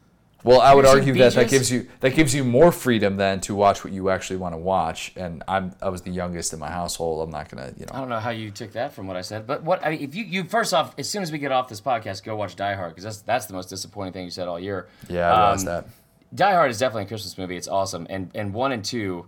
[0.46, 3.56] Well, I would argue that that gives you that gives you more freedom than to
[3.56, 5.14] watch what you actually want to watch.
[5.16, 7.24] And I'm I was the youngest in my household.
[7.24, 7.94] I'm not gonna you know.
[7.94, 10.02] I don't know how you took that from what I said, but what I mean,
[10.02, 12.58] if you you first off, as soon as we get off this podcast, go watch
[12.58, 14.90] Die Hard because that's that's the most disappointing thing you said all year.
[15.08, 15.86] Yeah, I realized Um, that.
[16.34, 17.56] Die Hard is definitely a Christmas movie.
[17.58, 19.28] It's awesome, and and one and two,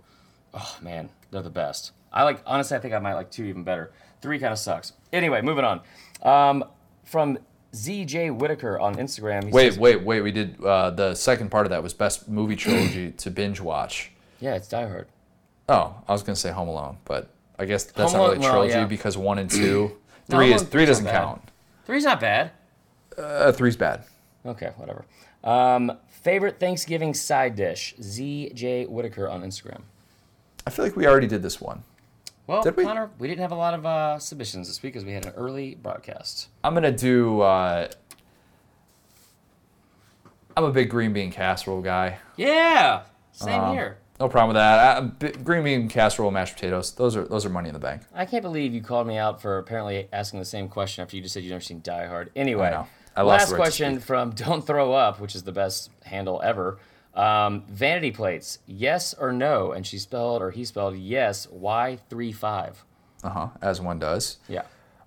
[0.54, 1.92] oh man, they're the best.
[2.12, 3.92] I like honestly, I think I might like two even better.
[4.22, 4.92] Three kind of sucks.
[5.12, 5.80] Anyway, moving on.
[6.22, 6.64] Um,
[7.04, 7.38] from
[7.72, 9.44] ZJ Whitaker on Instagram.
[9.44, 10.22] He Wait, says- wait, wait.
[10.22, 14.10] We did uh, the second part of that was best movie trilogy to binge watch.
[14.40, 15.06] Yeah, it's Die Hard.
[15.68, 17.28] Oh, I was gonna say Home Alone, but
[17.58, 18.84] I guess that's Home not really well, trilogy yeah.
[18.86, 19.92] because one and two,
[20.28, 21.42] three Home is three doesn't count.
[21.84, 22.50] Three's not bad.
[23.16, 24.02] Uh, three's bad.
[24.44, 25.04] Okay, whatever.
[25.44, 25.92] Um,
[26.26, 27.94] favorite Thanksgiving side dish?
[28.00, 29.82] ZJ Whitaker on Instagram.
[30.66, 31.84] I feel like we already did this one.
[32.48, 32.82] Well, Did we?
[32.82, 35.32] Connor, we didn't have a lot of uh, submissions this week because we had an
[35.36, 36.48] early broadcast.
[36.64, 37.42] I'm gonna do.
[37.42, 37.88] Uh,
[40.56, 42.18] I'm a big green bean casserole guy.
[42.36, 43.98] Yeah, same Um, here.
[44.18, 44.96] No problem with that.
[45.36, 46.90] Uh, green bean casserole, mashed potatoes.
[46.92, 48.02] Those are those are money in the bank.
[48.14, 51.22] I can't believe you called me out for apparently asking the same question after you
[51.22, 52.30] just said you've never seen Die Hard.
[52.34, 52.76] Anyway,
[53.16, 56.40] I last the right to question from Don't Throw Up, which is the best handle
[56.44, 56.78] ever.
[57.14, 59.72] Um, vanity plates, yes or no?
[59.72, 61.48] And she spelled or he spelled yes.
[61.48, 62.84] Why three five?
[63.24, 63.48] Uh huh.
[63.62, 64.36] As one does.
[64.48, 64.62] Yeah.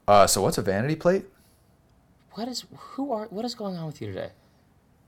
[0.08, 1.26] Uh, so what's a vanity plate?
[2.34, 4.32] What is who are what is going on with you today?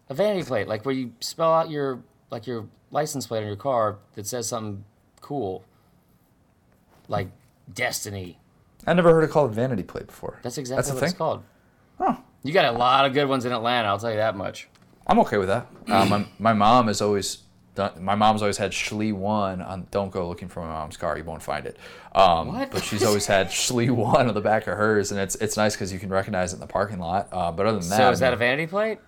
[0.10, 3.56] A vanity plate, like where you spell out your like your license plate on your
[3.56, 4.84] car that says something
[5.22, 5.64] cool,
[7.08, 7.30] like
[7.74, 8.38] Destiny.
[8.86, 10.40] I never heard it called a vanity plate before.
[10.44, 11.10] That's exactly That's what thing.
[11.10, 11.44] it's called.
[11.98, 12.18] Huh.
[12.44, 13.88] You got a lot of good ones in Atlanta.
[13.88, 14.68] I'll tell you that much.
[15.08, 15.68] I'm okay with that.
[15.88, 17.40] Uh, my, my mom has always
[17.76, 18.04] done.
[18.04, 19.88] My mom's always had Schlee one on.
[19.92, 21.78] Don't go looking for my mom's car; you won't find it.
[22.14, 22.72] Um, What?
[22.72, 25.76] But she's always had Schlee one on the back of hers, and it's it's nice
[25.76, 27.28] because you can recognize it in the parking lot.
[27.32, 29.00] Uh, but other than that, So is I that a mean- vanity plate?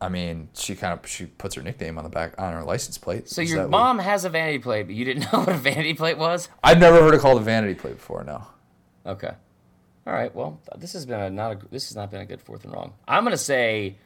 [0.00, 2.98] I mean, she kind of she puts her nickname on the back on her license
[2.98, 3.28] plate.
[3.28, 5.48] So Is your that what- mom has a vanity plate, but you didn't know what
[5.48, 6.48] a vanity plate was?
[6.62, 8.22] I've never heard it called a vanity plate before.
[8.24, 8.44] No.
[9.06, 9.32] Okay.
[10.06, 10.34] All right.
[10.34, 12.72] Well, this has been a not a this has not been a good fourth and
[12.72, 12.92] wrong.
[13.08, 13.96] I'm gonna say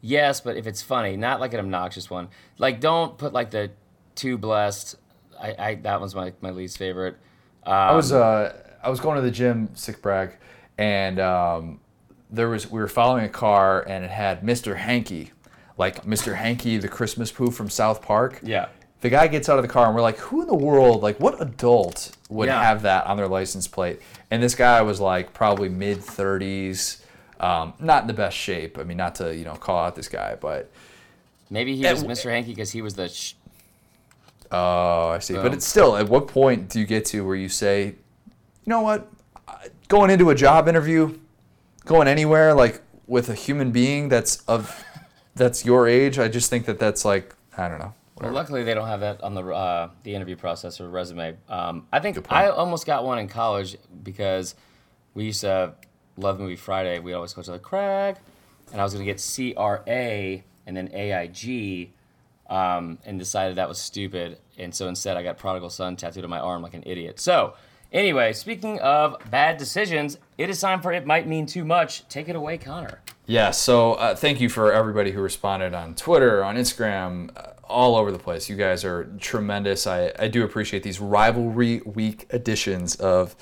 [0.00, 2.28] yes, but if it's funny, not like an obnoxious one.
[2.58, 3.70] Like don't put like the
[4.14, 4.96] too blessed.
[5.40, 7.16] I, I that one's my, my least favorite.
[7.64, 10.36] Um, I was uh I was going to the gym, sick brag,
[10.78, 11.80] and um,
[12.30, 14.76] there was we were following a car and it had Mr.
[14.76, 15.32] Hanky,
[15.76, 16.36] like Mr.
[16.36, 18.40] Hanky, the Christmas poo from South Park.
[18.42, 18.68] yeah.
[19.02, 21.18] The guy gets out of the car and we're like, who in the world, like
[21.18, 22.62] what adult would Yeah.
[22.62, 24.00] have that on their license plate?
[24.30, 27.02] And this guy was like probably mid 30s,
[27.40, 28.78] um, not in the best shape.
[28.78, 30.70] I mean, not to you know call out this guy, but
[31.52, 32.30] Maybe he was Mr.
[32.30, 33.08] Hanky because he was the.
[33.08, 33.34] Sh-
[34.52, 35.34] Oh, I see.
[35.34, 37.94] But it's still, at what point do you get to where you say, you
[38.66, 39.08] know what,
[39.88, 41.16] going into a job interview,
[41.84, 44.84] going anywhere like with a human being that's of,
[45.36, 47.94] that's your age, I just think that that's like, I don't know.
[48.20, 51.36] Well, luckily they don't have that on the uh, the interview process or resume.
[51.48, 54.54] Um, I think I almost got one in college because
[55.14, 55.74] we used to
[56.16, 56.98] love movie Friday.
[56.98, 58.16] We'd always go to the Crag,
[58.72, 61.92] and I was gonna get C R A and then A I G.
[62.50, 64.38] um, and decided that was stupid.
[64.58, 67.20] And so instead, I got Prodigal Son tattooed on my arm like an idiot.
[67.20, 67.54] So,
[67.92, 72.06] anyway, speaking of bad decisions, it is time for It Might Mean Too Much.
[72.08, 73.00] Take it away, Connor.
[73.26, 77.96] Yeah, so uh, thank you for everybody who responded on Twitter, on Instagram, uh, all
[77.96, 78.50] over the place.
[78.50, 79.86] You guys are tremendous.
[79.86, 83.34] I, I do appreciate these rivalry week editions of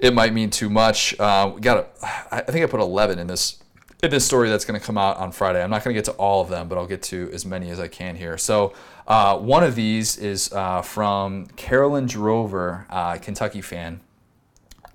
[0.00, 1.18] It Might Mean Too Much.
[1.18, 3.62] Uh, we got, a, I think I put 11 in this
[4.02, 5.62] in this story that's going to come out on Friday.
[5.62, 7.70] I'm not going to get to all of them, but I'll get to as many
[7.70, 8.36] as I can here.
[8.36, 8.74] So
[9.06, 14.00] uh, one of these is uh, from Carolyn Drover, uh, Kentucky fan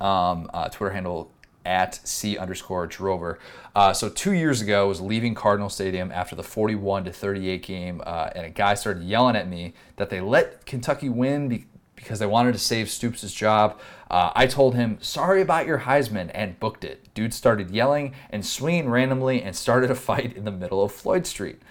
[0.00, 1.30] um, uh, Twitter handle
[1.64, 3.38] at C underscore Drover.
[3.74, 7.62] Uh, so two years ago, I was leaving Cardinal Stadium after the 41 to 38
[7.62, 11.66] game, uh, and a guy started yelling at me that they let Kentucky win be-
[11.96, 13.78] because they wanted to save Stoops' job.
[14.10, 17.14] Uh, I told him, sorry about your Heisman, and booked it.
[17.14, 21.26] Dude started yelling and swinging randomly and started a fight in the middle of Floyd
[21.26, 21.62] Street.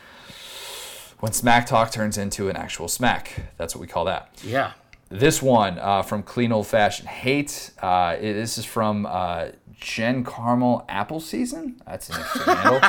[1.20, 4.30] When smack talk turns into an actual smack, that's what we call that.
[4.44, 4.72] Yeah.
[5.10, 7.72] This one uh, from Clean Old Fashioned Hate.
[7.80, 9.48] Uh, it- this is from uh,
[9.82, 11.82] Jen Caramel Apple Season.
[11.86, 12.80] That's an interesting handle.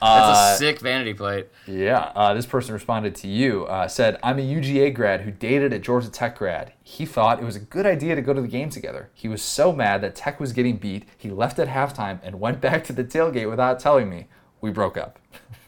[0.00, 1.48] That's a sick vanity plate.
[1.66, 5.72] Yeah, uh, this person responded to you, uh, said, I'm a UGA grad who dated
[5.72, 6.72] a Georgia Tech grad.
[6.82, 9.10] He thought it was a good idea to go to the game together.
[9.14, 12.60] He was so mad that Tech was getting beat, he left at halftime and went
[12.60, 14.28] back to the tailgate without telling me.
[14.62, 15.18] We broke up.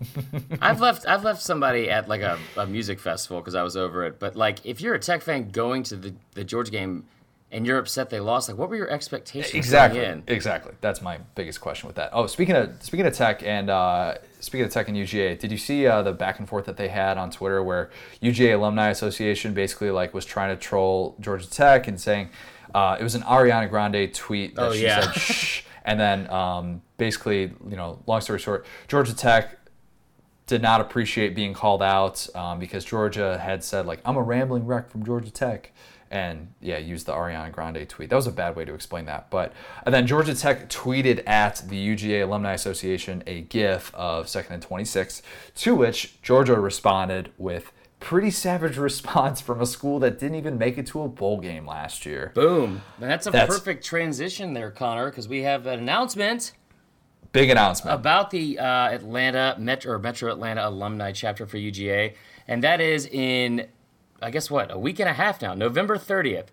[0.62, 4.04] I've left I've left somebody at like a, a music festival because I was over
[4.06, 4.18] it.
[4.18, 7.04] But like, if you're a Tech fan going to the, the Georgia game
[7.50, 10.00] and you're upset they lost, like, what were your expectations Exactly.
[10.26, 10.74] Exactly.
[10.82, 12.10] That's my biggest question with that.
[12.12, 15.56] Oh, speaking of speaking of tech and uh, speaking of tech and UGA, did you
[15.58, 17.90] see uh, the back and forth that they had on Twitter where
[18.22, 22.28] UGA Alumni Association basically like was trying to troll Georgia Tech and saying
[22.74, 25.00] uh, it was an Ariana Grande tweet that Oh, she yeah.
[25.00, 29.54] said shh, and then um, basically you know long story short, Georgia Tech
[30.46, 34.66] did not appreciate being called out um, because Georgia had said like I'm a rambling
[34.66, 35.72] wreck from Georgia Tech,
[36.10, 38.10] and yeah, used the Ariana Grande tweet.
[38.10, 39.30] That was a bad way to explain that.
[39.30, 39.52] But
[39.84, 44.62] and then Georgia Tech tweeted at the UGA Alumni Association a GIF of second and
[44.62, 45.22] 26,
[45.56, 50.78] to which Georgia responded with pretty savage response from a school that didn't even make
[50.78, 52.30] it to a bowl game last year.
[52.34, 52.82] Boom.
[52.98, 56.52] That's a That's- perfect transition there, Connor, because we have an announcement
[57.32, 57.94] Big announcement.
[57.94, 62.14] about the uh, Atlanta Metro or Metro Atlanta alumni chapter for UGA,
[62.46, 63.66] and that is in,
[64.20, 66.46] I guess what, a week and a half now, November 30th.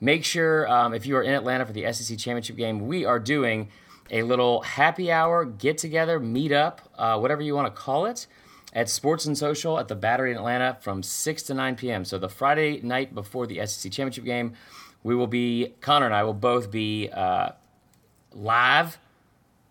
[0.00, 3.18] Make sure um, if you are in Atlanta for the SEC championship game, we are
[3.18, 3.68] doing
[4.10, 8.26] a little happy hour get together, meet up, uh, whatever you want to call it,
[8.72, 12.04] at Sports and Social at the Battery in Atlanta from 6 to 9 p.m.
[12.04, 14.54] So the Friday night before the SEC championship game,
[15.02, 17.50] we will be Connor and I will both be uh,
[18.32, 18.98] live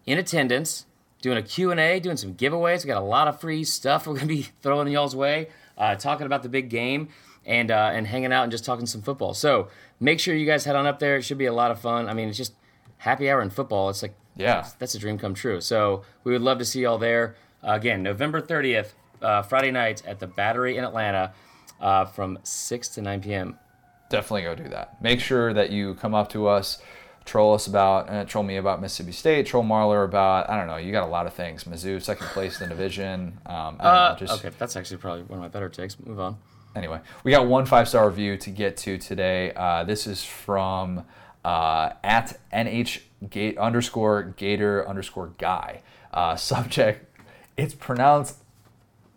[0.06, 0.86] in attendance,
[1.22, 2.84] doing a Q&A, doing some giveaways.
[2.84, 5.96] We got a lot of free stuff we're going to be throwing y'all's way, uh,
[5.96, 7.10] talking about the big game.
[7.48, 9.34] And uh, and hanging out and just talking some football.
[9.34, 9.70] So
[10.00, 11.16] make sure you guys head on up there.
[11.18, 12.08] It should be a lot of fun.
[12.08, 12.54] I mean, it's just
[12.98, 13.90] happy hour in football.
[13.90, 14.68] It's like Yeah.
[14.78, 15.62] that's a dream come true.
[15.62, 17.36] So we would love to see y'all there.
[17.68, 21.34] Uh, again, November 30th, uh, Friday night at the Battery in Atlanta
[21.82, 23.58] uh, from 6 to 9 p.m.
[24.10, 25.02] definitely go do that.
[25.02, 26.80] Make sure that you come up to us,
[27.26, 30.78] troll us about, uh, troll me about Mississippi State, troll Marler about, I don't know,
[30.78, 31.64] you got a lot of things.
[31.66, 33.40] Mizzou, second place in the division.
[33.46, 36.00] Um, I don't Uh, know, just, okay, that's actually probably one of my better takes.
[36.00, 36.38] Move on.
[36.78, 39.52] Anyway, we got one five star review to get to today.
[39.56, 41.04] Uh, this is from
[41.44, 43.00] uh, at nh
[43.32, 45.82] gate underscore gator underscore guy.
[46.14, 47.04] Uh, subject,
[47.58, 48.44] it's pronounced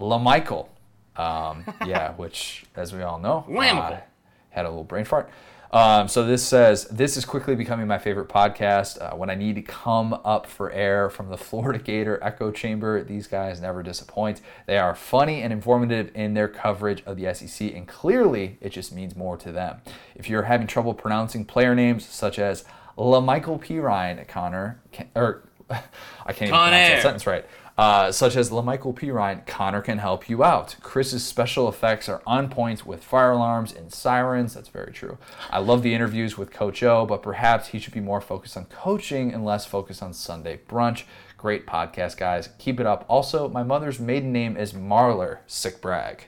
[0.01, 0.69] LaMichael.
[1.17, 3.45] Um, yeah, which, as we all know,
[3.77, 4.01] uh,
[4.49, 5.29] had a little brain fart.
[5.73, 9.01] Um, so this says, this is quickly becoming my favorite podcast.
[9.01, 13.05] Uh, when I need to come up for air from the Florida Gator echo chamber,
[13.05, 14.41] these guys never disappoint.
[14.67, 18.93] They are funny and informative in their coverage of the SEC, and clearly it just
[18.93, 19.81] means more to them.
[20.15, 22.65] If you're having trouble pronouncing player names such as
[22.99, 23.79] LaMichael P.
[23.79, 24.81] Ryan, Connor,
[25.15, 27.47] or I can't even pronounce that sentence right.
[27.81, 29.11] Uh, such as LaMichael P.
[29.11, 30.77] Ryan, Connor can help you out.
[30.83, 34.53] Chris's special effects are on point with fire alarms and sirens.
[34.53, 35.17] That's very true.
[35.51, 38.67] I love the interviews with Coach O, but perhaps he should be more focused on
[38.67, 41.05] coaching and less focused on Sunday brunch.
[41.39, 42.51] Great podcast, guys.
[42.59, 43.07] Keep it up.
[43.09, 45.39] Also, my mother's maiden name is Marler.
[45.47, 46.25] Sick brag.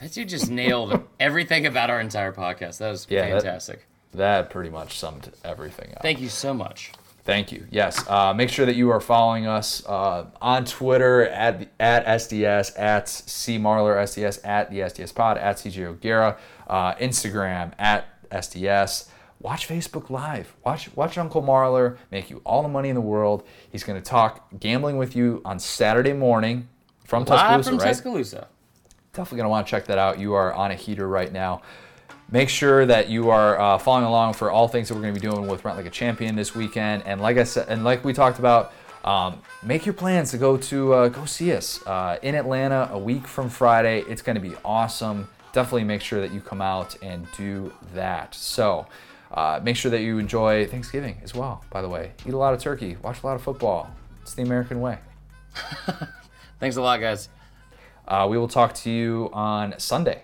[0.00, 2.78] That dude just nailed everything about our entire podcast.
[2.78, 3.86] That was Yeah, that- fantastic.
[4.14, 6.02] That pretty much summed everything up.
[6.02, 6.90] Thank you so much.
[7.28, 7.66] Thank you.
[7.70, 8.08] Yes.
[8.08, 13.06] Uh, make sure that you are following us uh, on Twitter at at SDS, at
[13.06, 16.38] C cmarler SDS, at the SDS Pod, at CJ O'Gara,
[16.68, 19.10] uh, Instagram at SDS.
[19.40, 20.56] Watch Facebook Live.
[20.64, 23.46] Watch watch Uncle Marler make you all the money in the world.
[23.70, 26.66] He's going to talk gambling with you on Saturday morning
[27.04, 27.88] from Live Tuscaloosa, from right?
[27.88, 28.48] Tuscaloosa.
[29.12, 30.18] definitely going to want to check that out.
[30.18, 31.60] You are on a heater right now.
[32.30, 35.20] Make sure that you are uh, following along for all things that we're going to
[35.20, 37.04] be doing with Rent Like a Champion this weekend.
[37.06, 38.72] And like I said, and like we talked about,
[39.02, 42.98] um, make your plans to go to uh, go see us uh, in Atlanta a
[42.98, 44.02] week from Friday.
[44.02, 45.28] It's going to be awesome.
[45.54, 48.34] Definitely make sure that you come out and do that.
[48.34, 48.86] So.
[49.30, 52.12] Uh, make sure that you enjoy Thanksgiving as well, by the way.
[52.26, 53.90] Eat a lot of turkey, watch a lot of football.
[54.22, 54.98] It's the American way.
[56.60, 57.28] Thanks a lot, guys.
[58.06, 60.22] Uh, we will talk to you on Sunday.